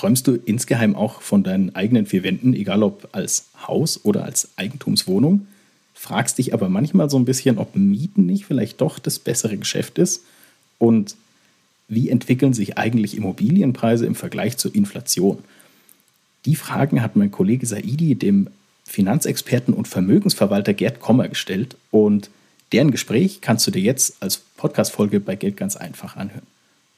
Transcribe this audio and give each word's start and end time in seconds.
Träumst 0.00 0.26
du 0.26 0.32
insgeheim 0.32 0.96
auch 0.96 1.20
von 1.20 1.42
deinen 1.42 1.74
eigenen 1.74 2.06
vier 2.06 2.22
Wänden, 2.22 2.54
egal 2.54 2.82
ob 2.82 3.10
als 3.12 3.48
Haus 3.66 4.02
oder 4.02 4.24
als 4.24 4.48
Eigentumswohnung? 4.56 5.46
Fragst 5.92 6.38
dich 6.38 6.54
aber 6.54 6.70
manchmal 6.70 7.10
so 7.10 7.18
ein 7.18 7.26
bisschen, 7.26 7.58
ob 7.58 7.76
Mieten 7.76 8.24
nicht 8.24 8.46
vielleicht 8.46 8.80
doch 8.80 8.98
das 8.98 9.18
bessere 9.18 9.58
Geschäft 9.58 9.98
ist? 9.98 10.24
Und 10.78 11.16
wie 11.88 12.08
entwickeln 12.08 12.54
sich 12.54 12.78
eigentlich 12.78 13.14
Immobilienpreise 13.14 14.06
im 14.06 14.14
Vergleich 14.14 14.56
zur 14.56 14.74
Inflation? 14.74 15.40
Die 16.46 16.56
Fragen 16.56 17.02
hat 17.02 17.16
mein 17.16 17.30
Kollege 17.30 17.66
Saidi 17.66 18.14
dem 18.14 18.48
Finanzexperten 18.86 19.74
und 19.74 19.86
Vermögensverwalter 19.86 20.72
Gerd 20.72 21.00
Kommer 21.00 21.28
gestellt 21.28 21.76
und 21.90 22.30
deren 22.72 22.90
Gespräch 22.90 23.42
kannst 23.42 23.66
du 23.66 23.70
dir 23.70 23.82
jetzt 23.82 24.16
als 24.20 24.38
Podcast-Folge 24.56 25.20
bei 25.20 25.36
Geld 25.36 25.58
ganz 25.58 25.76
einfach 25.76 26.16
anhören. 26.16 26.46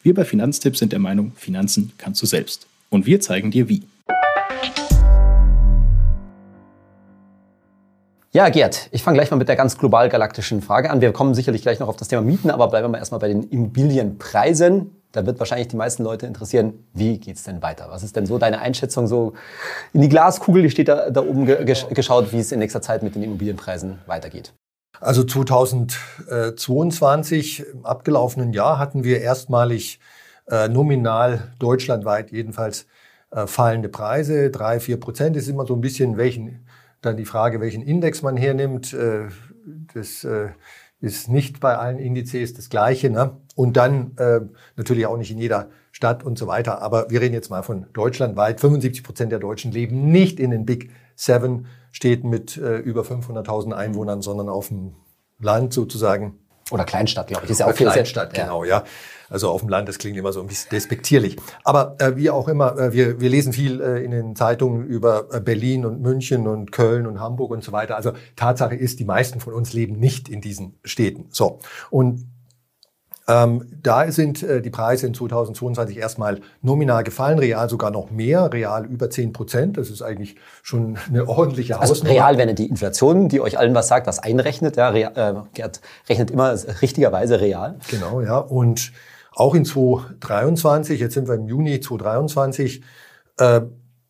Wir 0.05 0.15
bei 0.15 0.25
Finanztipp 0.25 0.77
sind 0.77 0.93
der 0.93 1.01
Meinung, 1.01 1.33
Finanzen 1.35 1.91
kannst 1.99 2.23
du 2.23 2.27
selbst. 2.27 2.69
Und 2.93 3.07
wir 3.07 3.21
zeigen 3.21 3.51
dir 3.51 3.69
wie. 3.71 3.89
Ja, 8.33 8.51
Gerd, 8.51 8.91
ich 8.93 9.03
fange 9.03 9.17
gleich 9.17 9.31
mal 9.31 9.39
mit 9.39 9.49
der 9.49 9.57
ganz 9.57 9.79
global 9.79 10.11
galaktischen 10.11 10.61
Frage 10.61 10.91
an. 10.91 11.01
Wir 11.01 11.11
kommen 11.13 11.35
sicherlich 11.35 11.63
gleich 11.63 11.81
noch 11.81 11.89
auf 11.89 11.97
das 11.97 12.09
Thema 12.09 12.21
Mieten, 12.21 12.51
aber 12.51 12.69
bleiben 12.69 12.85
wir 12.85 12.91
mal 12.91 12.99
erstmal 12.99 13.21
bei 13.21 13.29
den 13.29 13.45
Immobilienpreisen. 13.45 14.91
Da 15.11 15.25
wird 15.25 15.39
wahrscheinlich 15.39 15.69
die 15.69 15.77
meisten 15.77 16.03
Leute 16.03 16.27
interessieren, 16.27 16.87
wie 16.93 17.17
geht's 17.19 17.45
denn 17.45 17.63
weiter? 17.63 17.87
Was 17.89 18.03
ist 18.03 18.15
denn 18.15 18.27
so 18.27 18.37
deine 18.37 18.61
Einschätzung 18.61 19.07
so 19.07 19.33
in 19.95 20.03
die 20.03 20.11
Glaskugel, 20.11 20.61
die 20.63 20.71
steht 20.71 20.89
da, 20.89 21.09
da 21.09 21.23
oben 21.23 21.47
geschaut, 21.47 22.31
wie 22.33 22.41
es 22.41 22.53
in 22.53 22.59
nächster 22.59 22.83
Zeit 22.83 23.03
mit 23.03 23.15
den 23.15 23.23
Immobilienpreisen 23.23 24.01
weitergeht? 24.07 24.53
Also 25.01 25.25
2022, 25.25 27.65
im 27.73 27.87
abgelaufenen 27.87 28.53
Jahr, 28.53 28.79
hatten 28.79 29.03
wir 29.03 29.23
erstmalig 29.23 29.99
äh, 30.49 30.69
nominal 30.69 31.53
deutschlandweit 31.59 32.31
jedenfalls 32.33 32.87
äh, 33.31 33.47
fallende 33.47 33.89
Preise. 33.89 34.51
Drei, 34.51 34.81
vier 34.81 34.99
Prozent 34.99 35.37
ist 35.37 35.49
immer 35.49 35.67
so 35.67 35.75
ein 35.75 35.81
bisschen, 35.81 36.17
welchen, 36.17 36.67
dann 37.01 37.17
die 37.17 37.25
Frage, 37.25 37.61
welchen 37.61 37.83
Index 37.83 38.23
man 38.23 38.37
hernimmt. 38.37 38.93
Äh, 38.93 39.29
das 39.95 40.25
äh, 40.25 40.51
ist 41.01 41.29
nicht 41.29 41.61
bei 41.61 41.77
allen 41.77 41.99
Indizes 41.99 42.55
das 42.55 42.71
Gleiche. 42.71 43.11
Ne? 43.11 43.37
Und 43.55 43.77
dann 43.77 44.17
äh, 44.17 44.41
natürlich 44.77 45.07
auch 45.07 45.17
nicht 45.17 45.31
in 45.31 45.39
jeder 45.39 45.69
Stadt 45.91 46.25
und 46.25 46.39
so 46.39 46.47
weiter. 46.47 46.81
Aber 46.81 47.11
wir 47.11 47.21
reden 47.21 47.35
jetzt 47.35 47.51
mal 47.51 47.63
von 47.63 47.87
deutschlandweit. 47.93 48.61
75 48.61 49.03
Prozent 49.03 49.33
der 49.33 49.41
Deutschen 49.41 49.73
leben 49.73 50.11
nicht 50.11 50.41
in 50.41 50.51
den 50.51 50.65
Big 50.65 50.91
Seven 51.17 51.67
Städten 51.91 52.31
mit 52.31 52.57
äh, 52.57 52.79
über 52.79 53.03
500.000 53.03 53.73
Einwohnern, 53.73 54.23
sondern 54.23 54.49
auf 54.49 54.69
dem 54.69 54.95
Land 55.39 55.75
sozusagen. 55.75 56.39
Oder 56.71 56.85
Kleinstadt, 56.85 57.27
glaube 57.27 57.45
ich. 57.45 57.51
Ist 57.51 57.61
ja 57.61 57.67
auch 57.67 57.75
Kleinstadt, 57.75 58.35
sehr, 58.35 58.45
genau, 58.45 58.65
ja. 58.65 58.85
Also 59.29 59.49
auf 59.49 59.61
dem 59.63 59.71
Land, 59.71 59.89
das 59.89 59.99
klingt 59.99 60.19
immer 60.19 60.33
so 60.33 60.41
ein 60.43 60.47
bisschen 60.47 60.69
despektierlich. 60.71 61.37
Aber 61.65 61.97
äh, 61.99 62.17
wie 62.17 62.29
auch 62.29 62.49
immer, 62.49 62.79
äh, 62.79 62.93
wir, 62.93 63.19
wir 63.19 63.31
lesen 63.31 63.55
viel 63.55 63.81
äh, 63.81 64.05
in 64.05 64.11
den 64.11 64.37
Zeitungen 64.37 64.87
über 64.87 65.29
äh, 65.33 65.41
Berlin 65.41 65.87
und 65.87 66.03
München 66.03 66.47
und 66.47 66.71
Köln 66.71 67.07
und 67.07 67.19
Hamburg 67.19 67.51
und 67.51 67.65
so 67.65 67.73
weiter. 67.73 67.97
Also 67.97 68.13
Tatsache 68.37 68.75
ist, 68.75 69.01
die 69.01 69.07
meisten 69.07 69.41
von 69.41 69.55
uns 69.55 69.73
leben 69.73 69.99
nicht 69.99 70.29
in 70.29 70.43
diesen 70.43 70.79
Städten. 70.85 71.29
So. 71.31 71.61
Und 71.89 72.27
ähm, 73.33 73.67
da 73.83 74.11
sind 74.13 74.43
äh, 74.43 74.61
die 74.61 74.69
Preise 74.69 75.07
in 75.07 75.15
2022 75.15 75.97
erstmal 75.97 76.41
nominal 76.61 77.03
gefallen, 77.03 77.39
real 77.39 77.69
sogar 77.71 77.91
noch 77.91 78.11
mehr, 78.11 78.53
real 78.53 78.85
über 78.85 79.09
10 79.09 79.33
Prozent. 79.33 79.79
Das 79.79 79.91
ist 79.91 80.03
eigentlich 80.03 80.37
schon 80.63 80.99
eine 81.09 81.27
ordentliche 81.27 81.79
also 81.81 81.93
Hausnummer. 81.93 82.11
Also 82.11 82.23
real, 82.23 82.39
wenn 82.39 82.49
ihr 82.49 82.55
die 82.55 82.69
Inflation, 82.69 83.29
die 83.29 83.41
euch 83.41 83.59
allen 83.59 83.75
was 83.75 83.89
sagt, 83.89 84.07
was 84.07 84.19
einrechnet, 84.19 84.77
ja, 84.77 84.93
äh, 84.93 85.35
Gerd 85.55 85.81
rechnet 86.09 86.31
immer 86.31 86.55
richtigerweise 86.83 87.41
real. 87.41 87.79
Genau, 87.91 88.21
ja. 88.21 88.37
Und 88.37 88.93
auch 89.35 89.55
in 89.55 89.65
2023, 89.65 91.01
jetzt 91.01 91.15
sind 91.15 91.27
wir 91.27 91.37
im 91.37 91.47
Juni 91.47 91.81
2023, 91.81 92.83
äh, 93.39 93.63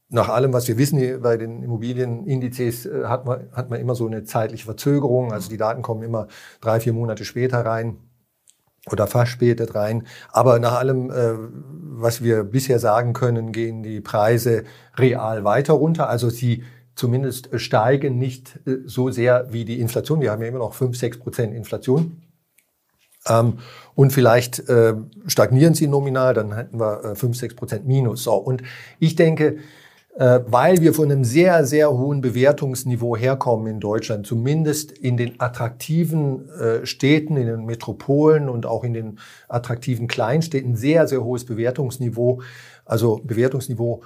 nach 0.09 0.31
allem, 0.31 0.53
was 0.53 0.67
wir 0.67 0.79
wissen 0.79 1.23
bei 1.23 1.37
den 1.37 1.63
Immobilienindizes, 1.63 2.87
äh, 2.87 3.05
hat, 3.05 3.25
man, 3.25 3.49
hat 3.53 3.71
man 3.71 3.79
immer 3.79 3.95
so 3.95 4.07
eine 4.07 4.25
zeitliche 4.25 4.65
Verzögerung. 4.65 5.33
Also 5.33 5.49
die 5.49 5.59
Daten 5.59 5.83
kommen 5.83 6.03
immer 6.03 6.27
drei, 6.61 6.81
vier 6.81 6.93
Monate 6.93 7.25
später 7.25 7.65
rein 7.65 7.99
oder 8.91 9.07
verspätet 9.07 9.75
rein. 9.75 10.07
Aber 10.31 10.59
nach 10.59 10.75
allem, 10.75 11.11
äh, 11.11 11.35
was 11.83 12.23
wir 12.23 12.45
bisher 12.45 12.79
sagen 12.79 13.13
können, 13.13 13.53
gehen 13.53 13.83
die 13.83 14.01
Preise 14.01 14.65
real 14.97 15.45
weiter 15.45 15.75
runter. 15.75 16.09
Also 16.09 16.31
sie 16.31 16.65
zumindest 16.95 17.49
steigen 17.61 18.19
nicht 18.19 18.61
äh, 18.67 18.79
so 18.85 19.11
sehr 19.11 19.53
wie 19.53 19.65
die 19.65 19.81
Inflation. 19.81 20.21
Wir 20.21 20.33
haben 20.33 20.43
ja 20.43 20.49
immer 20.49 20.59
noch 20.59 20.75
5, 20.75 20.97
6 20.97 21.19
Prozent 21.19 21.55
Inflation. 21.55 22.23
Ähm, 23.29 23.59
und 23.95 24.13
vielleicht 24.13 24.69
äh, 24.69 24.95
stagnieren 25.27 25.75
sie 25.75 25.87
nominal, 25.87 26.35
dann 26.35 26.55
hätten 26.55 26.81
wir 26.81 27.05
äh, 27.05 27.15
5, 27.15 27.37
6 27.37 27.55
Prozent 27.55 27.87
Minus. 27.87 28.25
So, 28.25 28.35
und 28.35 28.63
ich 28.99 29.15
denke, 29.15 29.59
weil 30.15 30.83
wir 30.83 30.93
von 30.93 31.11
einem 31.11 31.25
sehr, 31.25 31.65
sehr 31.65 31.91
hohen 31.91 32.21
Bewertungsniveau 32.21 33.17
herkommen 33.17 33.67
in 33.67 33.81
Deutschland, 33.81 34.27
zumindest 34.27 34.93
in 34.93 35.17
den 35.17 35.41
attraktiven 35.41 36.51
äh, 36.51 36.85
Städten, 36.85 37.37
in 37.39 37.47
den 37.47 37.65
Metropolen 37.65 38.51
und 38.51 38.67
auch 38.67 38.85
in 38.85 38.93
den 38.93 39.19
attraktiven 39.49 40.09
Kleinstädten, 40.09 40.77
sehr, 40.77 41.09
sehr 41.09 41.25
hohes 41.25 41.47
Bewertungsniveau, 41.47 42.43
also 42.85 43.23
Bewertungsniveau 43.25 44.03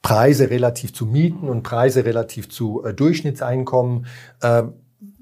Preise 0.00 0.48
relativ 0.48 0.94
zu 0.94 1.06
Mieten 1.06 1.48
und 1.48 1.64
Preise 1.64 2.04
relativ 2.04 2.48
zu 2.48 2.84
äh, 2.84 2.94
Durchschnittseinkommen, 2.94 4.06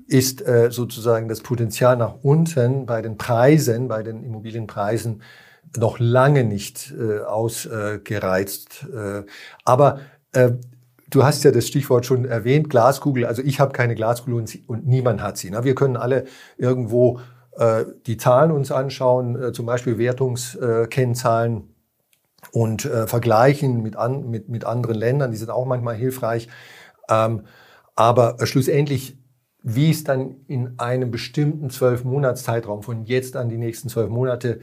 ist 0.09 0.45
sozusagen 0.69 1.27
das 1.27 1.41
Potenzial 1.41 1.97
nach 1.97 2.15
unten 2.23 2.87
bei 2.87 3.03
den 3.03 3.19
Preisen, 3.19 3.89
bei 3.89 4.05
den 4.05 4.23
Immobilienpreisen 4.23 5.23
noch 5.77 5.99
lange 5.99 6.45
nicht 6.45 6.95
ausgereizt. 7.27 8.87
aber 9.65 9.99
äh, 9.99 10.01
du 10.33 11.25
hast 11.25 11.45
ja 11.45 11.51
das 11.51 11.67
Stichwort 11.67 12.07
schon 12.07 12.25
erwähnt, 12.25 12.71
Glaskugel. 12.71 13.25
Also 13.27 13.43
ich 13.43 13.61
habe 13.61 13.73
keine 13.73 13.95
Glaskugel 13.95 14.35
und, 14.35 14.59
und, 14.69 14.87
niemand 14.87 15.23
hat 15.23 15.39
sie. 15.39 15.51
Ne? 15.51 15.65
Wir 15.65 15.75
können 15.75 15.97
alle 15.97 16.25
irgendwo 16.59 17.21
äh, 17.57 17.85
die 18.07 18.17
Zahlen 18.17 18.51
uns 18.51 18.71
anschauen, 18.71 19.41
äh, 19.41 19.53
zum 19.53 19.67
Beispiel 19.67 19.99
Wertungskennzahlen 19.99 21.75
und 22.53 22.85
äh, 22.85 23.07
vergleichen 23.07 23.83
mit, 23.83 23.97
an, 23.97 24.29
mit, 24.29 24.49
mit 24.49 24.65
anderen 24.65 24.97
Ländern. 24.97 25.31
Die 25.31 25.37
sind 25.37 25.51
auch 25.51 25.67
manchmal 25.67 25.95
hilfreich. 25.95 26.49
Ähm, 27.09 27.43
aber 27.95 28.37
schlussendlich, 28.45 29.19
wie 29.63 29.91
es 29.91 30.05
dann 30.05 30.37
in 30.49 30.79
einem 30.79 31.11
bestimmten 31.11 31.71
zwölf 31.71 32.05
Monatszeitraum 32.05 32.83
von 32.83 33.05
jetzt 33.05 33.37
an 33.37 33.49
die 33.49 33.57
nächsten 33.57 33.89
zwölf 33.89 34.11
Monate 34.11 34.61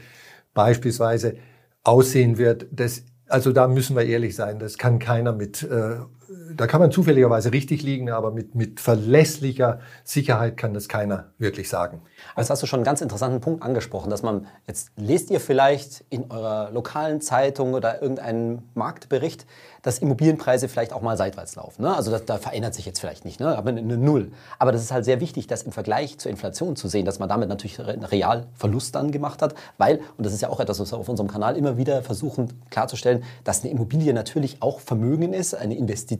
beispielsweise 0.54 1.36
aussehen 1.82 2.38
wird, 2.38 2.66
das 2.70 3.04
also 3.28 3.52
da 3.52 3.68
müssen 3.68 3.96
wir 3.96 4.04
ehrlich 4.04 4.36
sein, 4.36 4.58
das 4.58 4.78
kann 4.78 4.98
keiner 4.98 5.32
mit, 5.32 5.62
äh, 5.62 5.96
da 6.54 6.66
kann 6.66 6.80
man 6.80 6.90
zufälligerweise 6.90 7.52
richtig 7.52 7.82
liegen, 7.82 8.10
aber 8.10 8.30
mit, 8.30 8.54
mit 8.54 8.80
verlässlicher 8.80 9.80
Sicherheit 10.04 10.56
kann 10.56 10.74
das 10.74 10.88
keiner 10.88 11.32
wirklich 11.38 11.68
sagen. 11.68 12.02
Jetzt 12.36 12.50
hast 12.50 12.62
du 12.62 12.66
schon 12.66 12.78
einen 12.78 12.84
ganz 12.84 13.00
interessanten 13.00 13.40
Punkt 13.40 13.62
angesprochen, 13.62 14.10
dass 14.10 14.22
man, 14.22 14.46
jetzt 14.66 14.90
lest 14.96 15.30
ihr 15.30 15.40
vielleicht 15.40 16.04
in 16.10 16.30
eurer 16.30 16.70
lokalen 16.70 17.20
Zeitung 17.20 17.74
oder 17.74 18.02
irgendeinen 18.02 18.62
Marktbericht, 18.74 19.46
dass 19.84 19.98
Immobilienpreise 19.98 20.68
vielleicht 20.68 20.94
auch 20.94 21.02
mal 21.02 21.16
seitwärts 21.16 21.56
laufen. 21.56 21.82
Ne? 21.82 21.94
Also 21.94 22.10
das, 22.10 22.24
da 22.24 22.38
verändert 22.38 22.74
sich 22.74 22.86
jetzt 22.86 23.00
vielleicht 23.00 23.26
nicht, 23.26 23.38
ne? 23.38 23.56
aber 23.56 23.68
eine 23.68 23.82
Null. 23.82 24.32
Aber 24.58 24.72
das 24.72 24.82
ist 24.82 24.92
halt 24.92 25.04
sehr 25.04 25.20
wichtig, 25.20 25.46
das 25.46 25.62
im 25.62 25.72
Vergleich 25.72 26.18
zur 26.18 26.30
Inflation 26.30 26.74
zu 26.74 26.88
sehen, 26.88 27.04
dass 27.04 27.18
man 27.18 27.28
damit 27.28 27.50
natürlich 27.50 27.78
einen 27.78 28.02
Realverlust 28.02 28.94
dann 28.94 29.12
gemacht 29.12 29.42
hat, 29.42 29.54
weil, 29.76 30.00
und 30.16 30.24
das 30.24 30.32
ist 30.32 30.40
ja 30.40 30.48
auch 30.48 30.58
etwas, 30.58 30.80
was 30.80 30.90
wir 30.92 30.98
auf 30.98 31.08
unserem 31.08 31.28
Kanal 31.28 31.56
immer 31.56 31.76
wieder 31.76 32.02
versuchen 32.02 32.60
klarzustellen, 32.70 33.24
dass 33.44 33.62
eine 33.62 33.72
Immobilie 33.72 34.14
natürlich 34.14 34.62
auch 34.62 34.80
Vermögen 34.80 35.34
ist, 35.34 35.54
eine 35.54 35.76
Investition, 35.76 36.13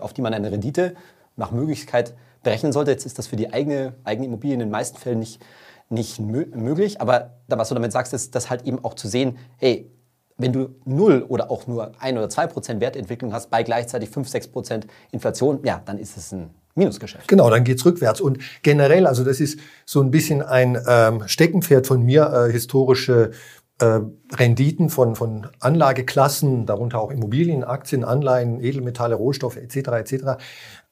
auf 0.00 0.12
die 0.12 0.22
man 0.22 0.34
eine 0.34 0.50
Rendite 0.50 0.94
nach 1.36 1.50
Möglichkeit 1.50 2.14
berechnen 2.42 2.72
sollte. 2.72 2.90
Jetzt 2.90 3.06
ist 3.06 3.18
das 3.18 3.26
für 3.26 3.36
die 3.36 3.52
eigene, 3.52 3.94
eigene 4.04 4.26
Immobilie 4.26 4.54
in 4.54 4.60
den 4.60 4.70
meisten 4.70 4.98
Fällen 4.98 5.18
nicht, 5.18 5.40
nicht 5.88 6.20
möglich. 6.20 7.00
Aber 7.00 7.34
was 7.48 7.68
du 7.68 7.74
damit 7.74 7.92
sagst, 7.92 8.12
ist, 8.14 8.34
das 8.34 8.50
halt 8.50 8.66
eben 8.66 8.84
auch 8.84 8.94
zu 8.94 9.08
sehen, 9.08 9.38
hey, 9.58 9.90
wenn 10.38 10.52
du 10.52 10.74
null 10.84 11.24
oder 11.28 11.50
auch 11.50 11.66
nur 11.66 11.92
ein 11.98 12.18
oder 12.18 12.28
zwei 12.28 12.46
Prozent 12.46 12.80
Wertentwicklung 12.80 13.32
hast 13.32 13.50
bei 13.50 13.62
gleichzeitig 13.62 14.10
fünf, 14.10 14.28
sechs 14.28 14.46
Prozent 14.46 14.86
Inflation, 15.10 15.60
ja, 15.64 15.80
dann 15.84 15.98
ist 15.98 16.16
es 16.16 16.32
ein 16.32 16.50
Minusgeschäft. 16.74 17.26
Genau, 17.26 17.48
dann 17.48 17.64
geht's 17.64 17.84
rückwärts. 17.86 18.20
Und 18.20 18.38
generell, 18.62 19.06
also 19.06 19.24
das 19.24 19.40
ist 19.40 19.58
so 19.86 20.02
ein 20.02 20.10
bisschen 20.10 20.42
ein 20.42 20.78
ähm, 20.86 21.22
Steckenpferd 21.26 21.86
von 21.86 22.02
mir, 22.02 22.48
äh, 22.48 22.52
historische 22.52 23.30
äh, 23.78 24.00
Renditen 24.34 24.90
von, 24.90 25.16
von 25.16 25.48
Anlageklassen, 25.60 26.66
darunter 26.66 27.00
auch 27.00 27.10
Immobilien, 27.10 27.64
Aktien, 27.64 28.04
Anleihen, 28.04 28.60
Edelmetalle, 28.60 29.14
Rohstoffe 29.14 29.56
etc. 29.56 29.76
etc. 29.76 30.14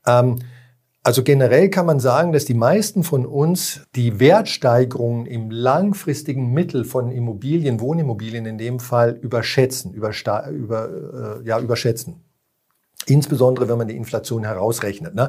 Ähm, 0.06 0.40
also 1.02 1.22
generell 1.22 1.68
kann 1.68 1.84
man 1.84 2.00
sagen, 2.00 2.32
dass 2.32 2.46
die 2.46 2.54
meisten 2.54 3.04
von 3.04 3.26
uns 3.26 3.82
die 3.94 4.20
Wertsteigerungen 4.20 5.26
im 5.26 5.50
langfristigen 5.50 6.52
Mittel 6.52 6.84
von 6.84 7.10
Immobilien, 7.10 7.78
Wohnimmobilien 7.80 8.46
in 8.46 8.56
dem 8.56 8.80
Fall 8.80 9.10
überschätzen, 9.20 9.92
übersta 9.92 10.48
über, 10.48 11.40
äh, 11.42 11.46
ja, 11.46 11.60
überschätzen. 11.60 12.24
Insbesondere, 13.06 13.68
wenn 13.68 13.76
man 13.76 13.88
die 13.88 13.96
Inflation 13.96 14.44
herausrechnet. 14.44 15.14
Ne? 15.14 15.28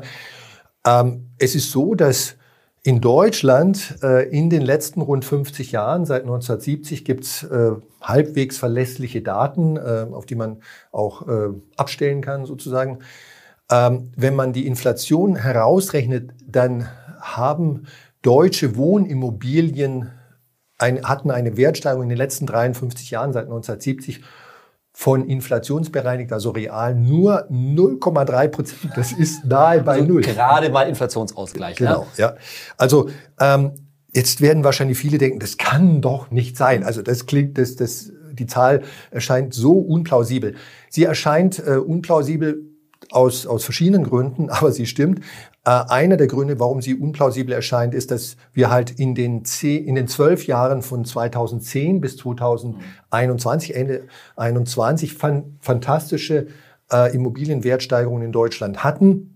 Ähm, 0.86 1.32
es 1.40 1.56
ist 1.56 1.72
so, 1.72 1.94
dass 1.94 2.38
In 2.86 3.02
Deutschland 3.02 3.98
äh, 4.04 4.30
in 4.30 4.52
den 4.52 4.62
letzten 4.62 5.02
rund 5.02 5.26
50 5.26 5.72
Jahren, 5.72 6.06
seit 6.06 6.22
1970, 6.22 7.04
gibt 7.04 7.24
es 7.24 7.42
äh, 7.42 7.72
halbwegs 8.00 8.60
verlässliche 8.60 9.24
Daten, 9.24 9.76
äh, 9.76 10.06
auf 10.12 10.28
die 10.28 10.36
man 10.36 10.62
auch 10.92 11.28
äh, 11.28 11.48
abstellen 11.78 12.22
kann 12.22 12.46
sozusagen. 12.46 13.00
Ähm, 13.72 14.12
wenn 14.16 14.36
man 14.36 14.54
die 14.54 14.68
Inflation 14.68 15.36
herausrechnet, 15.36 16.30
dann 16.48 16.88
haben 17.20 17.88
deutsche 18.22 18.76
Wohnimmobilien 18.76 20.12
ein, 20.78 21.04
hatten 21.04 21.32
eine 21.32 21.58
Wertsteigerung 21.58 22.04
in 22.04 22.10
den 22.10 22.20
letzten 22.20 22.46
53 22.46 23.10
Jahren 23.10 23.34
seit 23.34 23.46
1970 23.46 24.22
von 24.98 25.28
inflationsbereinigt, 25.28 26.32
also 26.32 26.52
real, 26.52 26.96
nur 26.96 27.52
0,3 27.52 28.48
Prozent. 28.48 28.92
Das 28.96 29.12
ist 29.12 29.44
nahe 29.46 29.82
bei 29.82 29.96
also 29.96 30.06
null. 30.06 30.22
Gerade 30.22 30.70
mal 30.70 30.84
Inflationsausgleich. 30.84 31.76
Genau, 31.76 32.00
Ne? 32.00 32.06
ja. 32.16 32.36
Also 32.78 33.10
ähm, 33.42 33.74
jetzt 34.14 34.40
werden 34.40 34.64
wahrscheinlich 34.64 34.98
viele 34.98 35.18
denken, 35.18 35.40
das 35.40 35.58
kann 35.58 36.00
doch 36.00 36.32
nicht 36.32 36.56
sein. 36.56 36.86
Also 36.86 37.02
das 37.02 37.26
klingt, 37.26 37.58
das, 37.58 37.76
das, 37.76 38.14
die 38.32 38.46
Zahl 38.46 38.84
erscheint 39.12 39.54
so 39.54 39.74
unplausibel. 39.74 40.56
Sie 40.90 41.04
erscheint 41.04 41.60
äh, 41.60 41.72
unplausibel 41.76 42.64
aus, 43.12 43.46
aus 43.46 43.64
verschiedenen 43.64 44.04
Gründen, 44.04 44.50
aber 44.52 44.72
sie 44.72 44.86
stimmt. 44.86 45.20
Äh, 45.66 45.70
einer 45.70 46.18
der 46.18 46.28
Gründe, 46.28 46.60
warum 46.60 46.82
sie 46.82 46.96
unplausibel 46.96 47.54
erscheint, 47.54 47.94
ist, 47.94 48.12
dass 48.12 48.38
wir 48.54 48.70
halt 48.70 48.92
in 48.92 49.16
den, 49.16 49.46
zehn, 49.46 49.86
in 49.86 49.96
den 49.96 50.08
zwölf 50.08 50.48
Jahren 50.48 50.82
von 50.82 51.06
2010 51.06 52.02
bis 52.02 52.18
2021, 52.18 53.76
Ende 53.76 54.08
21, 54.36 55.14
fan, 55.14 55.58
fantastische 55.60 56.48
äh, 56.92 57.14
Immobilienwertsteigerungen 57.16 58.24
in 58.24 58.32
Deutschland 58.32 58.84
hatten. 58.84 59.35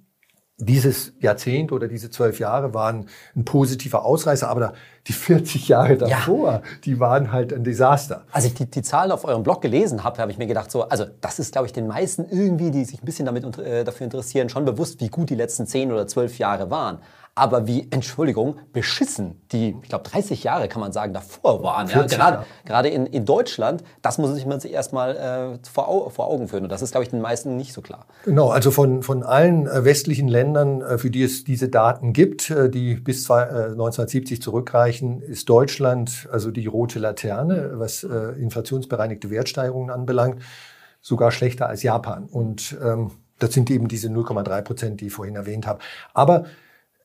Dieses 0.60 1.14
Jahrzehnt 1.20 1.72
oder 1.72 1.88
diese 1.88 2.10
zwölf 2.10 2.40
Jahre 2.40 2.74
waren 2.74 3.06
ein 3.36 3.46
positiver 3.46 4.04
Ausreißer, 4.06 4.50
aber 4.50 4.74
die 5.08 5.14
40 5.14 5.70
Jahre 5.70 5.98
davor, 5.98 6.52
ja. 6.52 6.62
die 6.84 7.00
waren 7.00 7.32
halt 7.32 7.54
ein 7.54 7.64
Desaster. 7.64 8.26
Als 8.32 8.46
ich 8.46 8.54
die, 8.54 8.66
die 8.66 8.82
Zahlen 8.82 9.12
auf 9.12 9.24
eurem 9.24 9.44
Blog 9.44 9.62
gelesen 9.62 10.04
habe, 10.04 10.20
habe 10.20 10.32
ich 10.32 10.38
mir 10.38 10.48
gedacht, 10.48 10.70
so, 10.70 10.84
also 10.84 11.06
das 11.22 11.40
ist, 11.40 11.54
glaube 11.54 11.68
ich, 11.68 11.74
den 11.74 11.88
meisten 11.88 12.26
irgendwie, 12.30 12.72
die 12.72 12.84
sich 12.84 13.02
ein 13.02 13.06
bisschen 13.06 13.26
damit 13.26 13.58
äh, 13.58 13.84
dafür 13.84 14.04
interessieren, 14.04 14.50
schon 14.50 14.66
bewusst, 14.66 15.00
wie 15.00 15.10
gut 15.10 15.30
die 15.30 15.36
letzten 15.36 15.66
10 15.66 15.92
oder 15.92 16.08
12 16.08 16.38
Jahre 16.38 16.70
waren 16.70 17.00
aber 17.36 17.68
wie, 17.68 17.88
Entschuldigung, 17.92 18.58
beschissen 18.74 19.42
die, 19.52 19.76
ich 19.82 19.90
glaube, 19.90 20.04
30 20.10 20.44
Jahre 20.44 20.68
kann 20.68 20.82
man 20.82 20.92
sagen, 20.92 21.14
davor 21.14 21.64
waren. 21.64 21.88
Ja? 21.88 22.04
Gerade, 22.04 22.46
gerade 22.66 22.90
in, 22.90 23.06
in 23.06 23.26
Deutschland, 23.26 23.84
das 24.02 24.18
muss 24.18 24.46
man 24.46 24.60
sich 24.60 24.74
erstmal 24.74 25.16
äh, 25.16 25.68
vor, 25.70 26.12
vor 26.12 26.28
Augen 26.28 26.48
führen. 26.48 26.64
Und 26.64 26.70
das 26.70 26.82
ist, 26.82 26.92
glaube 26.92 27.04
ich, 27.04 27.10
den 27.10 27.22
meisten 27.22 27.56
nicht 27.56 27.74
so 27.74 27.82
klar. 27.82 28.06
Genau, 28.26 28.50
also 28.50 28.72
von, 28.72 29.04
von 29.04 29.24
allen 29.24 29.68
äh, 29.68 29.86
westlichen 29.86 30.28
Ländern, 30.28 30.82
äh, 30.82 30.98
für 30.98 31.10
die 31.10 31.24
es 31.24 31.44
diese 31.46 31.70
Daten 31.70 32.14
gibt, 32.14 32.50
äh, 32.50 32.70
die 32.70 32.96
bis 32.96 33.24
zwei, 33.24 33.44
1970 33.44 34.42
zurückreichen, 34.42 35.22
ist 35.22 35.50
Deutschland 35.50 36.28
also 36.32 36.52
die 36.52 36.68
rote 36.68 37.00
Laterne, 37.00 37.72
was 37.76 38.04
inflationsbereinigte 38.04 39.30
Wertsteigerungen 39.30 39.90
anbelangt, 39.90 40.42
sogar 41.02 41.32
schlechter 41.32 41.68
als 41.68 41.84
Japan. 41.84 42.26
Und 42.26 42.78
ähm, 42.84 43.12
das 43.40 43.54
sind 43.54 43.72
eben 43.72 43.88
diese 43.88 44.10
0,3 44.10 44.62
Prozent, 44.62 45.02
die 45.02 45.08
ich 45.08 45.14
vorhin 45.14 45.36
erwähnt 45.36 45.66
habe. 45.66 45.80
Aber 46.14 46.46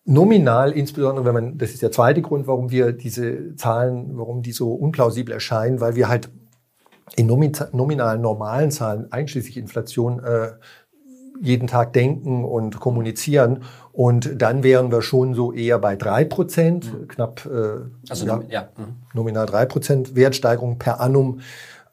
Nominal, 0.07 0.73
insbesondere 0.73 1.25
wenn 1.25 1.35
man, 1.35 1.59
das 1.59 1.71
ist 1.71 1.83
der 1.83 1.91
zweite 1.91 2.21
Grund, 2.21 2.47
warum 2.47 2.71
wir 2.71 2.93
diese 2.93 3.57
Zahlen, 3.57 4.19
warum 4.19 4.43
die 4.43 4.53
so 4.53 4.75
unplausibel 4.75 5.33
erscheinen, 5.33 5.81
weil 5.81 5.97
wir 5.97 6.09
halt 6.09 6.31
in 7.17 7.27
nominalen 7.27 8.21
normalen 8.21 8.71
Zahlen, 8.71 9.11
einschließlich 9.11 9.57
Inflation, 9.57 10.23
äh, 10.23 10.53
jeden 11.41 11.67
Tag 11.67 11.93
denken 11.93 12.45
und 12.45 12.81
kommunizieren. 12.81 13.63
Und 13.93 14.41
dann 14.41 14.63
wären 14.63 14.91
wir 14.91 15.03
schon 15.03 15.35
so 15.35 15.53
eher 15.53 15.79
bei 15.79 15.97
drei 15.97 16.25
Prozent, 16.25 16.93
mhm. 16.93 17.09
knapp 17.09 17.47
äh, 17.47 17.81
also, 18.09 18.27
ja, 18.27 18.43
ja. 18.49 18.69
Mhm. 18.77 18.97
nominal 19.15 19.47
drei 19.47 19.67
Prozent 19.67 20.15
Wertsteigerung 20.15 20.79
per 20.79 21.01
annum. 21.01 21.41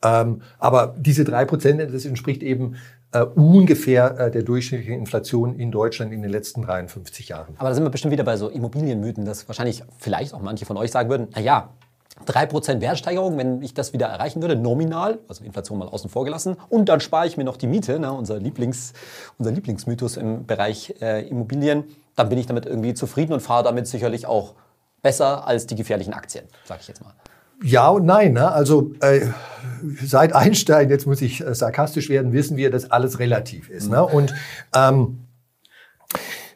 Ähm, 0.03 0.41
aber 0.57 0.95
diese 0.97 1.23
drei 1.23 1.45
Prozent, 1.45 1.81
das 1.93 2.05
entspricht 2.05 2.43
eben 2.43 2.75
äh, 3.11 3.21
ungefähr 3.21 4.19
äh, 4.19 4.31
der 4.31 4.43
durchschnittlichen 4.43 4.95
Inflation 4.99 5.55
in 5.55 5.71
Deutschland 5.71 6.13
in 6.13 6.21
den 6.21 6.31
letzten 6.31 6.61
53 6.61 7.29
Jahren. 7.29 7.55
Aber 7.57 7.69
da 7.69 7.75
sind 7.75 7.83
wir 7.83 7.89
bestimmt 7.89 8.11
wieder 8.11 8.23
bei 8.23 8.37
so 8.37 8.49
Immobilienmythen, 8.49 9.25
dass 9.25 9.47
wahrscheinlich 9.47 9.83
vielleicht 9.97 10.33
auch 10.33 10.41
manche 10.41 10.65
von 10.65 10.77
euch 10.77 10.91
sagen 10.91 11.09
würden, 11.09 11.27
na 11.33 11.41
ja, 11.41 11.69
3% 12.25 12.81
Wertsteigerung, 12.81 13.37
wenn 13.37 13.61
ich 13.61 13.73
das 13.73 13.93
wieder 13.93 14.07
erreichen 14.07 14.41
würde, 14.41 14.55
nominal, 14.55 15.19
also 15.27 15.43
Inflation 15.43 15.79
mal 15.79 15.87
außen 15.87 16.09
vor 16.09 16.23
gelassen, 16.23 16.55
und 16.69 16.87
dann 16.87 16.99
spare 16.99 17.25
ich 17.25 17.37
mir 17.37 17.43
noch 17.43 17.57
die 17.57 17.67
Miete, 17.67 17.99
ne, 17.99 18.13
unser, 18.13 18.37
Lieblings, 18.39 18.93
unser 19.39 19.51
Lieblingsmythos 19.51 20.17
im 20.17 20.45
Bereich 20.45 20.95
äh, 21.01 21.27
Immobilien, 21.27 21.85
dann 22.15 22.29
bin 22.29 22.37
ich 22.37 22.45
damit 22.45 22.65
irgendwie 22.65 22.93
zufrieden 22.93 23.33
und 23.33 23.39
fahre 23.39 23.63
damit 23.63 23.87
sicherlich 23.87 24.27
auch 24.27 24.53
besser 25.01 25.47
als 25.47 25.65
die 25.65 25.75
gefährlichen 25.75 26.13
Aktien, 26.13 26.45
sage 26.65 26.81
ich 26.81 26.87
jetzt 26.87 27.03
mal. 27.03 27.13
Ja 27.63 27.89
und 27.89 28.05
nein. 28.05 28.33
Ne? 28.33 28.51
Also 28.51 28.93
äh, 29.01 29.21
seit 30.03 30.33
Einstein, 30.33 30.89
jetzt 30.89 31.05
muss 31.05 31.21
ich 31.21 31.45
äh, 31.45 31.53
sarkastisch 31.53 32.09
werden, 32.09 32.33
wissen 32.33 32.57
wir, 32.57 32.71
dass 32.71 32.91
alles 32.91 33.19
relativ 33.19 33.69
ist. 33.69 33.89
Ne? 33.89 34.03
Und 34.03 34.33
ähm, 34.75 35.17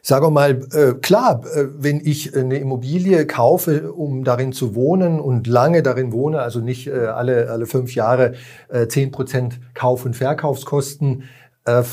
Sagen 0.06 0.24
wir 0.24 0.30
mal, 0.30 0.60
äh, 0.72 0.94
klar, 1.02 1.42
äh, 1.52 1.64
wenn 1.78 2.00
ich 2.00 2.36
eine 2.36 2.58
Immobilie 2.58 3.26
kaufe, 3.26 3.92
um 3.92 4.22
darin 4.22 4.52
zu 4.52 4.76
wohnen 4.76 5.18
und 5.18 5.48
lange 5.48 5.82
darin 5.82 6.12
wohne, 6.12 6.42
also 6.42 6.60
nicht 6.60 6.86
äh, 6.86 7.06
alle, 7.06 7.50
alle 7.50 7.66
fünf 7.66 7.92
Jahre 7.96 8.34
äh, 8.68 8.86
zehn 8.86 9.10
Prozent 9.10 9.58
Kauf- 9.74 10.04
und 10.04 10.14
Verkaufskosten 10.14 11.24
äh, 11.66 11.80
äh, 11.80 11.84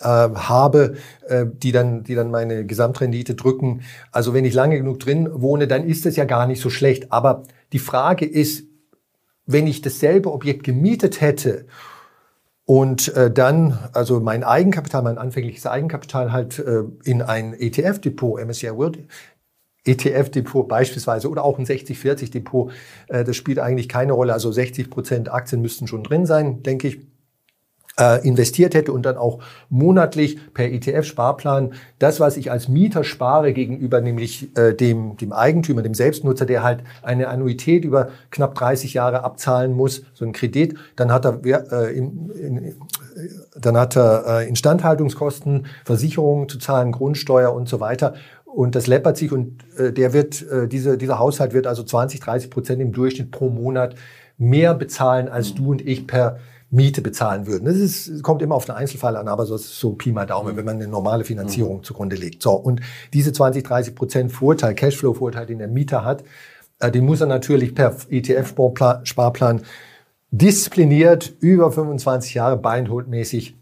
habe, 0.00 0.94
äh, 1.26 1.46
die, 1.46 1.72
dann, 1.72 2.04
die 2.04 2.14
dann 2.14 2.30
meine 2.30 2.64
Gesamtrendite 2.64 3.34
drücken. 3.34 3.82
Also 4.12 4.34
wenn 4.34 4.44
ich 4.44 4.54
lange 4.54 4.76
genug 4.76 5.00
drin 5.00 5.28
wohne, 5.32 5.66
dann 5.66 5.86
ist 5.86 6.06
das 6.06 6.16
ja 6.16 6.24
gar 6.24 6.46
nicht 6.46 6.60
so 6.60 6.70
schlecht. 6.70 7.12
Aber 7.12 7.42
die 7.72 7.78
Frage 7.78 8.24
ist, 8.24 8.64
wenn 9.46 9.66
ich 9.66 9.82
dasselbe 9.82 10.32
Objekt 10.32 10.64
gemietet 10.64 11.20
hätte 11.20 11.66
und 12.64 13.14
äh, 13.16 13.30
dann, 13.30 13.78
also 13.94 14.20
mein 14.20 14.44
Eigenkapital, 14.44 15.02
mein 15.02 15.18
anfängliches 15.18 15.66
Eigenkapital 15.66 16.32
halt 16.32 16.58
äh, 16.58 16.84
in 17.04 17.22
ein 17.22 17.54
ETF-Depot, 17.54 18.40
MSCI 18.44 18.76
World 18.76 18.98
ETF-Depot 19.86 20.68
beispielsweise 20.68 21.30
oder 21.30 21.44
auch 21.44 21.58
ein 21.58 21.64
60-40-Depot, 21.64 22.70
äh, 23.08 23.24
das 23.24 23.36
spielt 23.36 23.58
eigentlich 23.58 23.88
keine 23.88 24.12
Rolle. 24.12 24.34
Also 24.34 24.52
60 24.52 24.90
Prozent 24.90 25.32
Aktien 25.32 25.62
müssten 25.62 25.86
schon 25.86 26.04
drin 26.04 26.26
sein, 26.26 26.62
denke 26.62 26.88
ich 26.88 27.07
äh, 27.98 28.26
investiert 28.26 28.74
hätte 28.74 28.92
und 28.92 29.02
dann 29.02 29.16
auch 29.16 29.40
monatlich 29.68 30.38
per 30.54 30.66
ETF-Sparplan 30.66 31.72
das, 31.98 32.20
was 32.20 32.36
ich 32.36 32.50
als 32.50 32.68
Mieter 32.68 33.04
spare 33.04 33.52
gegenüber 33.52 34.00
nämlich 34.00 34.56
äh, 34.56 34.74
dem, 34.74 35.16
dem 35.16 35.32
Eigentümer, 35.32 35.82
dem 35.82 35.94
Selbstnutzer, 35.94 36.46
der 36.46 36.62
halt 36.62 36.84
eine 37.02 37.28
Annuität 37.28 37.84
über 37.84 38.08
knapp 38.30 38.54
30 38.54 38.94
Jahre 38.94 39.24
abzahlen 39.24 39.72
muss, 39.72 40.02
so 40.14 40.24
ein 40.24 40.32
Kredit, 40.32 40.76
dann 40.96 41.12
hat 41.12 41.24
er, 41.24 41.40
äh, 41.44 41.96
in, 41.96 42.30
in, 42.30 42.74
dann 43.60 43.76
hat 43.76 43.96
er 43.96 44.40
äh, 44.40 44.48
Instandhaltungskosten, 44.48 45.66
Versicherungen 45.84 46.48
zu 46.48 46.58
zahlen, 46.58 46.92
Grundsteuer 46.92 47.52
und 47.52 47.68
so 47.68 47.80
weiter. 47.80 48.14
Und 48.44 48.74
das 48.74 48.86
läppert 48.86 49.16
sich 49.16 49.32
und 49.32 49.58
äh, 49.76 49.92
der 49.92 50.12
wird, 50.12 50.42
äh, 50.50 50.68
diese, 50.68 50.96
dieser 50.96 51.18
Haushalt 51.18 51.52
wird 51.52 51.66
also 51.66 51.82
20, 51.82 52.20
30 52.20 52.50
Prozent 52.50 52.80
im 52.80 52.92
Durchschnitt 52.92 53.30
pro 53.30 53.50
Monat 53.50 53.94
mehr 54.38 54.74
bezahlen 54.74 55.28
als 55.28 55.54
du 55.54 55.70
und 55.70 55.86
ich 55.86 56.06
per 56.06 56.38
Miete 56.70 57.00
bezahlen 57.00 57.46
würden. 57.46 57.64
Das 57.64 57.76
ist, 57.76 58.22
kommt 58.22 58.42
immer 58.42 58.54
auf 58.54 58.66
den 58.66 58.74
Einzelfall 58.74 59.16
an, 59.16 59.28
aber 59.28 59.46
so 59.46 59.54
ist 59.54 59.78
so 59.78 59.92
Pi 59.92 60.12
mal 60.12 60.26
Daumen, 60.26 60.56
wenn 60.56 60.64
man 60.64 60.76
eine 60.76 60.88
normale 60.88 61.24
Finanzierung 61.24 61.78
mhm. 61.78 61.82
zugrunde 61.82 62.16
legt. 62.16 62.42
So, 62.42 62.52
und 62.52 62.80
diese 63.12 63.32
20, 63.32 63.64
30 63.64 63.94
Prozent 63.94 64.32
Vorteil, 64.32 64.74
Cashflow-Vorteil, 64.74 65.46
den 65.46 65.58
der 65.58 65.68
Mieter 65.68 66.04
hat, 66.04 66.24
äh, 66.78 66.90
den 66.90 67.04
muss 67.04 67.20
er 67.20 67.26
natürlich 67.26 67.74
per 67.74 67.96
ETF-Sparplan 68.10 69.62
diszipliniert 70.30 71.34
über 71.40 71.72
25 71.72 72.34
Jahre 72.34 72.58
beinholdmäßig 72.58 73.57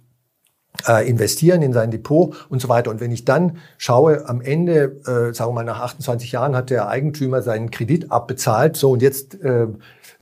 äh, 0.86 1.08
investieren 1.08 1.62
in 1.62 1.72
sein 1.72 1.90
Depot 1.90 2.34
und 2.48 2.60
so 2.60 2.68
weiter. 2.68 2.90
Und 2.90 3.00
wenn 3.00 3.12
ich 3.12 3.24
dann 3.24 3.58
schaue, 3.78 4.28
am 4.28 4.40
Ende, 4.40 4.96
äh, 5.06 5.34
sagen 5.34 5.50
wir 5.50 5.54
mal 5.54 5.64
nach 5.64 5.80
28 5.80 6.32
Jahren 6.32 6.56
hat 6.56 6.70
der 6.70 6.88
Eigentümer 6.88 7.42
seinen 7.42 7.70
Kredit 7.70 8.10
abbezahlt, 8.10 8.76
so 8.76 8.90
und 8.92 9.02
jetzt 9.02 9.40
äh, 9.42 9.66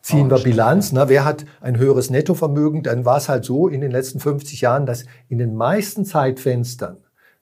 ziehen 0.02 0.30
wir 0.30 0.38
Bilanz. 0.38 0.92
Ne? 0.92 1.08
Wer 1.08 1.24
hat 1.24 1.44
ein 1.60 1.78
höheres 1.78 2.10
Nettovermögen? 2.10 2.82
Dann 2.82 3.04
war 3.04 3.16
es 3.16 3.28
halt 3.28 3.44
so 3.44 3.68
in 3.68 3.80
den 3.80 3.90
letzten 3.90 4.20
50 4.20 4.60
Jahren, 4.60 4.86
dass 4.86 5.04
in 5.28 5.38
den 5.38 5.54
meisten 5.54 6.04
Zeitfenstern, 6.04 6.98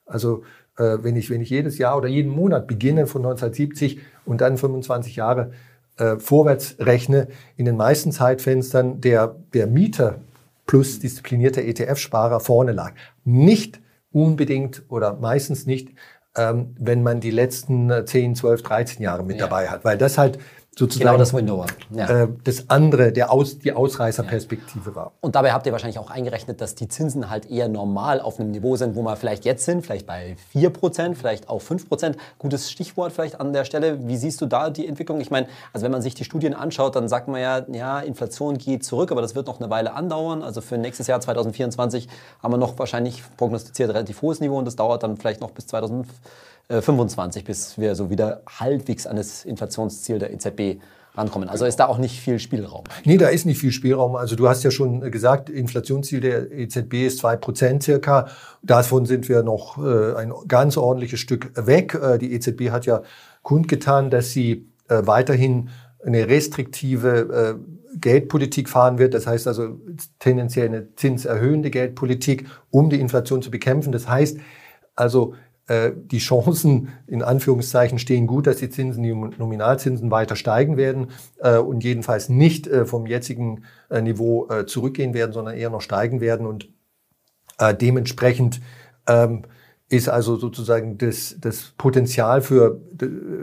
also 0.06 0.42
äh, 0.78 0.98
wenn, 1.02 1.16
ich, 1.16 1.28
wenn 1.28 1.40
ich 1.40 1.50
jedes 1.50 1.78
Jahr 1.78 1.96
oder 1.96 2.08
jeden 2.08 2.30
Monat 2.30 2.66
beginne 2.66 3.06
von 3.06 3.22
1970 3.22 4.00
und 4.24 4.40
dann 4.40 4.56
25 4.56 5.16
Jahre 5.16 5.50
äh, 5.96 6.16
vorwärts 6.18 6.76
rechne, 6.78 7.28
in 7.56 7.64
den 7.64 7.76
meisten 7.76 8.12
Zeitfenstern 8.12 9.00
der, 9.00 9.34
der 9.52 9.66
Mieter 9.66 10.20
plus 10.66 11.00
disziplinierter 11.00 11.62
ETF-Sparer 11.62 12.40
vorne 12.40 12.72
lag. 12.72 12.92
Nicht 13.24 13.80
unbedingt 14.12 14.82
oder 14.88 15.14
meistens 15.14 15.66
nicht, 15.66 15.90
ähm, 16.36 16.74
wenn 16.78 17.02
man 17.02 17.20
die 17.20 17.30
letzten 17.30 18.06
10, 18.06 18.36
12, 18.36 18.62
13 18.62 19.02
Jahre 19.02 19.24
mit 19.24 19.38
ja. 19.38 19.46
dabei 19.46 19.68
hat, 19.68 19.84
weil 19.84 19.98
das 19.98 20.18
halt 20.18 20.38
sozusagen 20.74 21.06
Genau 21.06 21.18
das 21.18 21.34
Window 21.34 21.58
war. 21.58 21.66
Ja. 21.90 22.22
äh, 22.22 22.28
das 22.44 22.70
andere, 22.70 23.12
der 23.12 23.30
Aus, 23.30 23.58
die 23.58 23.72
Ausreißerperspektive 23.72 24.94
war. 24.94 25.12
Und 25.20 25.34
dabei 25.34 25.52
habt 25.52 25.66
ihr 25.66 25.72
wahrscheinlich 25.72 25.98
auch 25.98 26.10
eingerechnet, 26.10 26.62
dass 26.62 26.74
die 26.74 26.88
Zinsen 26.88 27.28
halt 27.28 27.50
eher 27.50 27.68
normal 27.68 28.20
auf 28.20 28.40
einem 28.40 28.50
Niveau 28.52 28.76
sind, 28.76 28.96
wo 28.96 29.02
wir 29.02 29.16
vielleicht 29.16 29.44
jetzt 29.44 29.66
sind, 29.66 29.84
vielleicht 29.84 30.06
bei 30.06 30.36
4%, 30.54 31.14
vielleicht 31.14 31.50
auch 31.50 31.60
5%. 31.60 32.16
Gutes 32.38 32.70
Stichwort 32.70 33.12
vielleicht 33.12 33.38
an 33.38 33.52
der 33.52 33.64
Stelle. 33.64 34.08
Wie 34.08 34.16
siehst 34.16 34.40
du 34.40 34.46
da 34.46 34.70
die 34.70 34.88
Entwicklung? 34.88 35.20
Ich 35.20 35.30
meine, 35.30 35.46
also 35.74 35.84
wenn 35.84 35.92
man 35.92 36.00
sich 36.00 36.14
die 36.14 36.24
Studien 36.24 36.54
anschaut, 36.54 36.96
dann 36.96 37.06
sagt 37.06 37.28
man 37.28 37.40
ja, 37.40 37.66
ja, 37.70 38.00
Inflation 38.00 38.56
geht 38.56 38.82
zurück, 38.82 39.12
aber 39.12 39.20
das 39.20 39.34
wird 39.34 39.48
noch 39.48 39.60
eine 39.60 39.68
Weile 39.68 39.92
andauern. 39.92 40.42
Also 40.42 40.62
für 40.62 40.78
nächstes 40.78 41.06
Jahr 41.06 41.20
2024 41.20 42.08
haben 42.42 42.52
wir 42.52 42.58
noch 42.58 42.78
wahrscheinlich 42.78 43.22
prognostiziert 43.36 43.90
relativ 43.90 44.22
hohes 44.22 44.40
Niveau 44.40 44.56
und 44.56 44.64
das 44.64 44.76
dauert 44.76 45.02
dann 45.02 45.18
vielleicht 45.18 45.42
noch 45.42 45.50
bis 45.50 45.66
2025, 45.66 46.22
bis 46.68 47.78
wir 47.78 47.94
so 47.94 48.08
wieder 48.10 48.42
halbwegs 48.48 49.06
an 49.06 49.16
das 49.16 49.44
Inflationsziel 49.44 50.18
der 50.18 50.32
EZB 50.32 50.80
rankommen. 51.14 51.48
Also 51.48 51.66
ist 51.66 51.76
da 51.76 51.86
auch 51.86 51.98
nicht 51.98 52.20
viel 52.20 52.38
Spielraum. 52.38 52.84
Nee, 53.04 53.18
da 53.18 53.28
ist 53.28 53.44
nicht 53.44 53.58
viel 53.58 53.72
Spielraum. 53.72 54.16
Also 54.16 54.36
du 54.36 54.48
hast 54.48 54.62
ja 54.62 54.70
schon 54.70 55.00
gesagt, 55.10 55.50
Inflationsziel 55.50 56.20
der 56.20 56.50
EZB 56.50 57.06
ist 57.06 57.22
2% 57.24 57.82
circa. 57.82 58.28
Davon 58.62 59.04
sind 59.06 59.28
wir 59.28 59.42
noch 59.42 59.78
äh, 59.78 60.14
ein 60.16 60.32
ganz 60.48 60.76
ordentliches 60.76 61.20
Stück 61.20 61.52
weg. 61.54 61.94
Äh, 61.94 62.18
die 62.18 62.32
EZB 62.32 62.70
hat 62.70 62.86
ja 62.86 63.02
kundgetan, 63.42 64.10
dass 64.10 64.30
sie 64.30 64.68
äh, 64.88 65.02
weiterhin 65.04 65.68
eine 66.04 66.28
restriktive 66.28 67.58
äh, 67.58 67.98
Geldpolitik 67.98 68.68
fahren 68.68 68.98
wird. 68.98 69.12
Das 69.12 69.26
heißt 69.26 69.46
also 69.46 69.80
tendenziell 70.18 70.68
eine 70.68 70.94
zinserhöhende 70.96 71.70
Geldpolitik, 71.70 72.46
um 72.70 72.88
die 72.88 73.00
Inflation 73.00 73.42
zu 73.42 73.50
bekämpfen. 73.50 73.92
Das 73.92 74.08
heißt 74.08 74.38
also, 74.96 75.34
äh, 75.34 75.36
die 75.94 76.18
Chancen 76.18 76.88
in 77.06 77.22
Anführungszeichen 77.22 77.98
stehen 77.98 78.26
gut, 78.26 78.46
dass 78.46 78.56
die 78.56 78.70
Zinsen, 78.70 79.02
die 79.02 79.14
Nominalzinsen 79.14 80.10
weiter 80.10 80.36
steigen 80.36 80.76
werden 80.76 81.08
äh, 81.38 81.56
und 81.56 81.84
jedenfalls 81.84 82.28
nicht 82.28 82.66
äh, 82.66 82.84
vom 82.84 83.06
jetzigen 83.06 83.64
äh, 83.90 84.02
Niveau 84.02 84.48
äh, 84.48 84.66
zurückgehen 84.66 85.14
werden, 85.14 85.32
sondern 85.32 85.56
eher 85.56 85.70
noch 85.70 85.80
steigen 85.80 86.20
werden. 86.20 86.46
Und 86.46 86.68
äh, 87.58 87.74
dementsprechend 87.74 88.60
ähm, 89.06 89.42
ist 89.88 90.08
also 90.08 90.36
sozusagen 90.36 90.96
das, 90.96 91.36
das 91.38 91.74
Potenzial 91.76 92.40
für, 92.40 92.80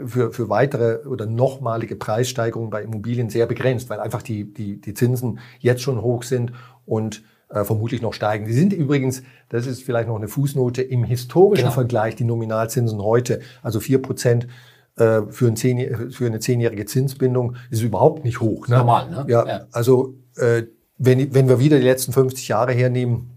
für, 0.04 0.32
für 0.32 0.48
weitere 0.48 1.06
oder 1.06 1.26
nochmalige 1.26 1.94
Preissteigerungen 1.94 2.70
bei 2.70 2.82
Immobilien 2.82 3.30
sehr 3.30 3.46
begrenzt, 3.46 3.88
weil 3.88 4.00
einfach 4.00 4.22
die, 4.22 4.52
die, 4.52 4.80
die 4.80 4.94
Zinsen 4.94 5.38
jetzt 5.60 5.82
schon 5.82 6.02
hoch 6.02 6.24
sind 6.24 6.52
und 6.86 7.22
äh, 7.50 7.64
vermutlich 7.64 8.00
noch 8.02 8.12
steigen. 8.14 8.46
Die 8.46 8.52
sind 8.52 8.72
übrigens, 8.72 9.22
das 9.48 9.66
ist 9.66 9.82
vielleicht 9.82 10.08
noch 10.08 10.16
eine 10.16 10.28
Fußnote, 10.28 10.82
im 10.82 11.04
historischen 11.04 11.64
Genau. 11.64 11.74
Vergleich 11.74 12.16
die 12.16 12.24
Nominalzinsen 12.24 13.02
heute, 13.02 13.40
also 13.62 13.80
4 13.80 14.00
Prozent 14.02 14.46
äh, 14.96 15.22
für, 15.30 15.46
ein 15.48 15.56
zehn, 15.56 16.10
für 16.12 16.26
eine 16.26 16.40
zehnjährige 16.40 16.84
Zinsbindung, 16.86 17.56
ist 17.70 17.82
überhaupt 17.82 18.24
nicht 18.24 18.40
hoch. 18.40 18.68
Ne? 18.68 18.78
Normal, 18.78 19.10
ne? 19.10 19.24
Ja, 19.28 19.46
Ja. 19.46 19.60
also 19.72 20.14
äh, 20.36 20.62
wenn, 20.98 21.34
wenn 21.34 21.48
wir 21.48 21.58
wieder 21.60 21.78
die 21.78 21.84
letzten 21.84 22.12
50 22.12 22.48
Jahre 22.48 22.72
hernehmen, 22.72 23.30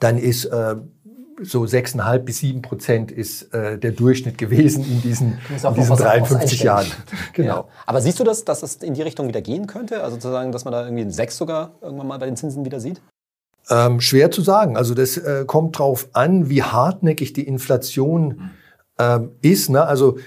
dann 0.00 0.18
ist 0.18 0.44
äh, 0.46 0.76
so 1.40 1.62
6,5 1.62 2.18
bis 2.18 2.38
7 2.38 2.62
Prozent 2.62 3.12
ist 3.12 3.54
äh, 3.54 3.78
der 3.78 3.92
Durchschnitt 3.92 4.38
gewesen 4.38 4.84
in 4.84 5.00
diesen, 5.02 5.32
in 5.34 5.54
diesen 5.54 5.62
was- 5.62 5.90
was 5.90 5.98
53 6.00 6.62
Jahren. 6.64 6.86
Genau. 7.32 7.54
Ja. 7.54 7.64
Aber 7.86 8.00
siehst 8.00 8.18
du 8.18 8.24
das, 8.24 8.44
dass 8.44 8.62
es 8.64 8.76
in 8.76 8.94
die 8.94 9.02
Richtung 9.02 9.28
wieder 9.28 9.40
gehen 9.40 9.66
könnte? 9.68 10.02
Also 10.02 10.16
zu 10.16 10.28
sagen, 10.30 10.50
dass 10.50 10.64
man 10.64 10.72
da 10.72 10.82
irgendwie 10.84 11.02
ein 11.04 11.10
6 11.12 11.36
sogar 11.36 11.76
irgendwann 11.80 12.08
mal 12.08 12.18
bei 12.18 12.26
den 12.26 12.36
Zinsen 12.36 12.64
wieder 12.64 12.80
sieht? 12.80 13.00
Ähm, 13.70 14.00
schwer 14.00 14.30
zu 14.30 14.40
sagen. 14.42 14.76
Also 14.76 14.94
das 14.94 15.16
äh, 15.16 15.44
kommt 15.46 15.78
drauf 15.78 16.08
an, 16.12 16.48
wie 16.48 16.62
hartnäckig 16.62 17.32
die 17.34 17.46
Inflation 17.46 18.50
ähm, 18.98 19.32
ist. 19.42 19.68
Ne? 19.68 19.84
Also 19.84 20.18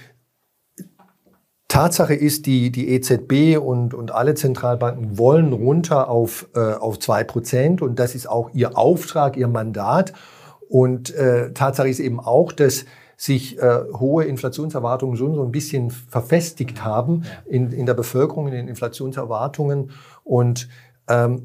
Tatsache 1.72 2.14
ist, 2.14 2.44
die, 2.44 2.70
die 2.70 2.90
EZB 2.90 3.56
und, 3.58 3.94
und 3.94 4.10
alle 4.10 4.34
Zentralbanken 4.34 5.16
wollen 5.16 5.54
runter 5.54 6.08
auf, 6.08 6.46
äh, 6.54 6.74
auf 6.74 6.98
2% 6.98 7.82
und 7.82 7.98
das 7.98 8.14
ist 8.14 8.28
auch 8.28 8.50
ihr 8.52 8.76
Auftrag, 8.76 9.38
ihr 9.38 9.48
Mandat. 9.48 10.12
Und 10.68 11.14
äh, 11.14 11.52
Tatsache 11.52 11.88
ist 11.88 11.98
eben 11.98 12.20
auch, 12.20 12.52
dass 12.52 12.84
sich 13.16 13.58
äh, 13.58 13.84
hohe 13.94 14.24
Inflationserwartungen 14.24 15.16
schon 15.16 15.34
so 15.34 15.42
ein 15.42 15.50
bisschen 15.50 15.90
verfestigt 15.90 16.84
haben 16.84 17.22
in, 17.46 17.72
in 17.72 17.86
der 17.86 17.94
Bevölkerung, 17.94 18.48
in 18.48 18.52
den 18.52 18.68
Inflationserwartungen. 18.68 19.92
Und 20.24 20.68
ähm, 21.08 21.44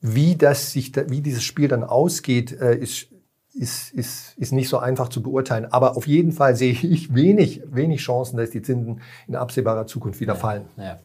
wie, 0.00 0.36
das 0.36 0.72
sich, 0.72 0.92
wie 1.08 1.20
dieses 1.20 1.42
Spiel 1.42 1.68
dann 1.68 1.84
ausgeht, 1.84 2.58
äh, 2.60 2.74
ist, 2.76 3.08
ist, 3.52 3.92
ist, 3.92 4.38
ist 4.38 4.52
nicht 4.52 4.68
so 4.68 4.78
einfach 4.78 5.08
zu 5.08 5.22
beurteilen. 5.22 5.70
Aber 5.70 5.96
auf 5.96 6.06
jeden 6.06 6.32
Fall 6.32 6.56
sehe 6.56 6.72
ich 6.72 7.14
wenig, 7.14 7.62
wenig 7.66 8.00
Chancen, 8.00 8.36
dass 8.36 8.50
die 8.50 8.62
Zinsen 8.62 9.00
in 9.26 9.36
absehbarer 9.36 9.86
Zukunft 9.86 10.20
wieder 10.20 10.36
fallen. 10.36 10.66
Naja. 10.76 10.98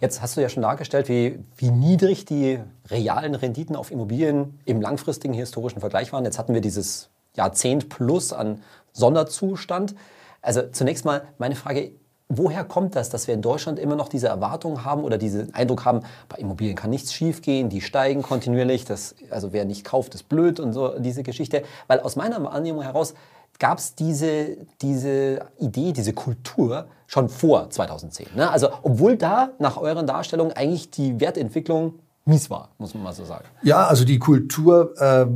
Jetzt 0.00 0.22
hast 0.22 0.36
du 0.36 0.40
ja 0.40 0.48
schon 0.48 0.62
dargestellt, 0.62 1.08
wie, 1.08 1.38
wie 1.56 1.70
niedrig 1.70 2.24
die 2.24 2.60
realen 2.88 3.34
Renditen 3.34 3.74
auf 3.76 3.90
Immobilien 3.90 4.60
im 4.64 4.80
langfristigen 4.80 5.34
historischen 5.34 5.80
Vergleich 5.80 6.12
waren. 6.12 6.24
Jetzt 6.24 6.38
hatten 6.38 6.54
wir 6.54 6.60
dieses 6.60 7.10
Jahrzehnt 7.34 7.88
plus 7.88 8.32
an 8.32 8.62
Sonderzustand. 8.92 9.94
Also 10.42 10.62
zunächst 10.70 11.04
mal 11.04 11.22
meine 11.38 11.56
Frage, 11.56 11.92
woher 12.28 12.64
kommt 12.64 12.96
das, 12.96 13.10
dass 13.10 13.26
wir 13.26 13.34
in 13.34 13.42
Deutschland 13.42 13.78
immer 13.78 13.96
noch 13.96 14.08
diese 14.08 14.28
Erwartung 14.28 14.84
haben 14.84 15.04
oder 15.04 15.18
diesen 15.18 15.54
Eindruck 15.54 15.84
haben, 15.84 16.00
bei 16.28 16.38
Immobilien 16.38 16.76
kann 16.76 16.90
nichts 16.90 17.12
schiefgehen, 17.12 17.68
die 17.68 17.80
steigen 17.80 18.22
kontinuierlich, 18.22 18.84
das, 18.84 19.14
also 19.30 19.52
wer 19.52 19.64
nicht 19.64 19.84
kauft, 19.84 20.14
ist 20.14 20.28
blöd 20.28 20.58
und 20.58 20.72
so 20.72 20.98
diese 20.98 21.22
Geschichte. 21.22 21.62
Weil 21.86 22.00
aus 22.00 22.16
meiner 22.16 22.42
Wahrnehmung 22.42 22.82
heraus 22.82 23.14
gab 23.58 23.78
es 23.78 23.94
diese, 23.94 24.56
diese 24.82 25.46
Idee, 25.58 25.92
diese 25.92 26.12
Kultur 26.12 26.86
schon 27.06 27.28
vor 27.28 27.70
2010. 27.70 28.28
Ne? 28.34 28.50
Also 28.50 28.68
obwohl 28.82 29.16
da 29.16 29.50
nach 29.58 29.76
euren 29.76 30.06
Darstellungen 30.06 30.52
eigentlich 30.54 30.90
die 30.90 31.20
Wertentwicklung 31.20 31.94
mies 32.24 32.50
war, 32.50 32.70
muss 32.78 32.92
man 32.94 33.04
mal 33.04 33.12
so 33.12 33.24
sagen. 33.24 33.44
Ja, 33.62 33.86
also 33.86 34.04
die 34.04 34.18
Kultur, 34.18 34.94
äh, 35.00 35.26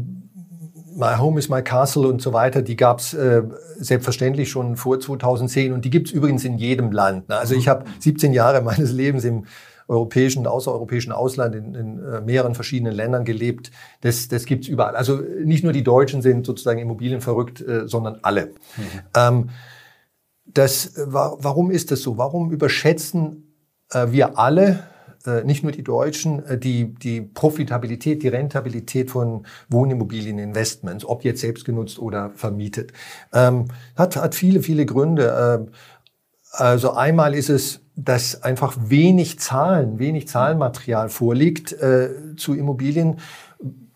My 0.94 1.16
Home 1.16 1.38
is 1.38 1.48
My 1.48 1.62
Castle 1.62 2.08
und 2.08 2.20
so 2.20 2.32
weiter, 2.32 2.62
die 2.62 2.76
gab's 2.76 3.14
äh, 3.14 3.42
selbstverständlich 3.78 4.50
schon 4.50 4.76
vor 4.76 5.00
2010 5.00 5.72
und 5.72 5.84
die 5.84 5.90
gibt's 5.90 6.10
übrigens 6.10 6.44
in 6.44 6.58
jedem 6.58 6.92
Land. 6.92 7.28
Ne? 7.28 7.36
Also 7.36 7.54
ich 7.54 7.68
habe 7.68 7.84
17 7.98 8.32
Jahre 8.32 8.60
meines 8.62 8.92
Lebens 8.92 9.24
im 9.24 9.44
europäischen 9.88 10.40
und 10.40 10.46
außereuropäischen 10.46 11.12
Ausland 11.12 11.54
in, 11.54 11.74
in 11.74 12.04
äh, 12.04 12.20
mehreren 12.20 12.54
verschiedenen 12.54 12.94
Ländern 12.94 13.24
gelebt. 13.24 13.72
Das, 14.02 14.28
das 14.28 14.44
gibt's 14.44 14.68
überall. 14.68 14.94
Also 14.94 15.16
nicht 15.16 15.64
nur 15.64 15.72
die 15.72 15.82
Deutschen 15.82 16.22
sind 16.22 16.46
sozusagen 16.46 16.78
Immobilien 16.78 17.20
verrückt, 17.20 17.60
äh, 17.60 17.88
sondern 17.88 18.20
alle. 18.22 18.52
Ähm, 19.16 19.50
das, 20.44 20.96
äh, 20.96 21.12
wa 21.12 21.36
warum 21.40 21.70
ist 21.70 21.90
das 21.90 22.02
so? 22.02 22.18
Warum 22.18 22.52
überschätzen 22.52 23.54
äh, 23.90 24.06
wir 24.10 24.38
alle, 24.38 24.84
nicht 25.44 25.62
nur 25.62 25.72
die 25.72 25.82
Deutschen, 25.82 26.44
äh, 26.44 26.58
die, 26.58 26.94
die 26.94 27.20
Profitabilität, 27.20 28.22
die 28.22 28.28
Rentabilität 28.28 29.10
von 29.10 29.46
Wohnimmobilieninvestments, 29.68 31.04
ob 31.04 31.24
jetzt 31.24 31.40
selbst 31.40 31.64
genutzt 31.64 31.98
oder 31.98 32.30
vermietet? 32.34 32.92
Ähm, 33.32 33.66
hat, 33.96 34.16
hat 34.16 34.34
viele, 34.34 34.62
viele 34.62 34.86
Gründe. 34.86 35.60
Ähm, 35.60 35.72
also 36.52 36.92
einmal 36.92 37.34
ist 37.34 37.48
es, 37.48 37.80
dass 37.94 38.42
einfach 38.42 38.76
wenig 38.80 39.38
Zahlen, 39.38 39.98
wenig 39.98 40.26
Zahlenmaterial 40.28 41.08
vorliegt 41.08 41.72
äh, 41.72 42.34
zu 42.36 42.54
Immobilien. 42.54 43.18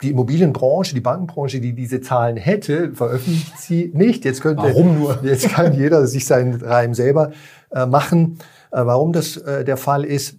Die 0.02 0.10
Immobilienbranche, 0.10 0.94
die 0.94 1.00
Bankenbranche, 1.00 1.60
die 1.60 1.72
diese 1.72 2.00
Zahlen 2.00 2.36
hätte, 2.36 2.94
veröffentlicht 2.94 3.58
sie 3.58 3.90
nicht. 3.94 4.24
Jetzt 4.24 4.42
könnte, 4.42 4.62
Warum 4.62 4.98
nur? 4.98 5.20
Jetzt 5.24 5.48
kann 5.48 5.72
jeder 5.72 6.06
sich 6.06 6.26
seinen 6.26 6.60
Reim 6.60 6.92
selber 6.92 7.32
äh, 7.70 7.86
machen. 7.86 8.38
Äh, 8.70 8.84
warum 8.84 9.12
das 9.12 9.36
äh, 9.38 9.64
der 9.64 9.76
Fall 9.76 10.04
ist, 10.04 10.38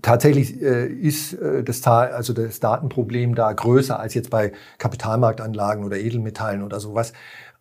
Tatsächlich 0.00 0.62
äh, 0.62 0.86
ist 0.86 1.34
äh, 1.34 1.62
das, 1.62 1.82
Ta- 1.82 2.06
also 2.06 2.32
das 2.32 2.58
Datenproblem 2.60 3.34
da 3.34 3.52
größer 3.52 3.98
als 4.00 4.14
jetzt 4.14 4.30
bei 4.30 4.52
Kapitalmarktanlagen 4.78 5.84
oder 5.84 5.98
Edelmetallen 5.98 6.62
oder 6.62 6.80
sowas. 6.80 7.12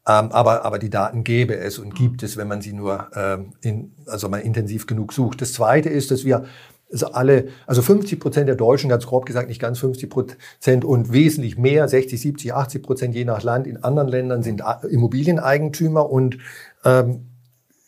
Ähm, 0.07 0.31
aber, 0.31 0.63
aber 0.65 0.79
die 0.79 0.89
Daten 0.89 1.23
gäbe 1.23 1.57
es 1.57 1.79
und 1.79 1.95
gibt 1.95 2.23
es, 2.23 2.37
wenn 2.37 2.47
man 2.47 2.61
sie 2.61 2.73
nur 2.73 3.07
ähm, 3.15 3.53
in, 3.61 3.91
also 4.05 4.29
mal 4.29 4.37
intensiv 4.37 4.87
genug 4.87 5.11
sucht. 5.13 5.41
Das 5.41 5.53
Zweite 5.53 5.89
ist, 5.89 6.11
dass 6.11 6.23
wir 6.23 6.45
also 6.91 7.07
alle, 7.07 7.47
also 7.65 7.81
50 7.81 8.19
Prozent 8.19 8.47
der 8.47 8.55
Deutschen, 8.55 8.89
ganz 8.89 9.05
grob 9.05 9.25
gesagt, 9.25 9.47
nicht 9.47 9.59
ganz 9.59 9.79
50 9.79 10.09
Prozent 10.09 10.85
und 10.85 11.11
wesentlich 11.11 11.57
mehr, 11.57 11.87
60, 11.87 12.21
70, 12.21 12.53
80 12.53 12.83
Prozent 12.83 13.15
je 13.15 13.25
nach 13.25 13.41
Land 13.43 13.65
in 13.65 13.83
anderen 13.83 14.07
Ländern 14.07 14.43
sind 14.43 14.61
Immobilieneigentümer 14.87 16.09
und 16.09 16.37
ähm, 16.85 17.25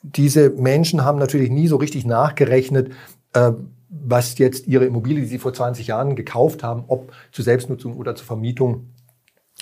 diese 0.02 0.50
Menschen 0.50 1.06
haben 1.06 1.20
natürlich 1.20 1.52
nie 1.52 1.68
so 1.68 1.76
richtig 1.76 2.06
nachgerechnet, 2.06 2.92
äh, 3.34 3.52
was 3.90 4.38
jetzt 4.38 4.68
ihre 4.68 4.86
Immobilie, 4.86 5.22
die 5.22 5.28
sie 5.28 5.40
vor 5.40 5.54
20 5.54 5.88
Jahren 5.88 6.16
gekauft 6.16 6.64
haben, 6.64 6.84
ob 6.88 7.12
zur 7.32 7.46
Selbstnutzung 7.46 7.96
oder 7.98 8.16
zur 8.16 8.26
Vermietung 8.26 8.90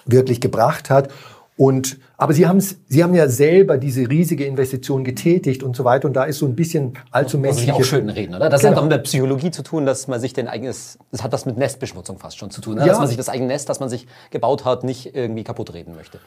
wirklich 0.06 0.42
gebracht 0.42 0.90
hat. 0.90 1.10
Und, 1.56 2.00
aber 2.18 2.34
sie, 2.34 2.48
haben's, 2.48 2.78
sie 2.88 3.04
haben 3.04 3.14
ja 3.14 3.30
selber 3.30 3.78
diese 3.78 4.10
riesige 4.10 4.44
Investition 4.46 5.04
getätigt 5.04 5.62
und 5.62 5.76
so 5.76 5.84
weiter. 5.84 6.08
Und 6.08 6.16
da 6.16 6.24
ist 6.24 6.40
so 6.40 6.48
ein 6.48 6.56
bisschen 6.56 6.94
allzu 7.12 7.38
Muss 7.38 7.60
ich 7.60 7.68
menschliche... 7.68 7.74
auch 7.74 7.84
schön 7.84 8.10
reden, 8.10 8.34
oder? 8.34 8.50
Das 8.50 8.62
Genau. 8.62 8.78
hat 8.78 8.84
auch 8.84 8.88
mit 8.88 9.04
Psychologie 9.04 9.52
zu 9.52 9.62
tun, 9.62 9.86
dass 9.86 10.08
man 10.08 10.20
sich 10.20 10.34
den 10.34 10.48
eigenes, 10.48 10.98
das 11.12 11.22
hat 11.22 11.32
was 11.32 11.46
mit 11.46 11.58
Nestbeschmutzung 11.58 12.18
fast 12.18 12.40
schon 12.40 12.50
zu 12.50 12.60
tun, 12.60 12.76
ne? 12.76 12.82
Ja. 12.82 12.88
dass 12.88 12.98
man 12.98 13.08
sich 13.08 13.18
das 13.18 13.30
eigene 13.30 13.50
Nest, 13.50 13.70
das 13.70 13.80
man 13.80 13.90
sich 13.90 14.08
gebaut 14.32 14.66
hat, 14.66 14.84
nicht 14.84 15.16
irgendwie 15.16 15.44
kaputt 15.44 15.74
reden 15.76 15.96
möchte. 15.96 16.20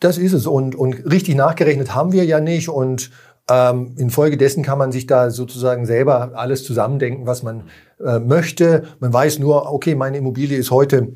Das 0.00 0.18
ist 0.18 0.34
es. 0.34 0.46
Und, 0.46 0.74
und 0.74 1.10
richtig 1.10 1.34
nachgerechnet 1.34 1.94
haben 1.94 2.12
wir 2.12 2.24
ja 2.24 2.38
nicht. 2.38 2.68
Und 2.68 3.10
Ähm, 3.50 3.94
infolgedessen 3.96 4.62
kann 4.62 4.78
man 4.78 4.92
sich 4.92 5.06
da 5.06 5.30
sozusagen 5.30 5.86
selber 5.86 6.32
alles 6.34 6.64
zusammendenken, 6.64 7.26
was 7.26 7.42
man 7.42 7.64
äh, 8.04 8.18
möchte. 8.18 8.84
Man 9.00 9.12
weiß 9.12 9.38
nur, 9.38 9.72
okay, 9.72 9.94
meine 9.94 10.18
Immobilie 10.18 10.58
ist 10.58 10.70
heute 10.70 11.12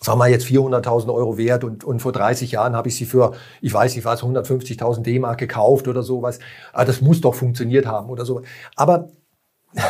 sagen 0.00 0.18
wir 0.18 0.28
jetzt 0.28 0.46
400.000 0.46 1.12
Euro 1.12 1.38
wert 1.38 1.64
und, 1.64 1.84
und 1.84 2.00
vor 2.00 2.12
30 2.12 2.52
Jahren 2.52 2.74
habe 2.76 2.88
ich 2.88 2.96
sie 2.96 3.04
für, 3.04 3.32
ich 3.60 3.72
weiß 3.72 3.94
nicht 3.94 4.04
was, 4.04 4.22
150.000 4.22 5.02
D-Mark 5.02 5.38
gekauft 5.38 5.88
oder 5.88 6.02
sowas. 6.02 6.38
Aber 6.72 6.82
ah, 6.82 6.84
das 6.84 7.00
muss 7.00 7.20
doch 7.20 7.34
funktioniert 7.34 7.86
haben 7.86 8.08
oder 8.08 8.24
so. 8.24 8.42
Aber 8.76 9.08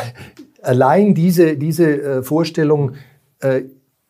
allein 0.61 1.13
diese, 1.13 1.57
diese 1.57 2.01
äh, 2.01 2.23
Vorstellung 2.23 2.93
äh, 3.39 3.63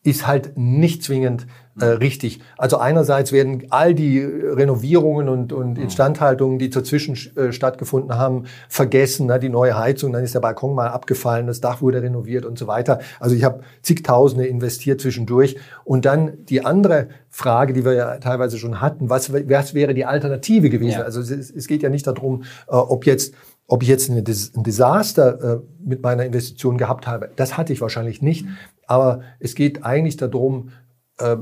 ist 0.04 0.26
halt 0.26 0.58
nicht 0.58 1.04
zwingend 1.04 1.48
äh, 1.80 1.86
richtig. 1.86 2.40
Also 2.58 2.78
einerseits 2.78 3.32
werden 3.32 3.68
all 3.70 3.94
die 3.94 4.20
Renovierungen 4.22 5.30
und, 5.30 5.54
und 5.54 5.78
mhm. 5.78 5.84
Instandhaltungen, 5.84 6.60
die 6.60 6.70
dazwischen 6.70 7.18
äh, 7.36 7.52
stattgefunden 7.52 8.16
haben, 8.18 8.46
vergessen. 8.68 9.28
Ne? 9.28 9.40
Die 9.40 9.50
neue 9.50 9.78
Heizung, 9.78 10.14
dann 10.14 10.24
ist 10.24 10.36
der 10.36 10.40
Balkon 10.40 10.76
mal 10.76 10.88
abgefallen, 10.88 11.48
das 11.48 11.62
Dach 11.62 11.82
wurde 11.82 12.02
renoviert 12.02 12.46
und 12.46 12.58
so 12.58 12.68
weiter. 12.68 13.00
Also 13.20 13.36
ich 13.36 13.44
habe 13.44 13.62
zigtausende 13.82 14.46
investiert 14.46 15.02
zwischendurch. 15.02 15.58
Und 15.84 16.06
dann 16.06 16.46
die 16.46 16.66
andere 16.66 17.10
Frage, 17.30 17.74
die 17.74 17.86
wir 17.86 17.94
ja 17.94 18.18
teilweise 18.18 18.58
schon 18.58 18.82
hatten, 18.82 19.10
was, 19.10 19.34
was 19.34 19.74
wäre 19.74 19.94
die 19.94 20.06
Alternative 20.06 20.70
gewesen? 20.70 21.00
Ja. 21.00 21.04
Also 21.04 21.22
es, 21.22 21.30
es, 21.32 21.68
geht 21.68 21.84
ja 21.84 21.90
nicht 21.90 22.08
darum, 22.08 22.44
äh, 22.68 22.76
ob 22.76 23.06
jetzt 23.06 23.34
ob 23.70 23.84
ich 23.84 23.90
jetzt 23.90 24.10
ein 24.10 24.24
Desaster 24.24 25.58
äh, 25.58 25.60
mit 25.80 26.02
meiner 26.02 26.26
Investition 26.26 26.78
gehabt 26.78 27.06
habe, 27.06 27.30
das 27.36 27.56
hatte 27.56 27.72
ich 27.72 27.82
wahrscheinlich 27.82 28.22
nicht. 28.22 28.46
Mhm. 28.46 28.58
Aber 28.88 29.22
es 29.40 29.54
geht 29.54 29.86
eigentlich 29.86 30.18
darum, 30.18 30.72
äh, 31.20 31.38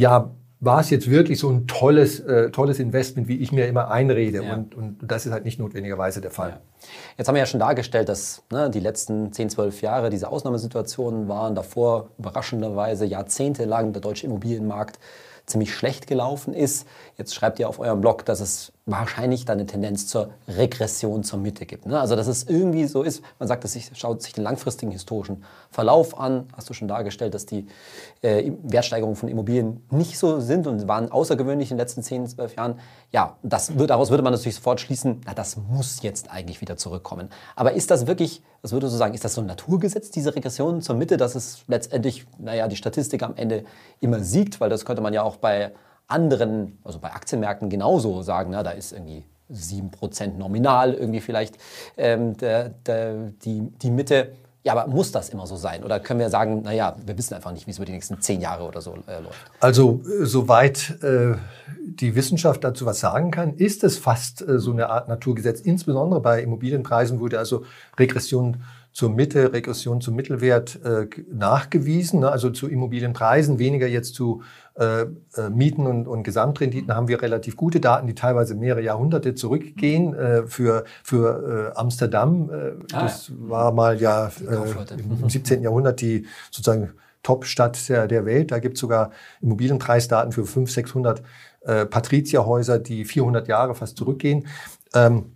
ja, 0.00 0.30
war 0.62 0.80
es 0.80 0.90
jetzt 0.90 1.10
wirklich 1.10 1.38
so 1.38 1.48
ein 1.48 1.66
tolles, 1.66 2.20
äh, 2.20 2.50
tolles 2.50 2.78
Investment, 2.80 3.28
wie 3.28 3.38
ich 3.38 3.50
mir 3.50 3.66
immer 3.66 3.90
einrede. 3.90 4.44
Ja. 4.44 4.54
Und, 4.54 4.74
und 4.74 4.98
das 5.02 5.24
ist 5.24 5.32
halt 5.32 5.44
nicht 5.44 5.58
notwendigerweise 5.58 6.20
der 6.20 6.30
Fall. 6.30 6.50
Ja. 6.50 6.60
Jetzt 7.16 7.28
haben 7.28 7.34
wir 7.34 7.40
ja 7.40 7.46
schon 7.46 7.60
dargestellt, 7.60 8.08
dass 8.08 8.42
ne, 8.50 8.70
die 8.70 8.80
letzten 8.80 9.32
10, 9.32 9.50
12 9.50 9.82
Jahre 9.82 10.10
diese 10.10 10.28
Ausnahmesituationen 10.28 11.28
waren. 11.28 11.54
Davor 11.54 12.10
überraschenderweise 12.18 13.06
jahrzehntelang 13.06 13.92
der 13.92 14.02
deutsche 14.02 14.26
Immobilienmarkt 14.26 14.98
ziemlich 15.46 15.74
schlecht 15.74 16.06
gelaufen 16.06 16.52
ist. 16.52 16.86
Jetzt 17.16 17.34
schreibt 17.34 17.58
ihr 17.58 17.68
auf 17.68 17.78
eurem 17.78 18.00
Blog, 18.00 18.24
dass 18.24 18.40
es 18.40 18.72
wahrscheinlich 18.86 19.44
dann 19.44 19.58
eine 19.58 19.66
Tendenz 19.66 20.06
zur 20.06 20.30
Regression 20.48 21.22
zur 21.22 21.38
Mitte 21.38 21.66
gibt. 21.66 21.86
Ne? 21.86 22.00
Also 22.00 22.16
dass 22.16 22.26
es 22.26 22.44
irgendwie 22.44 22.86
so 22.86 23.02
ist, 23.02 23.22
man 23.38 23.46
sagt, 23.46 23.64
dass 23.64 23.74
sich, 23.74 23.90
schaut 23.94 24.22
sich 24.22 24.32
den 24.32 24.42
langfristigen 24.42 24.90
historischen 24.90 25.44
Verlauf 25.70 26.18
an, 26.18 26.48
hast 26.56 26.68
du 26.70 26.74
schon 26.74 26.88
dargestellt, 26.88 27.34
dass 27.34 27.46
die 27.46 27.66
äh, 28.22 28.52
Wertsteigerungen 28.62 29.16
von 29.16 29.28
Immobilien 29.28 29.84
nicht 29.90 30.18
so 30.18 30.40
sind 30.40 30.66
und 30.66 30.88
waren 30.88 31.10
außergewöhnlich 31.12 31.70
in 31.70 31.76
den 31.76 31.82
letzten 31.82 32.02
10, 32.02 32.26
12 32.26 32.56
Jahren. 32.56 32.80
Ja, 33.12 33.36
das 33.42 33.78
wird, 33.78 33.90
daraus 33.90 34.10
würde 34.10 34.22
man 34.22 34.32
natürlich 34.32 34.56
sofort 34.56 34.80
schließen, 34.80 35.20
na, 35.26 35.34
das 35.34 35.56
muss 35.56 36.02
jetzt 36.02 36.30
eigentlich 36.30 36.60
wieder 36.60 36.76
zurückkommen. 36.76 37.28
Aber 37.56 37.72
ist 37.72 37.90
das 37.90 38.06
wirklich, 38.06 38.42
was 38.62 38.72
würdest 38.72 38.94
du 38.94 38.98
sagen, 38.98 39.14
ist 39.14 39.24
das 39.24 39.34
so 39.34 39.40
ein 39.40 39.46
Naturgesetz, 39.46 40.10
diese 40.10 40.34
Regression 40.34 40.80
zur 40.80 40.96
Mitte, 40.96 41.16
dass 41.16 41.34
es 41.34 41.64
letztendlich, 41.68 42.26
naja, 42.38 42.66
die 42.66 42.76
Statistik 42.76 43.22
am 43.22 43.36
Ende 43.36 43.64
immer 44.00 44.20
siegt, 44.20 44.60
weil 44.60 44.70
das 44.70 44.84
könnte 44.84 45.02
man 45.02 45.12
ja 45.12 45.22
auch 45.22 45.36
bei 45.36 45.72
anderen, 46.10 46.78
also 46.84 46.98
bei 46.98 47.12
Aktienmärkten 47.12 47.70
genauso 47.70 48.22
sagen, 48.22 48.50
na, 48.50 48.62
da 48.62 48.70
ist 48.70 48.92
irgendwie 48.92 49.24
7% 49.52 50.36
nominal 50.36 50.94
irgendwie 50.94 51.20
vielleicht 51.20 51.56
ähm, 51.96 52.36
der, 52.36 52.70
der, 52.70 53.32
die, 53.44 53.70
die 53.82 53.90
Mitte. 53.90 54.32
Ja, 54.62 54.74
aber 54.74 54.88
muss 54.88 55.10
das 55.10 55.30
immer 55.30 55.46
so 55.46 55.56
sein? 55.56 55.84
Oder 55.84 56.00
können 56.00 56.20
wir 56.20 56.28
sagen, 56.28 56.62
naja, 56.62 56.94
wir 57.06 57.16
wissen 57.16 57.32
einfach 57.32 57.50
nicht, 57.50 57.66
wie 57.66 57.70
es 57.70 57.78
über 57.78 57.86
die 57.86 57.92
nächsten 57.92 58.20
zehn 58.20 58.42
Jahre 58.42 58.64
oder 58.64 58.82
so 58.82 58.94
äh, 59.06 59.20
läuft? 59.20 59.50
Also, 59.58 60.02
äh, 60.04 60.26
soweit 60.26 61.02
äh, 61.02 61.36
die 61.78 62.14
Wissenschaft 62.14 62.62
dazu 62.62 62.84
was 62.84 63.00
sagen 63.00 63.30
kann, 63.30 63.54
ist 63.54 63.84
es 63.84 63.96
fast 63.96 64.46
äh, 64.46 64.58
so 64.58 64.72
eine 64.72 64.90
Art 64.90 65.08
Naturgesetz. 65.08 65.60
Insbesondere 65.60 66.20
bei 66.20 66.42
Immobilienpreisen 66.42 67.20
wurde 67.20 67.38
also 67.38 67.64
Regression 67.98 68.62
zur 68.92 69.10
Mitte, 69.10 69.52
Regression 69.52 70.00
zum 70.00 70.16
Mittelwert 70.16 70.80
äh, 70.84 71.06
nachgewiesen, 71.32 72.20
ne? 72.20 72.30
also 72.30 72.50
zu 72.50 72.68
Immobilienpreisen, 72.68 73.58
weniger 73.58 73.86
jetzt 73.86 74.14
zu 74.14 74.42
äh, 74.74 75.02
äh, 75.02 75.50
Mieten 75.50 75.86
und, 75.86 76.08
und 76.08 76.24
Gesamtrenditen 76.24 76.94
haben 76.94 77.08
wir 77.08 77.22
relativ 77.22 77.56
gute 77.56 77.80
Daten, 77.80 78.06
die 78.06 78.14
teilweise 78.14 78.54
mehrere 78.54 78.82
Jahrhunderte 78.82 79.34
zurückgehen. 79.34 80.14
Äh, 80.14 80.46
für 80.46 80.84
für 81.04 81.72
äh, 81.74 81.78
Amsterdam, 81.78 82.50
äh, 82.50 82.72
ah, 82.92 83.02
das 83.02 83.28
ja. 83.28 83.34
war 83.38 83.72
mal 83.72 84.00
ja 84.00 84.30
äh, 84.48 84.94
im 84.98 85.28
17. 85.28 85.62
Jahrhundert 85.62 86.00
die 86.00 86.26
sozusagen 86.50 86.90
Top-Stadt 87.22 87.88
der, 87.88 88.08
der 88.08 88.24
Welt. 88.24 88.50
Da 88.50 88.58
gibt 88.58 88.76
es 88.76 88.80
sogar 88.80 89.10
Immobilienpreisdaten 89.40 90.32
für 90.32 90.46
500, 90.46 90.70
600 90.70 91.22
äh, 91.60 91.86
Patrizierhäuser, 91.86 92.78
die 92.78 93.04
400 93.04 93.46
Jahre 93.46 93.74
fast 93.74 93.96
zurückgehen. 93.96 94.46
Ähm, 94.94 95.32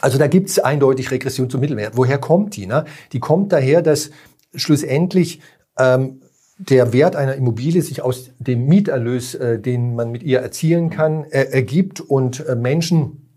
also 0.00 0.18
da 0.18 0.26
gibt 0.26 0.48
es 0.48 0.58
eindeutig 0.58 1.10
Regression 1.10 1.50
zum 1.50 1.60
Mittelwert. 1.60 1.96
Woher 1.96 2.18
kommt 2.18 2.56
die? 2.56 2.66
Ne? 2.66 2.84
Die 3.12 3.20
kommt 3.20 3.52
daher, 3.52 3.82
dass 3.82 4.10
schlussendlich 4.54 5.40
ähm, 5.78 6.20
der 6.58 6.92
Wert 6.92 7.16
einer 7.16 7.34
Immobilie 7.34 7.82
sich 7.82 8.02
aus 8.02 8.30
dem 8.38 8.66
Mieterlös, 8.66 9.34
äh, 9.34 9.58
den 9.58 9.94
man 9.94 10.10
mit 10.10 10.22
ihr 10.22 10.40
erzielen 10.40 10.90
kann, 10.90 11.24
äh, 11.24 11.44
ergibt 11.44 12.00
und 12.00 12.46
äh, 12.46 12.56
Menschen 12.56 13.28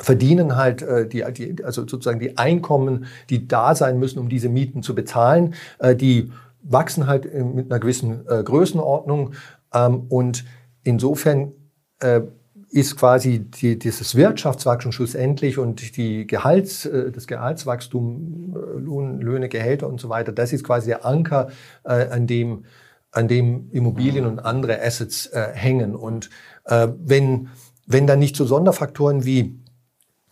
verdienen 0.00 0.56
halt 0.56 0.82
äh, 0.82 1.08
die, 1.08 1.24
die, 1.32 1.64
also 1.64 1.86
sozusagen 1.86 2.20
die 2.20 2.36
Einkommen, 2.36 3.06
die 3.30 3.48
da 3.48 3.74
sein 3.74 3.98
müssen, 3.98 4.18
um 4.18 4.28
diese 4.28 4.48
Mieten 4.48 4.82
zu 4.82 4.94
bezahlen, 4.94 5.54
äh, 5.78 5.94
die 5.94 6.32
wachsen 6.62 7.06
halt 7.06 7.26
äh, 7.26 7.42
mit 7.42 7.70
einer 7.70 7.80
gewissen 7.80 8.26
äh, 8.28 8.42
Größenordnung 8.42 9.34
ähm, 9.72 10.06
und 10.08 10.44
insofern 10.82 11.52
äh, 12.00 12.22
ist 12.70 12.96
quasi 12.96 13.38
die, 13.38 13.78
dieses 13.78 14.14
Wirtschaftswachstum 14.14 14.92
schlussendlich 14.92 15.58
und 15.58 15.96
die 15.96 16.26
Gehalts, 16.26 16.84
äh, 16.84 17.10
das 17.10 17.26
Gehaltswachstum, 17.26 18.54
äh, 18.54 18.78
Lohn, 18.78 19.20
Löhne, 19.20 19.48
Gehälter 19.48 19.88
und 19.88 20.00
so 20.00 20.08
weiter, 20.08 20.32
das 20.32 20.52
ist 20.52 20.64
quasi 20.64 20.88
der 20.88 21.06
Anker, 21.06 21.48
äh, 21.84 22.08
an 22.08 22.26
dem 22.26 22.64
an 23.10 23.26
dem 23.26 23.70
Immobilien 23.72 24.26
und 24.26 24.38
andere 24.38 24.82
Assets 24.82 25.26
äh, 25.28 25.48
hängen. 25.54 25.94
Und 25.94 26.28
äh, 26.64 26.88
wenn, 26.98 27.48
wenn 27.86 28.06
dann 28.06 28.18
nicht 28.18 28.36
so 28.36 28.44
Sonderfaktoren 28.44 29.24
wie 29.24 29.58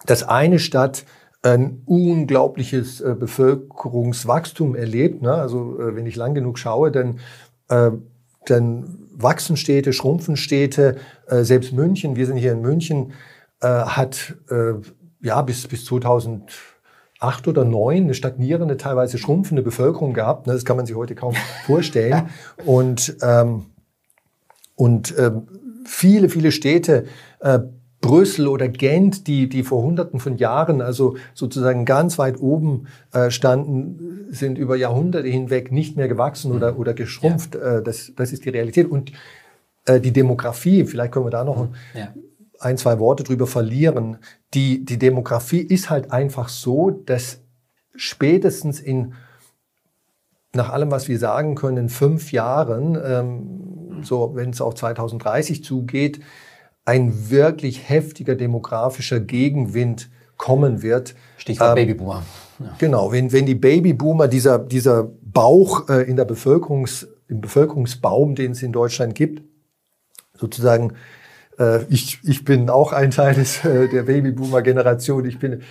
dass 0.05 0.23
eine 0.23 0.59
Stadt 0.59 1.05
ein 1.43 1.83
unglaubliches 1.87 3.01
äh, 3.01 3.17
Bevölkerungswachstum 3.19 4.77
erlebt, 4.77 5.23
ne? 5.23 5.33
also 5.33 5.77
wenn 5.79 6.07
ich 6.07 6.17
lang 6.17 6.35
genug 6.35 6.59
schaue, 6.59 6.93
dann, 6.93 7.19
dann 8.47 9.06
wachsen 9.17 9.57
Städte, 9.57 9.93
schrumpfen 9.93 10.37
Städte. 10.37 10.97
Äh, 11.27 11.43
selbst 11.43 11.73
München, 11.73 12.17
wir 12.17 12.27
sind 12.27 12.37
hier 12.37 12.53
in 12.53 12.61
München, 12.61 13.13
äh, 13.61 13.69
hat 13.69 14.37
äh, 14.51 14.75
ja 15.21 15.43
bis, 15.43 15.67
bis 15.67 15.85
2008 15.87 16.49
oder 17.49 17.63
2009 17.63 18.05
eine 18.05 18.15
stagnierende, 18.15 18.77
teilweise 18.77 19.19
schrumpfende 19.19 19.63
Bevölkerung 19.63 20.13
gehabt. 20.13 20.47
Ne? 20.47 20.53
Das 20.53 20.65
kann 20.65 20.77
man 20.77 20.87
sich 20.87 20.97
heute 20.97 21.15
kaum 21.15 21.35
vorstellen. 21.67 22.29
Und, 22.65 23.17
ähm, 23.23 23.67
und 24.75 25.15
ähm, 25.19 25.49
viele, 25.87 26.29
viele 26.29 26.53
Städte 26.53 27.07
äh, 27.41 27.61
Brüssel 28.01 28.47
oder 28.49 28.69
Gent, 28.69 29.27
die, 29.27 29.49
die 29.49 29.63
vor 29.63 29.83
Hunderten 29.83 30.21
von 30.21 30.37
Jahren 30.37 30.81
also 30.81 31.17
sozusagen 31.35 31.85
ganz 31.85 32.19
weit 32.19 32.41
oben 32.41 32.87
äh, 33.13 33.31
standen, 33.31 34.27
sind 34.31 34.59
über 34.59 34.77
Jahrhunderte 34.77 35.29
hinweg 35.29 35.73
nicht 35.73 35.97
mehr 35.97 36.09
gewachsen 36.09 36.53
oder, 36.53 36.73
mhm. 36.73 36.79
oder 36.79 36.95
geschrumpft. 36.95 37.55
Ja. 37.55 37.79
Äh, 37.79 37.83
das, 37.83 38.13
das 38.15 38.33
ist 38.33 38.45
die 38.45 38.51
Realität. 38.51 38.89
Und 38.91 39.13
äh, 39.87 40.01
die 40.01 40.13
Demografie, 40.13 40.85
vielleicht 40.85 41.13
können 41.13 41.27
wir 41.27 41.31
da 41.31 41.45
noch 41.45 41.69
ja. 41.95 42.13
ein, 42.61 42.77
zwei 42.77 42.99
Worte 42.99 43.25
drüber 43.25 43.47
verlieren. 43.47 44.19
Die, 44.55 44.85
die 44.85 44.99
Demografie 44.99 45.61
ist 45.61 45.91
halt 45.91 46.13
einfach 46.13 46.49
so, 46.49 46.91
dass 46.91 47.41
spätestens 47.95 48.79
in, 48.79 49.15
nach 50.53 50.71
allem, 50.71 50.91
was 50.91 51.09
wir 51.09 51.19
sagen 51.19 51.55
können, 51.55 51.77
in 51.77 51.89
fünf 51.89 52.31
Jahren, 52.33 52.99
ähm, 53.03 54.03
so 54.03 54.35
wenn 54.35 54.51
es 54.51 54.61
auf 54.61 54.75
2030 54.75 55.65
zugeht, 55.65 56.21
ein 56.87 57.31
wirklich 57.31 57.89
heftiger 57.89 58.37
demografischer 58.37 59.21
Gegenwind 59.21 60.09
kommen 60.37 60.83
wird. 60.83 61.15
Stichwort 61.37 61.71
ähm, 61.71 61.87
Babyboomer. 61.87 62.23
Ja. 62.59 62.75
Genau, 62.79 63.13
wenn, 63.13 63.33
wenn 63.33 63.45
die 63.45 63.55
Babyboomer, 63.55 64.29
dieser, 64.29 64.59
dieser 64.59 65.11
Bauch 65.23 65.89
äh, 65.89 66.03
in 66.03 66.17
der 66.17 66.25
Bevölkerungs, 66.25 67.09
im 67.29 67.41
Bevölkerungsbaum, 67.41 68.35
den 68.35 68.53
es 68.53 68.63
in 68.63 68.73
Deutschland 68.73 69.15
gibt, 69.15 69.43
sozusagen, 70.35 70.93
äh, 71.59 71.83
ich, 71.89 72.21
ich 72.23 72.45
bin 72.45 72.71
auch 72.71 72.93
ein 72.93 73.11
Teil 73.11 73.35
des, 73.35 73.65
äh, 73.65 73.89
der 73.89 74.05
Babyboomer-Generation. 74.05 75.25
Ich 75.27 75.39
bin 75.39 75.63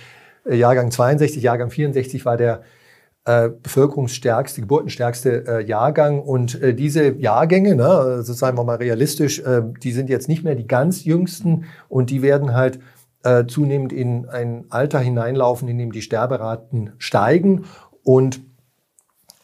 äh, 0.44 0.54
Jahrgang 0.54 0.90
62, 0.90 1.42
Jahrgang 1.42 1.70
64 1.70 2.24
war 2.24 2.36
der 2.36 2.62
äh, 3.26 3.48
bevölkerungsstärkste, 3.48 4.60
geburtenstärkste 4.60 5.44
äh, 5.46 5.66
Jahrgang. 5.66 6.20
Und 6.22 6.60
äh, 6.62 6.74
diese 6.74 7.16
Jahrgänge, 7.18 7.74
ne, 7.74 7.88
also 7.88 8.32
sagen 8.32 8.56
wir 8.56 8.64
mal 8.64 8.76
realistisch, 8.76 9.40
äh, 9.40 9.62
die 9.82 9.92
sind 9.92 10.08
jetzt 10.08 10.28
nicht 10.28 10.44
mehr 10.44 10.54
die 10.54 10.66
ganz 10.66 11.04
jüngsten 11.04 11.64
und 11.88 12.10
die 12.10 12.22
werden 12.22 12.54
halt 12.54 12.78
äh, 13.24 13.44
zunehmend 13.46 13.92
in 13.92 14.28
ein 14.28 14.66
Alter 14.70 15.00
hineinlaufen, 15.00 15.66
in 15.66 15.76
dem 15.76 15.90
die 15.90 16.02
Sterberaten 16.02 16.92
steigen 16.98 17.64
und 18.04 18.40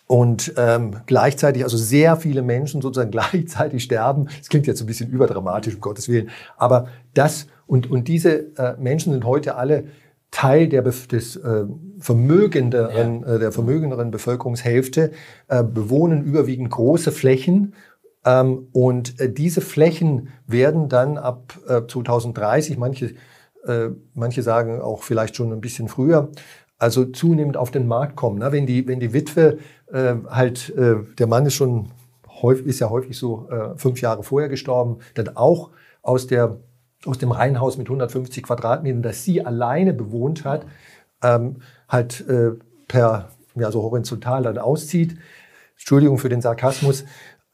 und 0.07 0.53
ähm, 0.59 0.99
gleichzeitig, 1.07 1.65
also 1.65 1.79
sehr 1.79 2.17
viele 2.17 2.43
Menschen 2.43 2.83
sozusagen 2.83 3.11
gleichzeitig 3.33 3.83
sterben. 3.83 4.29
Das 4.39 4.49
klingt 4.49 4.67
jetzt 4.67 4.81
ein 4.81 4.87
bisschen 4.87 5.11
überdramatisch, 5.11 5.75
um 5.75 5.81
Gottes 5.81 6.09
Willen. 6.09 6.29
Aber 6.57 6.89
das 7.15 7.47
und, 7.67 7.91
und 7.91 8.09
diese 8.09 8.57
äh, 8.59 8.77
Menschen 8.79 9.13
sind 9.13 9.25
heute 9.25 9.57
alle 9.57 9.85
Teil 10.31 10.69
der, 10.69 10.83
des 10.83 11.37
äh, 11.37 11.65
vermögenderen, 12.03 13.23
ja. 13.23 13.35
äh, 13.35 13.39
der 13.39 13.53
vermögenderen 13.53 14.11
Bevölkerungshälfte 14.11 15.13
äh, 15.49 15.63
bewohnen 15.63 16.25
überwiegend 16.25 16.71
große 16.71 17.13
Flächen. 17.13 17.75
Ähm, 18.25 18.69
und 18.73 19.21
äh, 19.21 19.33
diese 19.33 19.61
Flächen 19.61 20.29
werden 20.47 20.89
dann 20.89 21.17
ab 21.17 21.59
äh, 21.69 21.83
2030, 21.87 22.77
manche, 22.77 23.15
äh, 23.67 23.91
manche 24.15 24.43
sagen 24.43 24.81
auch 24.81 25.03
vielleicht 25.03 25.37
schon 25.37 25.53
ein 25.53 25.61
bisschen 25.61 25.89
früher, 25.89 26.31
also 26.79 27.05
zunehmend 27.05 27.57
auf 27.57 27.71
den 27.71 27.87
Markt 27.87 28.17
kommen. 28.17 28.41
Ne? 28.41 28.51
Wenn, 28.51 28.67
die, 28.67 28.87
wenn 28.89 28.99
die 28.99 29.13
Witwe 29.13 29.59
äh, 29.93 30.15
halt, 30.29 30.73
der 30.77 31.27
Mann 31.29 31.47
ist 31.47 31.55
schon 31.55 31.91
häufig, 32.43 32.67
ist 32.67 32.81
ja 32.81 32.91
häufig 32.91 33.17
so 33.17 33.49
fünf 33.77 34.01
Jahre 34.01 34.25
vorher 34.25 34.49
gestorben, 34.49 34.99
dann 35.15 35.37
auch 35.37 35.71
aus 36.03 36.27
der 36.27 36.59
aus 37.05 37.19
dem 37.19 37.33
Reihenhaus 37.33 37.79
mit 37.79 37.89
150 37.89 38.45
Quadratmetern, 38.45 39.03
das 39.03 39.25
sie 39.25 39.45
alleine 39.45 39.93
bewohnt 39.93 40.45
hat, 40.45 40.67
ähm, 41.23 41.57
halt 41.93 42.27
äh, 42.29 42.53
per 42.89 43.29
ja, 43.55 43.71
so 43.71 43.83
horizontal 43.83 44.43
dann 44.43 44.59
auszieht, 44.59 45.17
Entschuldigung 45.73 46.19
für 46.19 46.29
den 46.29 46.41
Sarkasmus, 46.41 47.05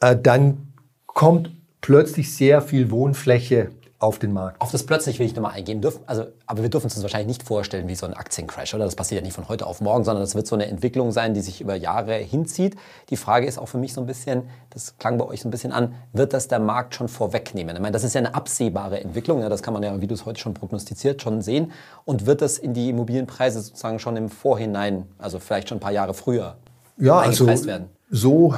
äh, 0.00 0.16
dann 0.16 0.72
kommt 1.06 1.50
plötzlich 1.80 2.34
sehr 2.34 2.62
viel 2.62 2.90
Wohnfläche 2.90 3.70
auf 4.00 4.18
den 4.18 4.32
Markt. 4.32 4.60
Auf 4.60 4.70
das 4.70 4.84
plötzlich 4.84 5.18
will 5.18 5.26
ich 5.26 5.34
nochmal 5.34 5.52
eingehen 5.52 5.80
dürfen. 5.80 6.00
Also, 6.06 6.26
aber 6.46 6.62
wir 6.62 6.70
dürfen 6.70 6.86
uns 6.86 6.94
das 6.94 7.02
wahrscheinlich 7.02 7.26
nicht 7.28 7.42
vorstellen 7.42 7.88
wie 7.88 7.96
so 7.96 8.06
ein 8.06 8.14
Aktiencrash, 8.14 8.74
oder? 8.74 8.84
Das 8.84 8.94
passiert 8.94 9.20
ja 9.20 9.24
nicht 9.24 9.34
von 9.34 9.48
heute 9.48 9.66
auf 9.66 9.80
morgen, 9.80 10.04
sondern 10.04 10.22
das 10.22 10.36
wird 10.36 10.46
so 10.46 10.54
eine 10.54 10.66
Entwicklung 10.66 11.10
sein, 11.10 11.34
die 11.34 11.40
sich 11.40 11.60
über 11.60 11.74
Jahre 11.74 12.14
hinzieht. 12.14 12.76
Die 13.10 13.16
Frage 13.16 13.46
ist 13.46 13.58
auch 13.58 13.66
für 13.66 13.78
mich 13.78 13.92
so 13.92 14.00
ein 14.00 14.06
bisschen, 14.06 14.48
das 14.70 14.96
klang 14.98 15.18
bei 15.18 15.26
euch 15.26 15.40
so 15.40 15.48
ein 15.48 15.50
bisschen 15.50 15.72
an, 15.72 15.94
wird 16.12 16.32
das 16.32 16.46
der 16.46 16.60
Markt 16.60 16.94
schon 16.94 17.08
vorwegnehmen? 17.08 17.74
Ich 17.74 17.82
meine, 17.82 17.92
das 17.92 18.04
ist 18.04 18.14
ja 18.14 18.20
eine 18.20 18.34
absehbare 18.34 19.00
Entwicklung, 19.00 19.40
ja, 19.40 19.48
das 19.48 19.62
kann 19.62 19.74
man 19.74 19.82
ja, 19.82 20.00
wie 20.00 20.06
du 20.06 20.14
es 20.14 20.24
heute 20.24 20.38
schon 20.38 20.54
prognostiziert, 20.54 21.20
schon 21.20 21.42
sehen. 21.42 21.72
Und 22.04 22.26
wird 22.26 22.40
das 22.40 22.58
in 22.58 22.74
die 22.74 22.90
Immobilienpreise 22.90 23.60
sozusagen 23.60 23.98
schon 23.98 24.16
im 24.16 24.28
Vorhinein, 24.28 25.08
also 25.18 25.40
vielleicht 25.40 25.68
schon 25.68 25.78
ein 25.78 25.80
paar 25.80 25.92
Jahre 25.92 26.14
früher, 26.14 26.56
ja, 26.98 27.18
also 27.18 27.46
werden? 27.46 27.88
So 28.10 28.54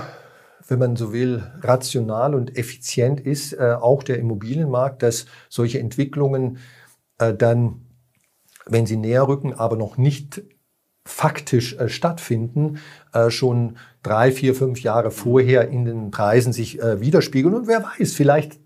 wenn 0.70 0.78
man 0.78 0.96
so 0.96 1.12
will, 1.12 1.42
rational 1.61 2.35
und 2.35 2.56
effizient 2.56 3.20
ist, 3.20 3.52
äh, 3.52 3.74
auch 3.78 4.02
der 4.02 4.18
Immobilienmarkt, 4.18 5.02
dass 5.02 5.26
solche 5.48 5.80
Entwicklungen 5.80 6.59
äh, 7.18 7.35
dann, 7.35 7.87
wenn 8.66 8.87
sie 8.87 8.96
näher 8.96 9.26
rücken, 9.26 9.52
aber 9.52 9.76
noch 9.76 9.98
nicht 9.98 10.42
faktisch 11.06 11.74
äh, 11.74 11.88
stattfinden, 11.88 12.78
äh, 13.12 13.30
schon 13.30 13.76
drei, 14.02 14.30
vier, 14.30 14.54
fünf 14.54 14.80
Jahre 14.80 15.11
vorher 15.11 15.68
in 15.68 15.85
den 15.85 16.11
Preisen 16.11 16.52
sich 16.52 16.80
äh, 16.80 17.00
widerspiegeln. 17.00 17.54
Und 17.54 17.66
wer 17.66 17.83
weiß, 17.83 18.12
vielleicht 18.12 18.61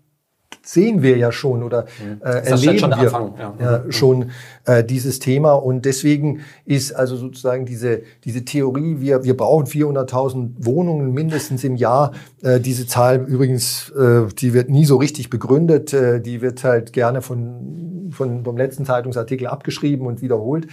sehen 0.65 1.01
wir 1.01 1.17
ja 1.17 1.31
schon 1.31 1.63
oder 1.63 1.85
mhm. 2.03 2.21
äh, 2.21 2.29
erleben 2.29 2.79
schon 2.79 2.91
wir 2.91 3.03
ja. 3.03 3.53
Ja, 3.59 3.83
mhm. 3.85 3.91
schon 3.91 4.31
äh, 4.65 4.83
dieses 4.83 5.19
Thema 5.19 5.53
und 5.53 5.85
deswegen 5.85 6.41
ist 6.65 6.91
also 6.93 7.15
sozusagen 7.15 7.65
diese 7.65 8.01
diese 8.23 8.43
Theorie, 8.43 8.97
wir 8.99 9.23
wir 9.23 9.37
brauchen 9.37 9.67
400.000 9.67 10.65
Wohnungen 10.65 11.13
mindestens 11.13 11.63
im 11.63 11.75
Jahr. 11.75 12.11
Äh, 12.41 12.59
diese 12.59 12.87
Zahl 12.87 13.25
übrigens, 13.27 13.89
äh, 13.91 14.23
die 14.37 14.53
wird 14.53 14.69
nie 14.69 14.85
so 14.85 14.97
richtig 14.97 15.29
begründet, 15.29 15.93
äh, 15.93 16.19
die 16.19 16.41
wird 16.41 16.63
halt 16.63 16.91
gerne 16.93 17.21
von 17.21 18.09
von 18.11 18.43
vom 18.43 18.57
letzten 18.57 18.85
Zeitungsartikel 18.85 19.47
abgeschrieben 19.47 20.07
und 20.07 20.21
wiederholt. 20.21 20.67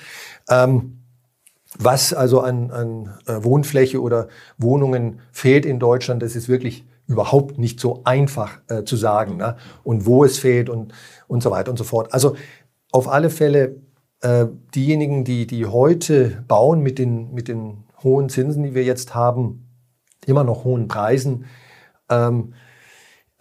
Ähm, 0.48 0.98
was 1.78 2.12
also 2.12 2.40
an, 2.40 2.70
an 2.70 3.14
äh, 3.26 3.44
Wohnfläche 3.44 4.00
oder 4.00 4.28
Wohnungen 4.58 5.20
fehlt 5.32 5.64
in 5.64 5.78
Deutschland, 5.78 6.22
das 6.22 6.36
ist 6.36 6.48
wirklich 6.48 6.84
überhaupt 7.06 7.58
nicht 7.58 7.80
so 7.80 8.02
einfach 8.04 8.60
äh, 8.68 8.84
zu 8.84 8.96
sagen. 8.96 9.36
Ne? 9.36 9.56
Und 9.82 10.06
wo 10.06 10.24
es 10.24 10.38
fehlt 10.38 10.68
und, 10.68 10.92
und 11.26 11.42
so 11.42 11.50
weiter 11.50 11.70
und 11.70 11.76
so 11.76 11.84
fort. 11.84 12.12
Also 12.12 12.36
auf 12.90 13.08
alle 13.08 13.30
Fälle 13.30 13.76
äh, 14.20 14.46
diejenigen, 14.74 15.24
die, 15.24 15.46
die 15.46 15.66
heute 15.66 16.44
bauen 16.48 16.80
mit 16.80 16.98
den, 16.98 17.32
mit 17.34 17.48
den 17.48 17.84
hohen 18.02 18.28
Zinsen, 18.28 18.62
die 18.62 18.74
wir 18.74 18.84
jetzt 18.84 19.14
haben, 19.14 19.68
immer 20.26 20.44
noch 20.44 20.64
hohen 20.64 20.88
Preisen, 20.88 21.46
ähm, 22.08 22.54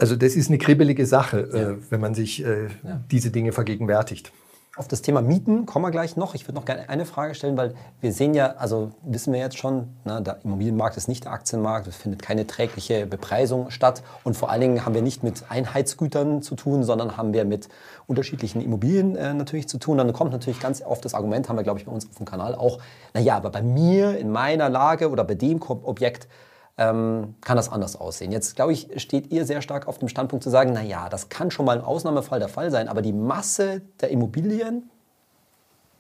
also 0.02 0.16
das 0.16 0.36
ist 0.36 0.50
eine 0.50 0.58
kribbelige 0.58 1.06
Sache, 1.06 1.50
äh, 1.54 1.62
ja. 1.62 1.70
äh, 1.72 1.78
wenn 1.92 2.02
man 2.02 2.16
sich 2.16 2.44
äh, 2.44 2.70
ja. 2.84 3.04
diese 3.12 3.30
Dinge 3.30 3.52
vergegenwärtigt. 3.52 4.32
Auf 4.78 4.88
das 4.88 5.02
Thema 5.02 5.22
Mieten 5.22 5.66
kommen 5.66 5.84
wir 5.84 5.92
gleich 5.92 6.16
noch. 6.16 6.34
Ich 6.34 6.48
würde 6.48 6.56
noch 6.56 6.64
gerne 6.64 6.88
eine 6.88 7.06
Frage 7.06 7.36
stellen, 7.36 7.58
weil 7.58 7.76
wir 8.00 8.14
sehen 8.14 8.34
ja, 8.34 8.54
also 8.54 8.94
wissen 9.04 9.34
wir 9.34 9.40
jetzt 9.42 9.58
schon, 9.58 9.90
na, 10.06 10.22
der 10.22 10.40
Immobilienmarkt 10.46 10.96
ist 10.96 11.10
nicht 11.10 11.26
der 11.26 11.34
Aktienmarkt, 11.34 11.88
es 11.88 11.98
findet 11.98 12.22
keine 12.22 12.48
trägliche 12.48 13.06
Bepreisung 13.06 13.70
statt 13.70 14.02
und 14.24 14.38
vor 14.38 14.50
allen 14.50 14.62
Dingen 14.62 14.86
haben 14.86 14.96
wir 14.96 15.02
nicht 15.02 15.24
mit 15.24 15.44
Einheitsgütern 15.50 16.42
zu 16.42 16.56
tun, 16.56 16.86
sondern 16.86 17.18
haben 17.18 17.34
wir 17.34 17.44
mit 17.44 17.68
unterschiedlichen 18.08 18.62
Immobilien 18.62 19.18
äh, 19.18 19.34
natürlich 19.34 19.68
zu 19.68 19.78
tun. 19.78 19.98
Dann 19.98 20.14
kommt 20.14 20.32
natürlich 20.32 20.62
ganz 20.62 20.82
oft 20.82 21.04
das 21.04 21.16
Argument, 21.16 21.50
haben 21.50 21.58
wir 21.58 21.64
glaube 21.64 21.80
ich 21.80 21.86
bei 21.86 21.92
uns 21.92 22.08
auf 22.08 22.16
dem 22.16 22.26
Kanal 22.26 22.56
auch, 22.56 22.80
naja, 23.14 23.36
aber 23.36 23.50
bei 23.50 23.62
mir, 23.62 24.18
in 24.18 24.32
meiner 24.32 24.70
Lage 24.70 25.10
oder 25.10 25.26
bei 25.26 25.36
dem 25.36 25.62
Objekt, 25.62 26.30
ähm, 26.78 27.36
kann 27.42 27.58
das 27.58 27.70
anders 27.70 27.96
aussehen. 27.96 28.32
Jetzt, 28.32 28.56
glaube 28.56 28.74
ich, 28.74 28.90
steht 29.02 29.32
ihr 29.32 29.46
sehr 29.46 29.62
stark 29.62 29.88
auf 29.88 30.00
dem 30.00 30.08
Standpunkt 30.08 30.44
zu 30.44 30.50
sagen, 30.50 30.74
naja, 30.74 31.10
das 31.10 31.30
kann 31.30 31.52
schon 31.52 31.66
mal 31.66 31.78
im 31.78 31.84
Ausnahmefall 31.84 32.40
der 32.40 32.50
Fall 32.50 32.72
sein, 32.72 32.88
aber 32.88 33.02
die 33.02 33.14
Masse 33.14 33.82
der 34.00 34.10
Immobilien, 34.10 34.90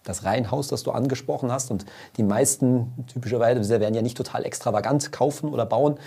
das 0.03 0.23
Reihenhaus, 0.23 0.67
das 0.67 0.83
du 0.83 0.91
angesprochen 0.91 1.51
hast, 1.51 1.71
und 1.71 1.85
die 2.17 2.23
meisten 2.23 3.05
typischerweise 3.07 3.79
werden 3.79 3.93
ja 3.93 4.01
nicht 4.01 4.17
total 4.17 4.45
extravagant 4.45 5.11
kaufen 5.11 5.49
oder 5.49 5.65
bauen, 5.65 5.99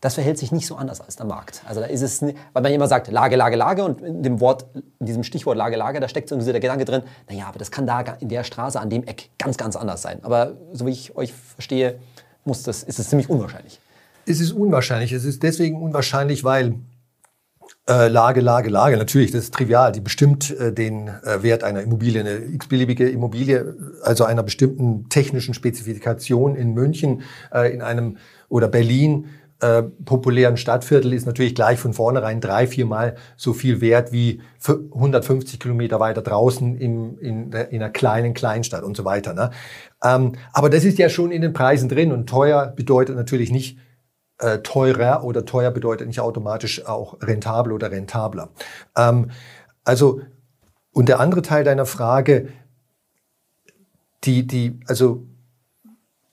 das 0.00 0.14
verhält 0.14 0.38
sich 0.38 0.50
nicht 0.50 0.66
so 0.66 0.76
anders 0.76 1.02
als 1.02 1.16
der 1.16 1.26
Markt. 1.26 1.62
Also 1.66 1.80
da 1.80 1.86
ist 1.86 2.00
es, 2.00 2.22
weil 2.22 2.62
man 2.62 2.72
immer 2.72 2.88
sagt, 2.88 3.08
Lage, 3.08 3.36
Lage, 3.36 3.56
Lage 3.56 3.84
und 3.84 4.00
in 4.00 4.22
dem 4.22 4.40
Wort, 4.40 4.64
in 4.98 5.06
diesem 5.06 5.22
Stichwort 5.22 5.58
Lage, 5.58 5.76
Lage, 5.76 6.00
da 6.00 6.08
steckt 6.08 6.30
so 6.30 6.36
der 6.36 6.60
Gedanke 6.60 6.86
drin, 6.86 7.02
naja, 7.28 7.46
aber 7.48 7.58
das 7.58 7.70
kann 7.70 7.86
da 7.86 8.00
in 8.00 8.28
der 8.28 8.44
Straße, 8.44 8.80
an 8.80 8.88
dem 8.88 9.04
Eck 9.04 9.28
ganz, 9.38 9.58
ganz 9.58 9.76
anders 9.76 10.00
sein. 10.00 10.20
Aber 10.22 10.56
so 10.72 10.86
wie 10.86 10.90
ich 10.90 11.16
euch 11.16 11.34
verstehe, 11.34 11.98
muss 12.44 12.62
das, 12.62 12.82
ist 12.82 12.98
es 12.98 13.10
ziemlich 13.10 13.28
unwahrscheinlich. 13.28 13.78
Es 14.30 14.40
ist 14.40 14.52
unwahrscheinlich. 14.52 15.12
Es 15.12 15.24
ist 15.24 15.42
deswegen 15.42 15.82
unwahrscheinlich, 15.82 16.44
weil 16.44 16.76
äh, 17.88 18.06
Lage, 18.06 18.40
Lage, 18.40 18.70
Lage, 18.70 18.96
natürlich, 18.96 19.32
das 19.32 19.44
ist 19.44 19.54
trivial. 19.54 19.90
Die 19.90 20.00
bestimmt 20.00 20.56
äh, 20.56 20.72
den 20.72 21.08
äh, 21.08 21.42
Wert 21.42 21.64
einer 21.64 21.82
Immobilie. 21.82 22.20
Eine 22.20 22.36
x-beliebige 22.36 23.08
Immobilie, 23.08 23.74
also 24.02 24.24
einer 24.24 24.44
bestimmten 24.44 25.08
technischen 25.08 25.52
Spezifikation 25.52 26.54
in 26.54 26.74
München, 26.74 27.22
äh, 27.52 27.74
in 27.74 27.82
einem 27.82 28.18
oder 28.48 28.68
Berlin, 28.68 29.26
äh, 29.60 29.82
populären 29.82 30.56
Stadtviertel 30.56 31.12
ist 31.12 31.26
natürlich 31.26 31.54
gleich 31.54 31.78
von 31.78 31.92
vornherein 31.92 32.40
drei, 32.40 32.66
viermal 32.66 33.16
so 33.36 33.52
viel 33.52 33.80
wert 33.80 34.12
wie 34.12 34.40
150 34.66 35.58
Kilometer 35.60 36.00
weiter 36.00 36.22
draußen 36.22 36.78
im, 36.78 37.18
in, 37.18 37.52
in 37.52 37.82
einer 37.82 37.90
kleinen 37.90 38.32
Kleinstadt 38.32 38.84
und 38.84 38.96
so 38.96 39.04
weiter. 39.04 39.34
Ne? 39.34 39.50
Ähm, 40.02 40.32
aber 40.52 40.70
das 40.70 40.84
ist 40.84 40.98
ja 40.98 41.10
schon 41.10 41.30
in 41.30 41.42
den 41.42 41.52
Preisen 41.52 41.90
drin 41.90 42.10
und 42.10 42.26
teuer 42.26 42.72
bedeutet 42.74 43.16
natürlich 43.16 43.50
nicht 43.50 43.76
äh, 44.40 44.58
teurer 44.58 45.24
oder 45.24 45.44
teuer 45.44 45.70
bedeutet 45.70 46.06
nicht 46.06 46.20
automatisch 46.20 46.86
auch 46.86 47.18
rentabel 47.22 47.72
oder 47.72 47.90
rentabler. 47.90 48.48
Ähm, 48.96 49.30
also, 49.84 50.20
und 50.92 51.08
der 51.08 51.20
andere 51.20 51.42
Teil 51.42 51.64
deiner 51.64 51.86
Frage, 51.86 52.48
die, 54.24 54.46
die, 54.46 54.80
also 54.86 55.22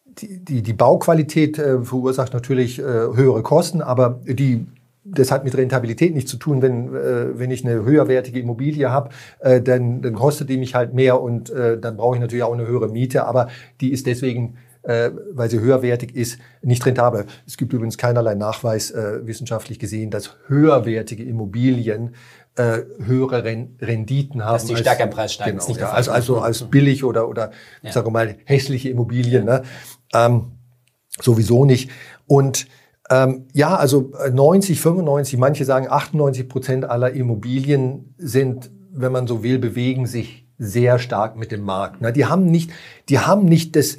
die, 0.05 0.43
die, 0.43 0.61
die 0.61 0.73
Bauqualität 0.73 1.59
äh, 1.59 1.81
verursacht 1.81 2.33
natürlich 2.33 2.79
äh, 2.79 2.83
höhere 2.83 3.43
Kosten, 3.43 3.81
aber 3.81 4.21
die, 4.25 4.65
das 5.03 5.31
hat 5.31 5.43
mit 5.43 5.55
Rentabilität 5.55 6.13
nichts 6.13 6.31
zu 6.31 6.37
tun. 6.37 6.61
Wenn, 6.61 6.93
äh, 6.93 7.37
wenn 7.39 7.51
ich 7.51 7.65
eine 7.65 7.83
höherwertige 7.83 8.39
Immobilie 8.39 8.91
habe, 8.91 9.09
äh, 9.39 9.61
dann, 9.61 10.01
dann 10.01 10.15
kostet 10.15 10.49
die 10.49 10.57
mich 10.57 10.75
halt 10.75 10.93
mehr 10.93 11.21
und 11.21 11.49
äh, 11.49 11.79
dann 11.79 11.97
brauche 11.97 12.15
ich 12.15 12.21
natürlich 12.21 12.43
auch 12.43 12.53
eine 12.53 12.67
höhere 12.67 12.89
Miete, 12.89 13.25
aber 13.25 13.47
die 13.79 13.91
ist 13.91 14.05
deswegen 14.05 14.57
äh, 14.87 15.11
weil 15.33 15.49
sie 15.49 15.59
höherwertig 15.59 16.15
ist, 16.15 16.39
nicht 16.61 16.85
rentabel. 16.85 17.25
Es 17.45 17.57
gibt 17.57 17.73
übrigens 17.73 17.97
keinerlei 17.97 18.35
Nachweis 18.35 18.89
äh, 18.91 19.27
wissenschaftlich 19.27 19.79
gesehen, 19.79 20.11
dass 20.11 20.37
höherwertige 20.47 21.23
Immobilien 21.23 22.15
äh, 22.55 22.79
höhere 23.03 23.43
Ren 23.43 23.75
Renditen 23.81 24.45
haben. 24.45 24.53
Dass 24.53 24.65
die 24.65 24.77
stärker 24.77 25.03
im 25.03 25.09
Preis 25.09 25.33
steigen. 25.33 25.59
Genau, 25.59 25.77
ja, 25.77 25.89
also, 25.91 26.11
also 26.11 26.39
als 26.39 26.63
billig 26.63 27.03
oder, 27.03 27.27
oder 27.27 27.51
ja. 27.81 27.91
sagen 27.91 28.07
wir 28.07 28.11
mal, 28.11 28.37
hässliche 28.45 28.89
Immobilien. 28.89 29.43
Ne? 29.43 29.63
Ähm, 30.13 30.53
sowieso 31.21 31.65
nicht. 31.65 31.91
Und 32.25 32.67
ähm, 33.09 33.47
ja, 33.53 33.75
also 33.75 34.13
90, 34.31 34.79
95, 34.79 35.37
manche 35.37 35.65
sagen 35.65 35.87
98 35.89 36.47
Prozent 36.47 36.85
aller 36.85 37.11
Immobilien 37.11 38.15
sind, 38.17 38.71
wenn 38.91 39.11
man 39.11 39.27
so 39.27 39.43
will, 39.43 39.59
bewegen 39.59 40.05
sich 40.05 40.47
sehr 40.57 40.97
stark 40.97 41.35
mit 41.35 41.51
dem 41.51 41.61
Markt. 41.61 42.01
Ne? 42.01 42.13
Die 42.13 42.25
haben 42.25 42.45
nicht, 42.45 42.71
die 43.09 43.19
haben 43.19 43.45
nicht 43.45 43.75
das, 43.75 43.97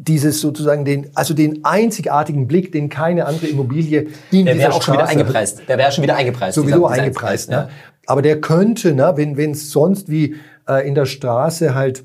dieses 0.00 0.40
sozusagen 0.40 0.84
den, 0.84 1.10
also 1.14 1.34
den 1.34 1.64
einzigartigen 1.64 2.46
Blick, 2.46 2.70
den 2.70 2.88
keine 2.88 3.26
andere 3.26 3.48
Immobilie 3.48 4.06
in 4.30 4.46
der 4.46 4.56
wäre 4.56 4.72
auch 4.72 4.80
schon 4.80 4.94
wieder 4.94 5.08
eingepreist. 5.08 5.62
Der 5.68 5.76
wäre 5.76 5.90
schon 5.90 6.04
wieder 6.04 6.16
eingepreist. 6.16 6.54
Sowieso 6.54 6.88
dieser, 6.88 7.02
eingepreist. 7.02 7.50
Ne? 7.50 7.56
Ja. 7.56 7.68
Aber 8.06 8.22
der 8.22 8.40
könnte, 8.40 8.94
ne, 8.94 9.12
wenn 9.16 9.36
wenn 9.36 9.50
es 9.50 9.72
sonst 9.72 10.08
wie 10.08 10.36
äh, 10.68 10.86
in 10.86 10.94
der 10.94 11.04
Straße 11.04 11.74
halt 11.74 12.04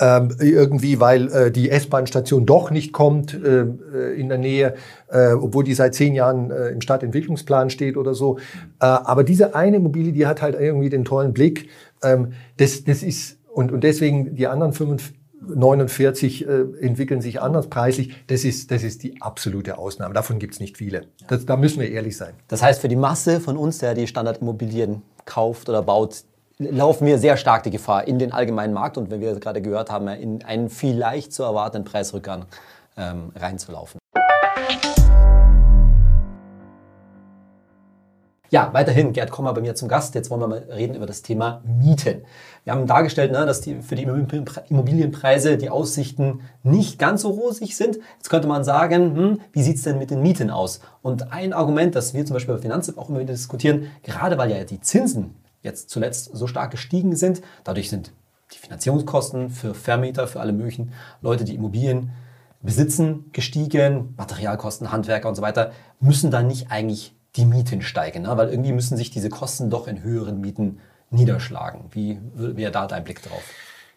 ähm, 0.00 0.34
irgendwie, 0.40 0.98
weil 0.98 1.28
äh, 1.28 1.50
die 1.50 1.70
S-Bahn-Station 1.70 2.46
doch 2.46 2.70
nicht 2.70 2.92
kommt 2.92 3.34
äh, 3.34 3.62
äh, 3.62 4.18
in 4.18 4.28
der 4.28 4.38
Nähe, 4.38 4.74
äh, 5.10 5.32
obwohl 5.32 5.64
die 5.64 5.74
seit 5.74 5.94
zehn 5.94 6.14
Jahren 6.14 6.50
äh, 6.50 6.68
im 6.68 6.80
Stadtentwicklungsplan 6.80 7.68
steht 7.68 7.96
oder 7.96 8.14
so. 8.14 8.38
Äh, 8.38 8.86
aber 8.86 9.24
diese 9.24 9.54
eine 9.54 9.76
Immobilie, 9.76 10.12
die 10.12 10.26
hat 10.26 10.40
halt 10.40 10.58
irgendwie 10.58 10.88
den 10.88 11.04
tollen 11.04 11.32
Blick. 11.32 11.68
Ähm, 12.02 12.32
das, 12.56 12.84
das 12.84 13.02
ist 13.02 13.38
und, 13.52 13.72
und 13.72 13.82
deswegen 13.82 14.36
die 14.36 14.46
anderen 14.46 14.72
49 15.40 16.46
äh, 16.46 16.64
entwickeln 16.80 17.20
sich 17.20 17.40
anders 17.40 17.68
preislich. 17.68 18.14
Das 18.26 18.44
ist, 18.44 18.70
das 18.70 18.82
ist 18.82 19.02
die 19.02 19.20
absolute 19.22 19.78
Ausnahme. 19.78 20.14
Davon 20.14 20.38
gibt 20.38 20.54
es 20.54 20.60
nicht 20.60 20.76
viele. 20.76 21.06
Das, 21.28 21.46
da 21.46 21.56
müssen 21.56 21.80
wir 21.80 21.90
ehrlich 21.90 22.16
sein. 22.16 22.34
Das 22.48 22.62
heißt, 22.62 22.80
für 22.80 22.88
die 22.88 22.96
Masse 22.96 23.40
von 23.40 23.56
uns, 23.56 23.78
der 23.78 23.94
die 23.94 24.06
Standardimmobilien 24.06 25.02
kauft 25.24 25.68
oder 25.68 25.82
baut, 25.82 26.24
laufen 26.58 27.06
wir 27.06 27.18
sehr 27.18 27.36
stark 27.36 27.62
die 27.62 27.70
Gefahr 27.70 28.08
in 28.08 28.18
den 28.18 28.32
allgemeinen 28.32 28.74
Markt 28.74 28.98
und 28.98 29.10
wenn 29.10 29.20
wir 29.20 29.34
gerade 29.38 29.62
gehört 29.62 29.90
haben, 29.90 30.08
in 30.08 30.44
einen 30.44 30.70
vielleicht 30.70 31.32
zu 31.32 31.44
erwartenden 31.44 31.90
Preisrückgang 31.90 32.46
ähm, 32.96 33.30
reinzulaufen. 33.36 34.00
Ja, 38.50 38.70
weiterhin 38.72 39.12
Gerd 39.12 39.30
Kommer 39.30 39.52
bei 39.52 39.60
mir 39.60 39.74
zum 39.74 39.88
Gast. 39.88 40.14
Jetzt 40.14 40.30
wollen 40.30 40.40
wir 40.40 40.48
mal 40.48 40.64
reden 40.70 40.94
über 40.94 41.04
das 41.04 41.20
Thema 41.20 41.62
Mieten. 41.66 42.22
Wir 42.64 42.72
haben 42.72 42.86
dargestellt, 42.86 43.30
ne, 43.30 43.44
dass 43.44 43.60
die, 43.60 43.82
für 43.82 43.94
die 43.94 44.04
Immobilienpreise 44.04 45.58
die 45.58 45.68
Aussichten 45.68 46.40
nicht 46.62 46.98
ganz 46.98 47.22
so 47.22 47.28
rosig 47.28 47.76
sind. 47.76 47.98
Jetzt 48.16 48.30
könnte 48.30 48.48
man 48.48 48.64
sagen, 48.64 49.14
hm, 49.14 49.40
wie 49.52 49.62
sieht 49.62 49.76
es 49.76 49.82
denn 49.82 49.98
mit 49.98 50.10
den 50.10 50.22
Mieten 50.22 50.48
aus? 50.48 50.80
Und 51.02 51.30
ein 51.30 51.52
Argument, 51.52 51.94
das 51.94 52.14
wir 52.14 52.24
zum 52.24 52.34
Beispiel 52.34 52.54
bei 52.54 52.62
Finanztipp 52.62 52.96
auch 52.96 53.10
immer 53.10 53.20
wieder 53.20 53.34
diskutieren, 53.34 53.90
gerade 54.02 54.38
weil 54.38 54.50
ja 54.50 54.64
die 54.64 54.80
Zinsen 54.80 55.34
jetzt 55.60 55.90
zuletzt 55.90 56.30
so 56.32 56.46
stark 56.46 56.70
gestiegen 56.70 57.16
sind, 57.16 57.42
dadurch 57.64 57.90
sind 57.90 58.12
die 58.54 58.58
Finanzierungskosten 58.58 59.50
für 59.50 59.74
Vermieter, 59.74 60.26
für 60.26 60.40
alle 60.40 60.54
möglichen 60.54 60.92
Leute, 61.20 61.44
die 61.44 61.54
Immobilien 61.54 62.12
besitzen, 62.62 63.30
gestiegen, 63.34 64.14
Materialkosten, 64.16 64.90
Handwerker 64.90 65.28
und 65.28 65.34
so 65.34 65.42
weiter, 65.42 65.72
müssen 66.00 66.30
dann 66.30 66.46
nicht 66.46 66.70
eigentlich 66.70 67.14
die 67.38 67.46
Mieten 67.46 67.80
steigen, 67.82 68.22
ne? 68.22 68.36
weil 68.36 68.50
irgendwie 68.50 68.72
müssen 68.72 68.96
sich 68.96 69.10
diese 69.10 69.30
Kosten 69.30 69.70
doch 69.70 69.86
in 69.86 70.02
höheren 70.02 70.40
Mieten 70.40 70.80
niederschlagen. 71.10 71.84
Wie 71.92 72.18
wäre 72.34 72.72
da 72.72 72.86
dein 72.86 73.04
Blick 73.04 73.22
drauf? 73.22 73.42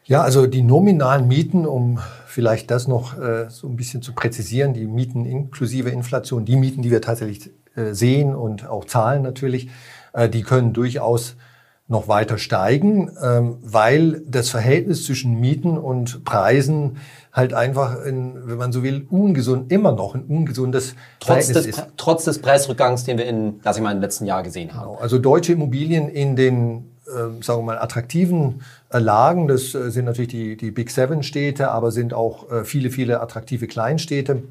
Ja, 0.06 0.22
also 0.24 0.48
die 0.48 0.62
nominalen 0.62 1.28
Mieten, 1.28 1.66
um 1.66 2.00
vielleicht 2.26 2.72
das 2.72 2.88
noch 2.88 3.20
äh, 3.20 3.50
so 3.50 3.68
ein 3.68 3.76
bisschen 3.76 4.02
zu 4.02 4.14
präzisieren, 4.14 4.74
die 4.74 4.86
Mieten 4.86 5.26
inklusive 5.26 5.90
Inflation, 5.90 6.46
die 6.46 6.56
Mieten, 6.56 6.82
die 6.82 6.92
wir 6.92 7.02
tatsächlich 7.02 7.52
äh, 7.76 7.94
sehen 7.94 8.36
und 8.36 8.68
auch 8.68 8.86
zahlen 8.86 9.22
natürlich, 9.22 9.70
äh, 10.14 10.30
die 10.30 10.42
können 10.42 10.74
durchaus 10.74 11.36
noch 11.88 12.08
weiter 12.08 12.38
steigen, 12.38 13.12
ähm, 13.22 13.58
weil 13.62 14.24
das 14.26 14.50
Verhältnis 14.50 15.06
zwischen 15.06 15.40
Mieten 15.40 15.78
und 15.78 16.24
Preisen 16.24 16.98
halt 17.34 17.54
einfach, 17.54 18.04
in, 18.04 18.48
wenn 18.48 18.58
man 18.58 18.72
so 18.72 18.84
will, 18.84 19.08
ungesund, 19.10 19.72
immer 19.72 19.92
noch 19.94 20.16
ein 20.16 20.24
ungesundes 20.24 20.96
trotz 21.20 21.48
Verhältnis 21.48 21.66
des, 21.66 21.78
ist. 21.78 21.88
Trotz 21.98 22.26
des 22.26 22.40
Preisrückgangs, 22.40 23.06
den 23.06 23.18
wir 23.18 23.26
in, 23.26 23.60
lass 23.64 23.78
ich 23.78 23.84
mal, 23.84 23.92
in 23.92 23.98
den 23.98 24.02
letzten 24.02 24.26
Jahren 24.26 24.44
gesehen 24.44 24.74
haben. 24.74 24.90
Genau. 24.90 25.02
Also 25.02 25.18
deutsche 25.18 25.54
Immobilien 25.54 26.10
in 26.10 26.36
den, 26.36 26.92
äh, 27.08 27.42
sagen 27.42 27.60
wir 27.60 27.64
mal, 27.64 27.80
attraktiven 27.80 28.62
äh, 28.90 29.00
Lagen, 29.00 29.48
das 29.48 29.74
äh, 29.74 29.92
sind 29.92 30.06
natürlich 30.06 30.32
die, 30.32 30.58
die 30.58 30.72
Big 30.72 30.90
Seven 30.92 31.24
Städte, 31.24 31.72
aber 31.72 31.92
sind 31.92 32.14
auch 32.14 32.52
äh, 32.52 32.66
viele, 32.66 32.90
viele 32.90 33.22
attraktive 33.22 33.68
Kleinstädte, 33.68 34.44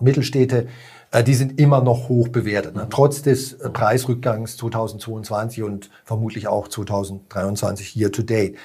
Mittelstädte, 0.00 0.66
äh, 1.12 1.22
die 1.22 1.34
sind 1.34 1.60
immer 1.60 1.80
noch 1.82 2.08
hoch 2.08 2.28
bewertet, 2.28 2.74
ne? 2.74 2.88
trotz 2.90 3.22
des 3.22 3.58
Preisrückgangs 3.58 4.56
2022 4.56 5.62
und 5.62 5.88
vermutlich 6.04 6.48
auch 6.48 6.66
2023 6.66 7.94
year 7.94 8.10
to 8.10 8.22
date. 8.22 8.56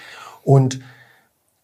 Und 0.44 0.80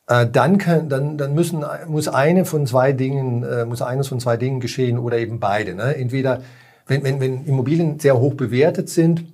dann, 0.09 0.57
kann, 0.57 0.89
dann, 0.89 1.17
dann 1.17 1.35
müssen, 1.35 1.63
muss 1.87 2.07
eine 2.07 2.45
von 2.45 2.65
zwei 2.65 2.93
Dingen, 2.93 3.43
äh, 3.43 3.65
muss 3.65 3.81
eines 3.81 4.07
von 4.07 4.19
zwei 4.19 4.37
Dingen 4.37 4.59
geschehen 4.59 4.97
oder 4.97 5.19
eben 5.19 5.39
beide. 5.39 5.75
Ne? 5.75 5.95
Entweder, 5.95 6.41
wenn, 6.87 7.03
wenn, 7.03 7.19
wenn 7.19 7.45
Immobilien 7.45 7.99
sehr 7.99 8.19
hoch 8.19 8.33
bewertet 8.33 8.89
sind, 8.89 9.25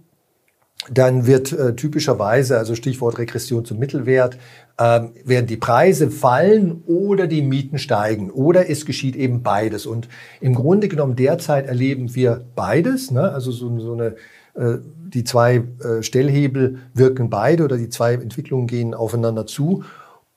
dann 0.92 1.26
wird 1.26 1.52
äh, 1.52 1.76
typischerweise, 1.76 2.58
also 2.58 2.76
Stichwort 2.76 3.18
Regression 3.18 3.66
zum 3.66 3.80
Mittelwert, 3.80 4.38
ähm, 4.78 5.12
werden 5.24 5.48
die 5.48 5.58
Preise 5.58 6.12
fallen 6.12 6.84
oder 6.86 7.28
die 7.28 7.42
Mieten 7.42 7.80
steigen 7.80 8.30
oder 8.30 8.70
es 8.70 8.86
geschieht 8.86 9.16
eben 9.16 9.42
beides. 9.42 9.86
Und 9.86 10.10
im 10.42 10.54
Grunde 10.54 10.90
genommen 10.90 11.16
derzeit 11.16 11.68
erleben 11.68 12.14
wir 12.14 12.44
beides, 12.56 13.12
ne? 13.12 13.32
also 13.32 13.52
so, 13.52 13.80
so 13.80 13.94
eine 13.94 14.16
äh, 14.56 14.80
die 15.08 15.24
zwei 15.24 15.64
äh, 15.84 16.02
Stellhebel 16.02 16.80
wirken 16.94 17.30
beide 17.30 17.64
oder 17.64 17.78
die 17.78 17.90
zwei 17.90 18.14
Entwicklungen 18.14 18.68
gehen 18.68 18.94
aufeinander 18.94 19.46
zu. 19.46 19.84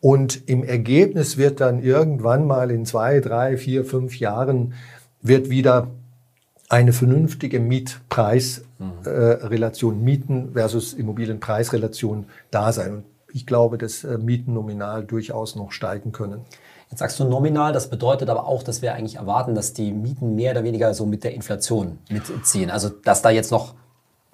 Und 0.00 0.48
im 0.48 0.62
Ergebnis 0.62 1.38
wird 1.38 1.60
dann 1.60 1.82
irgendwann 1.82 2.46
mal 2.46 2.70
in 2.70 2.86
zwei, 2.86 3.18
drei, 3.20 3.56
vier, 3.56 3.84
fünf 3.84 4.18
Jahren 4.18 4.74
wird 5.20 5.50
wieder 5.50 5.88
eine 6.68 6.92
vernünftige 6.92 7.58
Mietpreisrelation, 7.60 9.94
äh, 9.94 9.98
Mieten 9.98 10.52
versus 10.52 10.94
Immobilienpreisrelation 10.94 12.26
da 12.50 12.72
sein. 12.72 12.96
Und 12.96 13.04
ich 13.32 13.46
glaube, 13.46 13.78
dass 13.78 14.02
äh, 14.04 14.18
Mieten 14.18 14.52
nominal 14.54 15.04
durchaus 15.04 15.56
noch 15.56 15.72
steigen 15.72 16.12
können. 16.12 16.42
Jetzt 16.90 17.00
sagst 17.00 17.18
du 17.20 17.24
nominal, 17.24 17.72
das 17.72 17.90
bedeutet 17.90 18.30
aber 18.30 18.46
auch, 18.46 18.62
dass 18.62 18.82
wir 18.82 18.94
eigentlich 18.94 19.16
erwarten, 19.16 19.54
dass 19.54 19.74
die 19.74 19.92
Mieten 19.92 20.36
mehr 20.36 20.52
oder 20.52 20.64
weniger 20.64 20.94
so 20.94 21.04
mit 21.06 21.24
der 21.24 21.34
Inflation 21.34 21.98
mitziehen. 22.08 22.70
Also 22.70 22.88
dass 22.88 23.20
da 23.20 23.28
jetzt 23.30 23.50
noch 23.50 23.74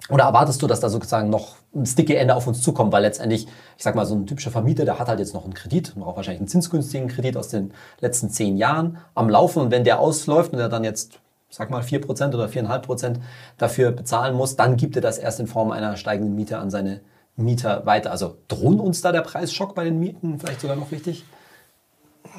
oder 0.09 0.25
erwartest 0.25 0.61
du, 0.61 0.67
dass 0.67 0.79
da 0.79 0.89
sozusagen 0.89 1.29
noch 1.29 1.55
ein 1.73 1.85
sticky 1.85 2.15
Ende 2.15 2.35
auf 2.35 2.45
uns 2.45 2.61
zukommt? 2.61 2.91
Weil 2.91 3.01
letztendlich, 3.01 3.47
ich 3.77 3.83
sag 3.83 3.95
mal, 3.95 4.05
so 4.05 4.15
ein 4.15 4.27
typischer 4.27 4.51
Vermieter, 4.51 4.85
der 4.85 4.99
hat 4.99 5.07
halt 5.07 5.19
jetzt 5.19 5.33
noch 5.33 5.45
einen 5.45 5.55
Kredit, 5.55 5.93
auch 5.99 6.15
wahrscheinlich 6.15 6.41
einen 6.41 6.47
zinsgünstigen 6.47 7.07
Kredit 7.07 7.37
aus 7.37 7.49
den 7.49 7.73
letzten 8.01 8.29
zehn 8.29 8.55
Jahren 8.55 8.97
am 9.15 9.29
Laufen. 9.29 9.61
Und 9.61 9.71
wenn 9.71 9.83
der 9.83 9.99
ausläuft 9.99 10.53
und 10.53 10.59
er 10.59 10.69
dann 10.69 10.83
jetzt, 10.83 11.19
sag 11.49 11.71
mal, 11.71 11.81
vier 11.81 12.01
Prozent 12.01 12.35
oder 12.35 12.49
viereinhalb 12.49 12.85
Prozent 12.85 13.19
dafür 13.57 13.91
bezahlen 13.91 14.35
muss, 14.35 14.55
dann 14.55 14.77
gibt 14.77 14.95
er 14.95 15.01
das 15.01 15.17
erst 15.17 15.39
in 15.39 15.47
Form 15.47 15.71
einer 15.71 15.97
steigenden 15.97 16.35
Miete 16.35 16.59
an 16.59 16.69
seine 16.69 17.01
Mieter 17.35 17.85
weiter. 17.87 18.11
Also 18.11 18.37
drohen 18.47 18.79
uns 18.79 19.01
da 19.01 19.11
der 19.11 19.21
Preisschock 19.21 19.73
bei 19.73 19.85
den 19.85 19.99
Mieten 19.99 20.39
vielleicht 20.39 20.61
sogar 20.61 20.75
noch 20.75 20.91
richtig? 20.91 21.25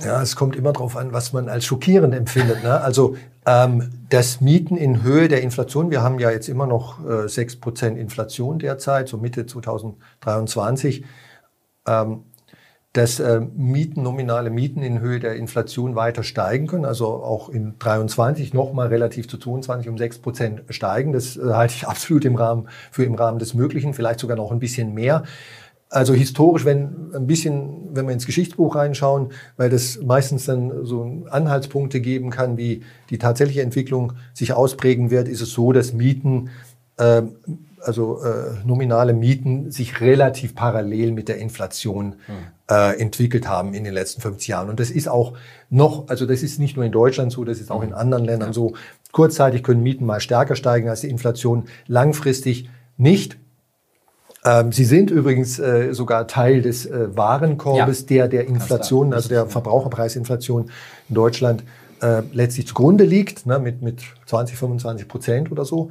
Ja, 0.04 0.20
es 0.20 0.36
kommt 0.36 0.56
immer 0.56 0.72
darauf 0.72 0.96
an, 0.96 1.12
was 1.12 1.32
man 1.32 1.48
als 1.48 1.64
schockierend 1.64 2.14
empfindet. 2.14 2.62
Ne? 2.62 2.80
Also 2.80 3.16
ähm, 3.46 3.90
das 4.10 4.40
Mieten 4.40 4.76
in 4.76 5.02
Höhe 5.02 5.28
der 5.28 5.42
Inflation, 5.42 5.90
wir 5.90 6.02
haben 6.02 6.18
ja 6.18 6.30
jetzt 6.30 6.48
immer 6.48 6.66
noch 6.66 7.00
äh, 7.04 7.26
6% 7.26 7.96
Inflation 7.96 8.58
derzeit, 8.58 9.08
so 9.08 9.16
Mitte 9.16 9.46
2023. 9.46 11.04
Ähm, 11.86 12.24
dass 12.96 13.20
äh, 13.20 13.40
Mieten, 13.54 14.02
nominale 14.02 14.48
Mieten 14.48 14.82
in 14.82 15.00
Höhe 15.00 15.20
der 15.20 15.36
Inflation 15.36 15.96
weiter 15.96 16.22
steigen 16.22 16.66
können, 16.66 16.86
also 16.86 17.06
auch 17.06 17.50
in 17.50 17.74
23 17.78 18.54
nochmal 18.54 18.88
relativ 18.88 19.28
zu 19.28 19.36
22 19.36 19.88
um 19.90 19.98
6 19.98 20.18
Prozent 20.20 20.62
steigen. 20.70 21.12
Das 21.12 21.36
äh, 21.36 21.52
halte 21.52 21.74
ich 21.74 21.86
absolut 21.88 22.24
im 22.24 22.36
Rahmen, 22.36 22.68
für 22.90 23.04
im 23.04 23.14
Rahmen 23.14 23.38
des 23.38 23.52
Möglichen, 23.52 23.92
vielleicht 23.92 24.20
sogar 24.20 24.36
noch 24.36 24.50
ein 24.50 24.60
bisschen 24.60 24.94
mehr. 24.94 25.24
Also 25.96 26.12
historisch, 26.12 26.66
wenn 26.66 27.14
ein 27.14 27.26
bisschen, 27.26 27.94
wenn 27.94 28.04
wir 28.04 28.12
ins 28.12 28.26
Geschichtsbuch 28.26 28.76
reinschauen, 28.76 29.30
weil 29.56 29.70
das 29.70 29.98
meistens 30.02 30.44
dann 30.44 30.84
so 30.84 31.24
Anhaltspunkte 31.30 32.02
geben 32.02 32.28
kann, 32.28 32.58
wie 32.58 32.82
die 33.08 33.16
tatsächliche 33.16 33.62
Entwicklung 33.62 34.12
sich 34.34 34.52
ausprägen 34.52 35.10
wird, 35.10 35.26
ist 35.26 35.40
es 35.40 35.52
so, 35.52 35.72
dass 35.72 35.94
Mieten, 35.94 36.50
äh, 36.98 37.22
also 37.80 38.22
äh, 38.22 38.58
nominale 38.66 39.14
Mieten, 39.14 39.70
sich 39.70 40.02
relativ 40.02 40.54
parallel 40.54 41.12
mit 41.12 41.28
der 41.28 41.38
Inflation 41.38 42.16
hm. 42.26 42.34
äh, 42.68 43.00
entwickelt 43.00 43.48
haben 43.48 43.72
in 43.72 43.84
den 43.84 43.94
letzten 43.94 44.20
50 44.20 44.48
Jahren. 44.48 44.68
Und 44.68 44.80
das 44.80 44.90
ist 44.90 45.08
auch 45.08 45.32
noch, 45.70 46.08
also 46.08 46.26
das 46.26 46.42
ist 46.42 46.58
nicht 46.58 46.76
nur 46.76 46.84
in 46.84 46.92
Deutschland 46.92 47.32
so, 47.32 47.42
das 47.42 47.58
ist 47.58 47.70
auch 47.70 47.82
in 47.82 47.92
hm. 47.92 47.96
anderen 47.96 48.26
Ländern 48.26 48.50
ja. 48.50 48.52
so. 48.52 48.74
Kurzzeitig 49.12 49.62
können 49.62 49.82
Mieten 49.82 50.04
mal 50.04 50.20
stärker 50.20 50.56
steigen 50.56 50.90
als 50.90 51.00
die 51.00 51.08
Inflation, 51.08 51.64
langfristig 51.86 52.68
nicht. 52.98 53.38
Ähm, 54.46 54.70
sie 54.70 54.84
sind 54.84 55.10
übrigens 55.10 55.58
äh, 55.58 55.92
sogar 55.92 56.28
Teil 56.28 56.62
des 56.62 56.86
äh, 56.86 57.16
Warenkorbes, 57.16 58.00
ja. 58.02 58.06
der 58.06 58.28
der 58.28 58.46
Inflation, 58.46 59.12
also 59.12 59.28
der 59.28 59.46
Verbraucherpreisinflation 59.46 60.70
in 61.08 61.14
Deutschland 61.14 61.64
äh, 62.00 62.22
letztlich 62.32 62.68
zugrunde 62.68 63.04
liegt, 63.04 63.44
ne, 63.44 63.58
mit, 63.58 63.82
mit 63.82 64.02
20, 64.26 64.56
25 64.56 65.08
Prozent 65.08 65.50
oder 65.50 65.64
so. 65.64 65.90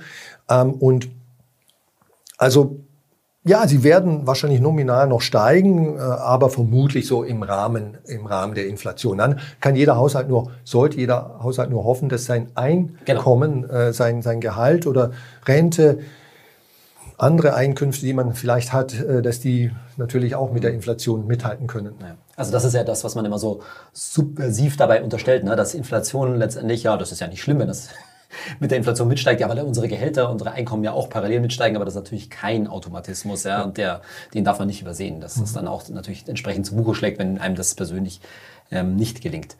Ähm, 0.49 0.73
und 0.73 1.09
also 2.37 2.79
ja, 3.47 3.67
sie 3.67 3.83
werden 3.83 4.25
wahrscheinlich 4.25 4.59
nominal 4.59 5.07
noch 5.07 5.21
steigen, 5.21 5.97
äh, 5.97 5.99
aber 5.99 6.49
vermutlich 6.49 7.05
so 7.07 7.23
im 7.23 7.43
Rahmen, 7.43 7.97
im 8.05 8.25
Rahmen 8.25 8.55
der 8.55 8.67
Inflation. 8.67 9.19
Dann 9.19 9.39
kann 9.59 9.75
jeder 9.75 9.97
Haushalt 9.97 10.29
nur, 10.29 10.51
sollte 10.63 10.97
jeder 10.97 11.39
Haushalt 11.43 11.69
nur 11.69 11.83
hoffen, 11.83 12.09
dass 12.09 12.25
sein 12.25 12.47
Einkommen, 12.55 13.63
genau. 13.63 13.73
äh, 13.73 13.93
sein, 13.93 14.21
sein 14.21 14.41
Gehalt 14.41 14.87
oder 14.87 15.11
Rente 15.45 15.99
andere 17.17 17.53
Einkünfte, 17.53 18.05
die 18.05 18.13
man 18.13 18.33
vielleicht 18.33 18.73
hat, 18.73 18.93
äh, 18.99 19.21
dass 19.21 19.39
die 19.39 19.71
natürlich 19.97 20.35
auch 20.35 20.51
mit 20.51 20.63
der 20.63 20.73
Inflation 20.73 21.27
mithalten 21.27 21.67
können. 21.67 21.95
Ja. 22.01 22.15
Also 22.35 22.51
das 22.51 22.65
ist 22.65 22.73
ja 22.73 22.83
das, 22.83 23.03
was 23.03 23.15
man 23.15 23.25
immer 23.25 23.39
so 23.39 23.61
subversiv 23.93 24.77
dabei 24.77 25.01
unterstellt, 25.01 25.43
ne? 25.43 25.55
dass 25.55 25.73
Inflation 25.73 26.35
letztendlich, 26.37 26.83
ja, 26.83 26.97
das 26.97 27.11
ist 27.11 27.21
ja 27.21 27.27
nicht 27.27 27.41
schlimm, 27.41 27.59
wenn 27.59 27.67
das 27.67 27.89
mit 28.59 28.71
der 28.71 28.77
Inflation 28.77 29.07
mitsteigt, 29.07 29.39
ja, 29.39 29.49
weil 29.49 29.59
unsere 29.59 29.87
Gehälter, 29.87 30.29
unsere 30.29 30.51
Einkommen 30.51 30.83
ja 30.83 30.91
auch 30.91 31.09
parallel 31.09 31.39
mitsteigen, 31.39 31.75
aber 31.77 31.85
das 31.85 31.95
ist 31.95 32.01
natürlich 32.01 32.29
kein 32.29 32.67
Automatismus, 32.67 33.43
ja, 33.43 33.63
und 33.63 33.77
der, 33.77 34.01
den 34.33 34.43
darf 34.43 34.59
man 34.59 34.67
nicht 34.67 34.81
übersehen, 34.81 35.21
dass 35.21 35.35
das 35.35 35.51
mhm. 35.51 35.55
dann 35.55 35.67
auch 35.67 35.87
natürlich 35.89 36.27
entsprechend 36.27 36.65
zu 36.65 36.75
Buche 36.75 36.95
schlägt, 36.95 37.19
wenn 37.19 37.39
einem 37.39 37.55
das 37.55 37.75
persönlich 37.75 38.19
ähm, 38.71 38.95
nicht 38.95 39.21
gelingt. 39.21 39.55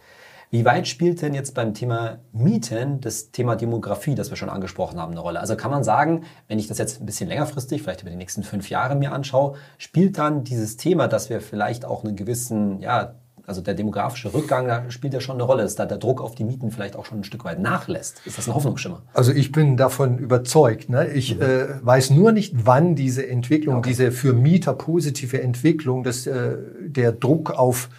Wie 0.51 0.65
weit 0.65 0.87
spielt 0.87 1.21
denn 1.21 1.33
jetzt 1.33 1.53
beim 1.53 1.73
Thema 1.73 2.19
Mieten 2.31 3.01
das 3.01 3.31
Thema 3.31 3.55
Demografie, 3.55 4.15
das 4.15 4.29
wir 4.29 4.37
schon 4.37 4.49
angesprochen 4.49 4.99
haben, 4.99 5.11
eine 5.11 5.21
Rolle? 5.21 5.39
Also 5.39 5.55
kann 5.55 5.71
man 5.71 5.83
sagen, 5.83 6.23
wenn 6.47 6.59
ich 6.59 6.67
das 6.67 6.77
jetzt 6.77 7.01
ein 7.01 7.05
bisschen 7.05 7.27
längerfristig, 7.27 7.81
vielleicht 7.81 8.01
über 8.01 8.11
die 8.11 8.17
nächsten 8.17 8.43
fünf 8.43 8.69
Jahre 8.69 8.95
mir 8.95 9.11
anschaue, 9.11 9.55
spielt 9.77 10.17
dann 10.17 10.43
dieses 10.43 10.77
Thema, 10.77 11.07
dass 11.07 11.29
wir 11.29 11.41
vielleicht 11.41 11.85
auch 11.85 12.03
einen 12.03 12.15
gewissen, 12.15 12.79
ja, 12.79 13.15
also 13.47 13.61
der 13.61 13.75
demografische 13.75 14.33
Rückgang, 14.33 14.67
da 14.67 14.89
spielt 14.89 15.13
ja 15.13 15.19
schon 15.19 15.35
eine 15.35 15.43
Rolle, 15.43 15.63
dass 15.63 15.75
da 15.75 15.85
der 15.85 15.97
Druck 15.97 16.21
auf 16.21 16.35
die 16.35 16.43
Mieten 16.43 16.71
vielleicht 16.71 16.95
auch 16.95 17.05
schon 17.05 17.19
ein 17.19 17.23
Stück 17.23 17.45
weit 17.45 17.59
nachlässt. 17.59 18.21
Ist 18.25 18.37
das 18.37 18.47
ein 18.47 18.55
Hoffnungsschimmer? 18.55 19.03
Also 19.13 19.31
ich 19.31 19.51
bin 19.51 19.77
davon 19.77 20.17
überzeugt. 20.17 20.89
Ne? 20.89 21.07
Ich 21.09 21.35
mhm. 21.35 21.41
äh, 21.41 21.85
weiß 21.85 22.09
nur 22.09 22.31
nicht, 22.31 22.65
wann 22.65 22.95
diese 22.95 23.27
Entwicklung, 23.27 23.77
okay. 23.77 23.89
diese 23.89 24.11
für 24.11 24.33
Mieter 24.33 24.73
positive 24.73 25.41
Entwicklung, 25.41 26.03
dass 26.03 26.25
äh, 26.25 26.55
der 26.87 27.11
Druck 27.11 27.51
auf 27.51 27.89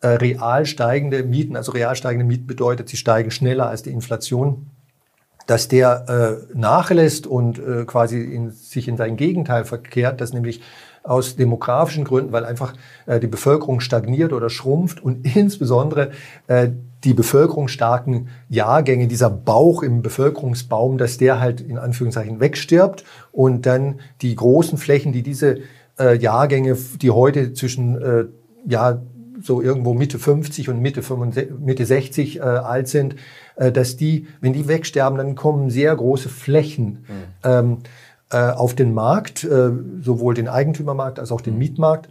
äh, 0.00 0.08
real 0.08 0.66
steigende 0.66 1.22
Mieten, 1.22 1.56
also 1.56 1.72
real 1.72 1.96
steigende 1.96 2.26
Mieten 2.26 2.46
bedeutet, 2.46 2.88
sie 2.88 2.96
steigen 2.96 3.30
schneller 3.30 3.68
als 3.68 3.82
die 3.82 3.90
Inflation, 3.90 4.70
dass 5.46 5.66
der 5.68 6.04
äh, 6.52 6.56
nachlässt 6.56 7.26
und 7.26 7.58
äh, 7.58 7.84
quasi 7.86 8.20
in, 8.20 8.50
sich 8.50 8.86
in 8.86 8.96
sein 8.96 9.16
Gegenteil 9.16 9.64
verkehrt, 9.64 10.20
dass 10.20 10.32
nämlich 10.32 10.60
aus 11.02 11.36
demografischen 11.36 12.04
Gründen, 12.04 12.32
weil 12.32 12.44
einfach 12.44 12.74
äh, 13.06 13.18
die 13.18 13.26
Bevölkerung 13.26 13.80
stagniert 13.80 14.32
oder 14.32 14.50
schrumpft 14.50 15.02
und 15.02 15.24
insbesondere 15.36 16.10
äh, 16.48 16.68
die 17.04 17.14
bevölkerungsstarken 17.14 18.28
Jahrgänge, 18.48 19.06
dieser 19.06 19.30
Bauch 19.30 19.82
im 19.82 20.02
Bevölkerungsbaum, 20.02 20.98
dass 20.98 21.16
der 21.16 21.40
halt 21.40 21.60
in 21.60 21.78
Anführungszeichen 21.78 22.40
wegstirbt 22.40 23.04
und 23.32 23.66
dann 23.66 24.00
die 24.20 24.34
großen 24.34 24.78
Flächen, 24.78 25.12
die 25.12 25.22
diese 25.22 25.60
äh, 25.98 26.18
Jahrgänge, 26.18 26.76
die 27.00 27.10
heute 27.10 27.52
zwischen 27.52 28.00
äh, 28.02 28.24
ja 28.66 29.00
so 29.40 29.62
irgendwo 29.62 29.94
Mitte 29.94 30.18
50 30.18 30.68
und 30.68 30.80
Mitte, 30.80 31.02
65, 31.02 31.58
Mitte 31.58 31.86
60 31.86 32.36
äh, 32.36 32.40
alt 32.40 32.88
sind, 32.88 33.16
äh, 33.56 33.72
dass 33.72 33.96
die, 33.96 34.26
wenn 34.40 34.52
die 34.52 34.68
wegsterben, 34.68 35.18
dann 35.18 35.34
kommen 35.34 35.70
sehr 35.70 35.94
große 35.94 36.28
Flächen. 36.28 36.84
Mhm. 36.84 37.04
Ähm, 37.44 37.78
äh, 38.30 38.50
auf 38.50 38.74
den 38.74 38.92
Markt, 38.92 39.44
äh, 39.44 39.70
sowohl 40.02 40.34
den 40.34 40.48
Eigentümermarkt 40.48 41.18
als 41.18 41.32
auch 41.32 41.40
den 41.40 41.54
mhm. 41.54 41.60
Mietmarkt. 41.60 42.10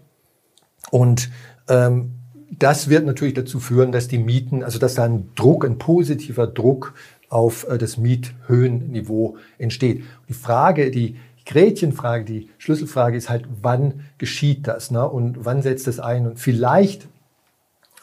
Und 0.89 1.29
ähm, 1.67 2.13
das 2.57 2.89
wird 2.89 3.05
natürlich 3.05 3.33
dazu 3.33 3.59
führen, 3.59 3.91
dass 3.91 4.07
die 4.07 4.17
Mieten, 4.17 4.63
also 4.63 4.79
dass 4.79 4.95
da 4.95 5.03
ein 5.03 5.29
Druck, 5.35 5.63
ein 5.63 5.77
positiver 5.77 6.47
Druck 6.47 6.93
auf 7.29 7.67
äh, 7.69 7.77
das 7.77 7.97
Miethöhenniveau 7.97 9.37
entsteht. 9.57 10.03
Die 10.27 10.33
Frage, 10.33 10.89
die 10.89 11.17
Gretchenfrage, 11.45 12.25
die 12.25 12.49
Schlüsselfrage 12.57 13.15
ist 13.15 13.29
halt, 13.29 13.45
wann 13.61 14.01
geschieht 14.17 14.67
das 14.67 14.91
ne? 14.91 15.07
und 15.07 15.45
wann 15.45 15.61
setzt 15.61 15.87
das 15.87 15.99
ein? 15.99 16.25
Und 16.25 16.39
vielleicht 16.39 17.07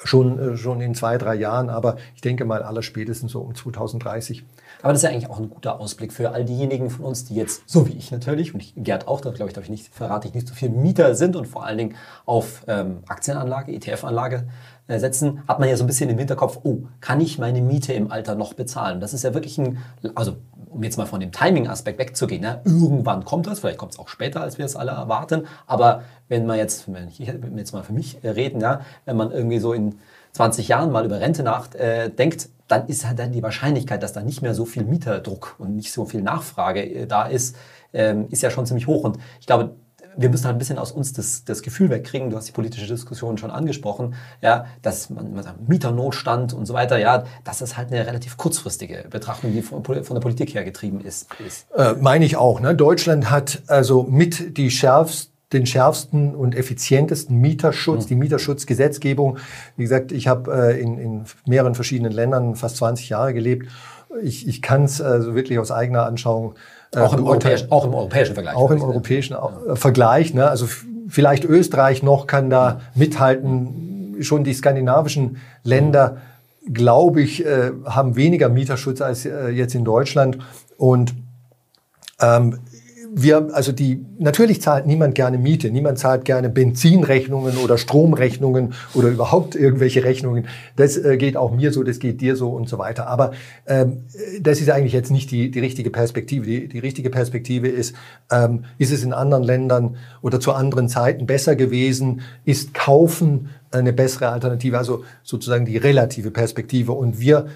schon, 0.04 0.38
äh, 0.38 0.56
schon 0.56 0.80
in 0.80 0.94
zwei, 0.94 1.18
drei 1.18 1.34
Jahren, 1.34 1.70
aber 1.70 1.96
ich 2.14 2.20
denke 2.20 2.44
mal 2.44 2.62
aller 2.62 2.82
spätestens 2.82 3.32
so 3.32 3.40
um 3.40 3.54
2030. 3.54 4.44
Aber 4.82 4.92
das 4.92 5.02
ist 5.02 5.04
ja 5.04 5.10
eigentlich 5.10 5.30
auch 5.30 5.38
ein 5.38 5.50
guter 5.50 5.80
Ausblick 5.80 6.12
für 6.12 6.30
all 6.30 6.44
diejenigen 6.44 6.90
von 6.90 7.06
uns, 7.06 7.24
die 7.24 7.34
jetzt, 7.34 7.62
so 7.66 7.86
wie 7.88 7.92
ich 7.92 8.10
natürlich, 8.10 8.54
und 8.54 8.60
ich, 8.60 8.74
Gerd 8.76 9.08
auch, 9.08 9.20
da 9.20 9.30
glaube 9.30 9.48
ich, 9.48 9.54
darf 9.54 9.64
ich 9.64 9.70
nicht, 9.70 9.92
verrate 9.92 10.28
ich 10.28 10.34
nicht 10.34 10.46
so 10.46 10.54
viel 10.54 10.68
Mieter 10.68 11.14
sind 11.14 11.36
und 11.36 11.46
vor 11.46 11.64
allen 11.64 11.78
Dingen 11.78 11.96
auf 12.26 12.62
ähm, 12.68 12.98
Aktienanlage, 13.08 13.72
ETF-Anlage 13.72 14.46
setzen, 14.88 15.42
hat 15.48 15.60
man 15.60 15.68
ja 15.68 15.76
so 15.76 15.84
ein 15.84 15.86
bisschen 15.86 16.10
im 16.10 16.18
Hinterkopf, 16.18 16.60
oh, 16.62 16.82
kann 17.00 17.20
ich 17.20 17.38
meine 17.38 17.62
Miete 17.62 17.92
im 17.92 18.10
Alter 18.10 18.34
noch 18.34 18.54
bezahlen? 18.54 19.00
Das 19.00 19.14
ist 19.14 19.24
ja 19.24 19.32
wirklich 19.32 19.58
ein, 19.58 19.78
also 20.14 20.36
um 20.68 20.82
jetzt 20.82 20.98
mal 20.98 21.06
von 21.06 21.20
dem 21.20 21.32
Timing-Aspekt 21.32 21.98
wegzugehen, 21.98 22.42
ne? 22.42 22.60
irgendwann 22.64 23.24
kommt 23.24 23.46
das, 23.46 23.60
vielleicht 23.60 23.78
kommt 23.78 23.92
es 23.92 23.98
auch 23.98 24.08
später, 24.08 24.40
als 24.40 24.58
wir 24.58 24.64
es 24.64 24.76
alle 24.76 24.90
erwarten, 24.90 25.46
aber 25.66 26.02
wenn 26.28 26.46
man 26.46 26.58
jetzt, 26.58 26.92
wenn 26.92 27.08
ich 27.08 27.18
jetzt 27.18 27.72
mal 27.72 27.82
für 27.82 27.92
mich 27.92 28.22
äh, 28.22 28.30
reden, 28.30 28.60
ja, 28.60 28.80
wenn 29.04 29.16
man 29.16 29.30
irgendwie 29.30 29.58
so 29.58 29.72
in 29.72 29.96
20 30.32 30.68
Jahren 30.68 30.90
mal 30.90 31.04
über 31.04 31.20
Rente 31.20 31.42
nachdenkt, 31.42 32.44
äh, 32.44 32.48
dann 32.68 32.86
ist 32.88 33.06
halt 33.06 33.18
dann 33.18 33.32
die 33.32 33.42
Wahrscheinlichkeit, 33.42 34.02
dass 34.02 34.12
da 34.12 34.22
nicht 34.22 34.42
mehr 34.42 34.54
so 34.54 34.64
viel 34.64 34.84
Mieterdruck 34.84 35.54
und 35.58 35.76
nicht 35.76 35.92
so 35.92 36.06
viel 36.06 36.22
Nachfrage 36.22 36.82
äh, 36.82 37.06
da 37.06 37.26
ist, 37.26 37.56
ähm, 37.92 38.26
ist 38.30 38.42
ja 38.42 38.50
schon 38.50 38.66
ziemlich 38.66 38.86
hoch. 38.86 39.04
Und 39.04 39.18
ich 39.40 39.46
glaube, 39.46 39.76
wir 40.16 40.28
müssen 40.30 40.44
halt 40.44 40.56
ein 40.56 40.58
bisschen 40.58 40.78
aus 40.78 40.92
uns 40.92 41.12
das, 41.12 41.44
das 41.44 41.62
Gefühl 41.62 41.90
wegkriegen, 41.90 42.30
du 42.30 42.36
hast 42.36 42.48
die 42.48 42.52
politische 42.52 42.86
Diskussion 42.86 43.38
schon 43.38 43.50
angesprochen, 43.50 44.14
ja, 44.40 44.66
dass 44.82 45.10
man, 45.10 45.34
man 45.34 45.42
sagt, 45.42 45.68
Mieternotstand 45.68 46.52
und 46.52 46.66
so 46.66 46.74
weiter, 46.74 46.98
ja, 46.98 47.24
dass 47.44 47.58
das 47.58 47.76
halt 47.76 47.92
eine 47.92 48.06
relativ 48.06 48.36
kurzfristige 48.36 49.06
Betrachtung, 49.10 49.52
die 49.52 49.62
von, 49.62 49.84
von 49.84 50.14
der 50.14 50.20
Politik 50.20 50.54
her 50.54 50.64
getrieben 50.64 51.00
ist. 51.00 51.28
ist. 51.46 51.66
Äh, 51.74 51.94
meine 52.00 52.24
ich 52.24 52.36
auch. 52.36 52.60
Ne? 52.60 52.74
Deutschland 52.74 53.30
hat 53.30 53.62
also 53.66 54.02
mit 54.04 54.56
die 54.56 54.70
schärfsten 54.70 55.34
den 55.52 55.66
schärfsten 55.66 56.34
und 56.34 56.54
effizientesten 56.54 57.40
Mieterschutz, 57.40 58.04
mhm. 58.04 58.08
die 58.08 58.14
Mieterschutzgesetzgebung. 58.16 59.38
Wie 59.76 59.84
gesagt, 59.84 60.10
ich 60.12 60.26
habe 60.26 60.52
äh, 60.52 60.80
in, 60.80 60.98
in 60.98 61.24
mehreren 61.46 61.74
verschiedenen 61.74 62.12
Ländern 62.12 62.56
fast 62.56 62.76
20 62.78 63.08
Jahre 63.08 63.32
gelebt. 63.32 63.68
Ich, 64.22 64.46
ich 64.46 64.62
kann 64.62 64.84
es 64.84 65.00
also 65.00 65.34
wirklich 65.34 65.58
aus 65.58 65.70
eigener 65.70 66.06
Anschauung 66.06 66.54
äh, 66.94 66.98
auch, 66.98 67.12
im 67.14 67.26
europäischen, 67.26 67.70
auch 67.70 67.84
im 67.84 67.94
europäischen 67.94 68.34
Vergleich. 68.34 68.56
Auch 68.56 68.70
im 68.70 68.82
europäischen 68.82 69.34
ja. 69.34 69.76
Vergleich. 69.76 70.34
Ne? 70.34 70.48
Also 70.48 70.66
vielleicht 71.08 71.44
Österreich 71.44 72.02
noch 72.02 72.26
kann 72.26 72.50
da 72.50 72.80
mithalten. 72.94 74.16
Schon 74.20 74.44
die 74.44 74.54
skandinavischen 74.54 75.38
Länder, 75.64 76.18
glaube 76.72 77.20
ich, 77.22 77.44
äh, 77.44 77.72
haben 77.84 78.16
weniger 78.16 78.48
Mieterschutz 78.48 79.00
als 79.00 79.26
äh, 79.26 79.48
jetzt 79.48 79.74
in 79.74 79.84
Deutschland. 79.84 80.38
Und 80.76 81.14
ähm, 82.20 82.58
wir, 83.16 83.50
also 83.52 83.70
die, 83.70 84.04
natürlich 84.18 84.60
zahlt 84.60 84.86
niemand 84.86 85.14
gerne 85.14 85.38
Miete, 85.38 85.70
niemand 85.70 85.98
zahlt 85.98 86.24
gerne 86.24 86.48
Benzinrechnungen 86.48 87.58
oder 87.58 87.78
Stromrechnungen 87.78 88.74
oder 88.92 89.08
überhaupt 89.08 89.54
irgendwelche 89.54 90.02
Rechnungen. 90.02 90.48
Das 90.74 90.96
äh, 90.96 91.16
geht 91.16 91.36
auch 91.36 91.52
mir 91.52 91.72
so, 91.72 91.84
das 91.84 92.00
geht 92.00 92.20
dir 92.20 92.34
so 92.34 92.50
und 92.50 92.68
so 92.68 92.78
weiter. 92.78 93.06
Aber 93.06 93.30
ähm, 93.66 94.02
das 94.40 94.60
ist 94.60 94.68
eigentlich 94.68 94.92
jetzt 94.92 95.12
nicht 95.12 95.30
die, 95.30 95.52
die 95.52 95.60
richtige 95.60 95.90
Perspektive. 95.90 96.44
Die, 96.44 96.66
die 96.66 96.78
richtige 96.80 97.08
Perspektive 97.08 97.68
ist, 97.68 97.94
ähm, 98.32 98.64
ist 98.78 98.92
es 98.92 99.04
in 99.04 99.12
anderen 99.12 99.44
Ländern 99.44 99.96
oder 100.20 100.40
zu 100.40 100.52
anderen 100.52 100.88
Zeiten 100.88 101.26
besser 101.26 101.54
gewesen? 101.54 102.22
Ist 102.44 102.74
Kaufen 102.74 103.50
eine 103.70 103.92
bessere 103.92 104.30
Alternative? 104.30 104.76
Also 104.76 105.04
sozusagen 105.22 105.66
die 105.66 105.76
relative 105.76 106.32
Perspektive. 106.32 106.92
Und 106.92 107.20
wir, 107.20 107.46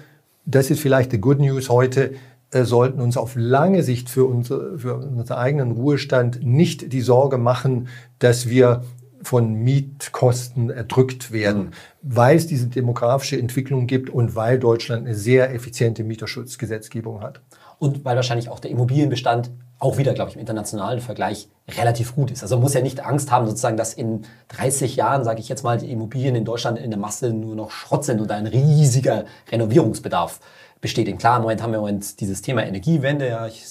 das 0.45 0.71
ist 0.71 0.79
vielleicht 0.79 1.11
die 1.11 1.19
Good 1.19 1.39
News 1.39 1.67
heute, 1.67 2.11
sollten 2.51 2.99
uns 2.99 3.17
auf 3.17 3.33
lange 3.35 3.83
Sicht 3.83 4.09
für, 4.09 4.25
unsere, 4.25 4.77
für 4.79 4.95
unseren 4.95 5.37
eigenen 5.37 5.71
Ruhestand 5.71 6.43
nicht 6.43 6.91
die 6.91 7.01
Sorge 7.01 7.37
machen, 7.37 7.87
dass 8.17 8.49
wir 8.49 8.83
von 9.21 9.53
Mietkosten 9.53 10.69
erdrückt 10.69 11.31
werden, 11.31 11.63
mhm. 11.63 11.71
weil 12.01 12.37
es 12.37 12.47
diese 12.47 12.67
demografische 12.67 13.37
Entwicklung 13.37 13.85
gibt 13.85 14.09
und 14.09 14.35
weil 14.35 14.59
Deutschland 14.59 15.05
eine 15.05 15.15
sehr 15.15 15.53
effiziente 15.53 16.03
Mieterschutzgesetzgebung 16.03 17.21
hat. 17.21 17.41
Und 17.79 18.05
weil 18.05 18.15
wahrscheinlich 18.15 18.49
auch 18.49 18.59
der 18.59 18.71
Immobilienbestand 18.71 19.51
auch 19.79 19.97
wieder, 19.97 20.13
glaube 20.13 20.29
ich, 20.29 20.35
im 20.35 20.41
internationalen 20.41 20.99
Vergleich 20.99 21.47
relativ 21.69 22.15
gut 22.15 22.31
ist. 22.31 22.43
Also 22.43 22.55
man 22.55 22.63
muss 22.63 22.73
ja 22.73 22.81
nicht 22.81 23.05
Angst 23.05 23.31
haben, 23.31 23.47
sozusagen, 23.47 23.77
dass 23.77 23.93
in 23.93 24.23
30 24.49 24.97
Jahren, 24.97 25.23
sage 25.23 25.39
ich 25.39 25.47
jetzt 25.47 25.63
mal, 25.63 25.77
die 25.77 25.91
Immobilien 25.91 26.35
in 26.35 26.45
Deutschland 26.45 26.77
in 26.77 26.91
der 26.91 26.99
Masse 26.99 27.31
nur 27.31 27.55
noch 27.55 27.71
Schrott 27.71 28.03
sind 28.03 28.19
und 28.19 28.29
ein 28.31 28.45
riesiger 28.45 29.25
Renovierungsbedarf 29.51 30.41
bestätigen. 30.81 31.17
Klar, 31.17 31.37
im 31.37 31.43
Moment 31.43 31.63
haben 31.63 31.71
wir 31.71 31.77
im 31.77 31.83
Moment 31.83 32.19
dieses 32.19 32.41
Thema 32.41 32.65
Energiewende. 32.65 33.27
Ja, 33.27 33.47
ich 33.47 33.65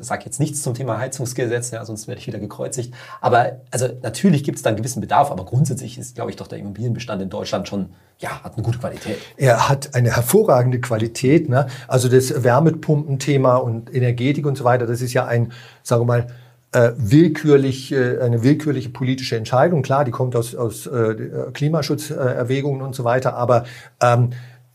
sage 0.00 0.24
jetzt 0.24 0.40
nichts 0.40 0.62
zum 0.62 0.74
Thema 0.74 0.98
Heizungsgesetz, 0.98 1.70
ja, 1.70 1.84
sonst 1.84 2.08
werde 2.08 2.20
ich 2.20 2.26
wieder 2.26 2.38
gekreuzigt. 2.38 2.92
Aber 3.20 3.60
also 3.70 3.88
natürlich 4.02 4.44
gibt 4.44 4.56
es 4.56 4.62
da 4.62 4.70
einen 4.70 4.76
gewissen 4.76 5.00
Bedarf, 5.00 5.30
aber 5.30 5.44
grundsätzlich 5.44 5.98
ist, 5.98 6.14
glaube 6.14 6.30
ich, 6.30 6.36
doch 6.36 6.46
der 6.46 6.58
Immobilienbestand 6.58 7.22
in 7.22 7.30
Deutschland 7.30 7.68
schon, 7.68 7.90
ja, 8.18 8.42
hat 8.42 8.54
eine 8.54 8.62
gute 8.62 8.78
Qualität. 8.78 9.18
Er 9.36 9.68
hat 9.68 9.94
eine 9.94 10.14
hervorragende 10.14 10.80
Qualität. 10.80 11.48
Ne? 11.48 11.66
Also 11.88 12.08
das 12.08 12.42
Wärmepumpenthema 12.42 13.56
und 13.56 13.94
Energetik 13.94 14.46
und 14.46 14.56
so 14.56 14.64
weiter, 14.64 14.86
das 14.86 15.00
ist 15.00 15.12
ja 15.12 15.26
ein, 15.26 15.52
sagen 15.82 16.02
wir 16.02 16.06
mal, 16.06 16.26
äh, 16.72 16.92
willkürlich, 16.96 17.92
äh, 17.92 18.18
eine 18.18 18.42
willkürliche 18.42 18.90
politische 18.90 19.36
Entscheidung. 19.36 19.82
Klar, 19.82 20.04
die 20.04 20.10
kommt 20.10 20.34
aus, 20.36 20.54
aus 20.54 20.86
äh, 20.86 21.14
Klimaschutzerwägungen 21.52 22.82
und 22.82 22.94
so 22.94 23.04
weiter, 23.04 23.34
aber 23.34 23.64
ähm, 24.02 24.30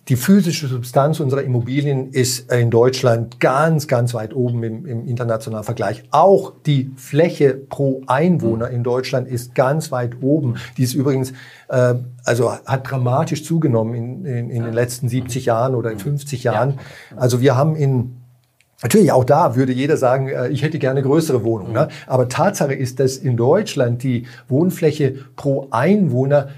die 0.08 0.16
physische 0.16 0.68
Substanz 0.68 1.20
unserer 1.20 1.44
Immobilien 1.44 2.10
ist 2.12 2.52
in 2.52 2.72
Deutschland 2.72 3.40
ganz, 3.40 3.88
ganz 3.88 4.14
weit 4.14 4.36
oben 4.36 4.64
im, 4.64 4.86
im, 4.86 5.08
internationalen 5.08 5.64
Vergleich. 5.64 6.04
Auch 6.10 6.54
die 6.66 6.92
Fläche 6.96 7.54
pro 7.54 8.02
Einwohner 8.08 8.70
in 8.72 8.84
Deutschland 8.84 9.28
ist 9.28 9.54
ganz 9.54 9.92
weit 9.92 10.22
oben. 10.22 10.56
Die 10.78 10.84
ist 10.84 10.96
übrigens, 10.96 11.34
äh, 11.70 11.96
also 12.26 12.52
hat 12.52 12.90
dramatisch 12.90 13.46
zugenommen 13.46 13.94
in, 13.94 14.26
in, 14.26 14.50
in 14.50 14.64
den 14.64 14.74
letzten 14.74 15.08
70 15.08 15.46
Jahren 15.46 15.76
oder 15.76 15.92
in 15.92 16.00
50 16.00 16.44
Jahren. 16.44 16.80
Also 17.16 17.42
wir 17.42 17.56
haben 17.56 17.76
in 17.76 18.18
Natürlich, 18.84 19.12
auch 19.12 19.24
da 19.24 19.56
würde 19.56 19.74
jeder 19.74 19.96
sagen, 19.96 20.28
äh, 20.28 20.48
ich 20.48 20.64
hätte 20.64 20.80
gerne 20.80 21.04
größere 21.04 21.44
Wohnungen. 21.44 21.74
Ne? 21.74 21.88
Aber 22.08 22.30
Tatsache 22.30 22.74
ist, 22.74 23.00
dass 23.00 23.18
in 23.18 23.38
Deutschland 23.38 24.02
die 24.02 24.26
Wohnfläche 24.48 25.14
pro 25.36 25.68
Einwohner 25.70 26.50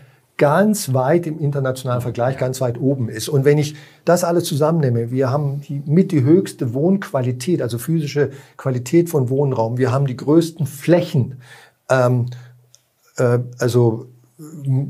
ganz 0.43 0.93
weit 0.93 1.25
im 1.25 1.39
internationalen 1.39 2.01
Vergleich, 2.01 2.37
ganz 2.37 2.59
weit 2.59 2.77
oben 2.77 3.07
ist. 3.07 3.29
Und 3.29 3.45
wenn 3.45 3.57
ich 3.57 3.77
das 4.03 4.25
alles 4.25 4.43
zusammennehme, 4.43 5.09
wir 5.09 5.31
haben 5.31 5.61
die 5.61 5.81
mit 5.85 6.11
die 6.11 6.23
höchste 6.23 6.73
Wohnqualität, 6.73 7.61
also 7.61 7.77
physische 7.77 8.31
Qualität 8.57 9.09
von 9.09 9.29
Wohnraum, 9.29 9.77
wir 9.77 9.93
haben 9.93 10.05
die 10.05 10.17
größten 10.17 10.65
Flächen, 10.65 11.37
ähm, 11.89 12.25
äh, 13.15 13.39
also 13.57 14.07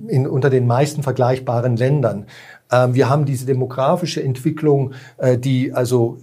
in, 0.08 0.26
unter 0.26 0.50
den 0.50 0.66
meisten 0.66 1.04
vergleichbaren 1.04 1.78
Ländern. 1.78 2.26
Ähm, 2.72 2.96
wir 2.96 3.08
haben 3.08 3.26
diese 3.26 3.46
demografische 3.46 4.24
Entwicklung, 4.24 4.94
äh, 5.18 5.38
die 5.38 5.72
also 5.72 6.18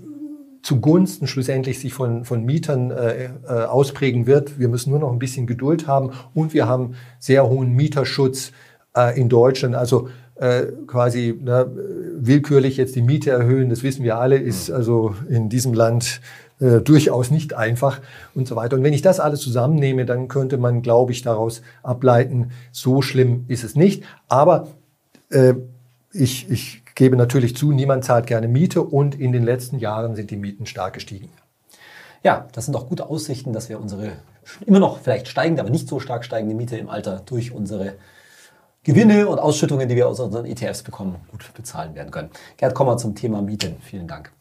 zugunsten 0.62 1.28
schlussendlich 1.28 1.78
sich 1.78 1.94
von, 1.94 2.24
von 2.24 2.44
Mietern 2.44 2.90
äh, 2.90 3.26
äh, 3.26 3.30
ausprägen 3.46 4.26
wird. 4.26 4.58
Wir 4.58 4.68
müssen 4.68 4.90
nur 4.90 4.98
noch 4.98 5.12
ein 5.12 5.20
bisschen 5.20 5.46
Geduld 5.46 5.86
haben 5.86 6.10
und 6.34 6.52
wir 6.52 6.66
haben 6.66 6.94
sehr 7.20 7.48
hohen 7.48 7.74
Mieterschutz 7.74 8.48
äh, 8.48 8.69
in 9.14 9.28
Deutschland. 9.28 9.74
Also 9.74 10.08
äh, 10.36 10.66
quasi 10.86 11.38
na, 11.42 11.66
willkürlich 12.16 12.76
jetzt 12.76 12.96
die 12.96 13.02
Miete 13.02 13.30
erhöhen, 13.30 13.68
das 13.68 13.82
wissen 13.82 14.04
wir 14.04 14.18
alle, 14.18 14.36
ist 14.36 14.70
also 14.70 15.14
in 15.28 15.48
diesem 15.48 15.74
Land 15.74 16.20
äh, 16.60 16.80
durchaus 16.80 17.30
nicht 17.30 17.54
einfach 17.54 18.00
und 18.34 18.48
so 18.48 18.56
weiter. 18.56 18.76
Und 18.76 18.82
wenn 18.82 18.92
ich 18.92 19.02
das 19.02 19.20
alles 19.20 19.40
zusammennehme, 19.40 20.06
dann 20.06 20.28
könnte 20.28 20.56
man, 20.56 20.82
glaube 20.82 21.12
ich, 21.12 21.22
daraus 21.22 21.62
ableiten, 21.82 22.52
so 22.72 23.02
schlimm 23.02 23.44
ist 23.48 23.64
es 23.64 23.76
nicht. 23.76 24.04
Aber 24.28 24.68
äh, 25.30 25.54
ich, 26.12 26.50
ich 26.50 26.82
gebe 26.94 27.16
natürlich 27.16 27.56
zu, 27.56 27.72
niemand 27.72 28.04
zahlt 28.04 28.26
gerne 28.26 28.48
Miete 28.48 28.82
und 28.82 29.14
in 29.18 29.32
den 29.32 29.42
letzten 29.42 29.78
Jahren 29.78 30.16
sind 30.16 30.30
die 30.30 30.36
Mieten 30.36 30.66
stark 30.66 30.94
gestiegen. 30.94 31.28
Ja, 32.22 32.48
das 32.52 32.66
sind 32.66 32.74
auch 32.76 32.88
gute 32.88 33.08
Aussichten, 33.08 33.52
dass 33.52 33.68
wir 33.68 33.80
unsere 33.80 34.12
immer 34.66 34.80
noch 34.80 34.98
vielleicht 34.98 35.28
steigende, 35.28 35.62
aber 35.62 35.70
nicht 35.70 35.88
so 35.88 36.00
stark 36.00 36.24
steigende 36.24 36.54
Miete 36.54 36.76
im 36.76 36.88
Alter 36.88 37.22
durch 37.24 37.52
unsere 37.52 37.94
Gewinne 38.82 39.28
und 39.28 39.38
Ausschüttungen, 39.38 39.88
die 39.88 39.96
wir 39.96 40.08
aus 40.08 40.20
unseren 40.20 40.46
ETFs 40.46 40.82
bekommen, 40.82 41.16
gut 41.30 41.52
bezahlen 41.52 41.94
werden 41.94 42.10
können. 42.10 42.30
Gerd, 42.56 42.74
kommen 42.74 42.90
wir 42.90 42.96
zum 42.96 43.14
Thema 43.14 43.42
Mieten. 43.42 43.76
Vielen 43.82 44.08
Dank. 44.08 44.32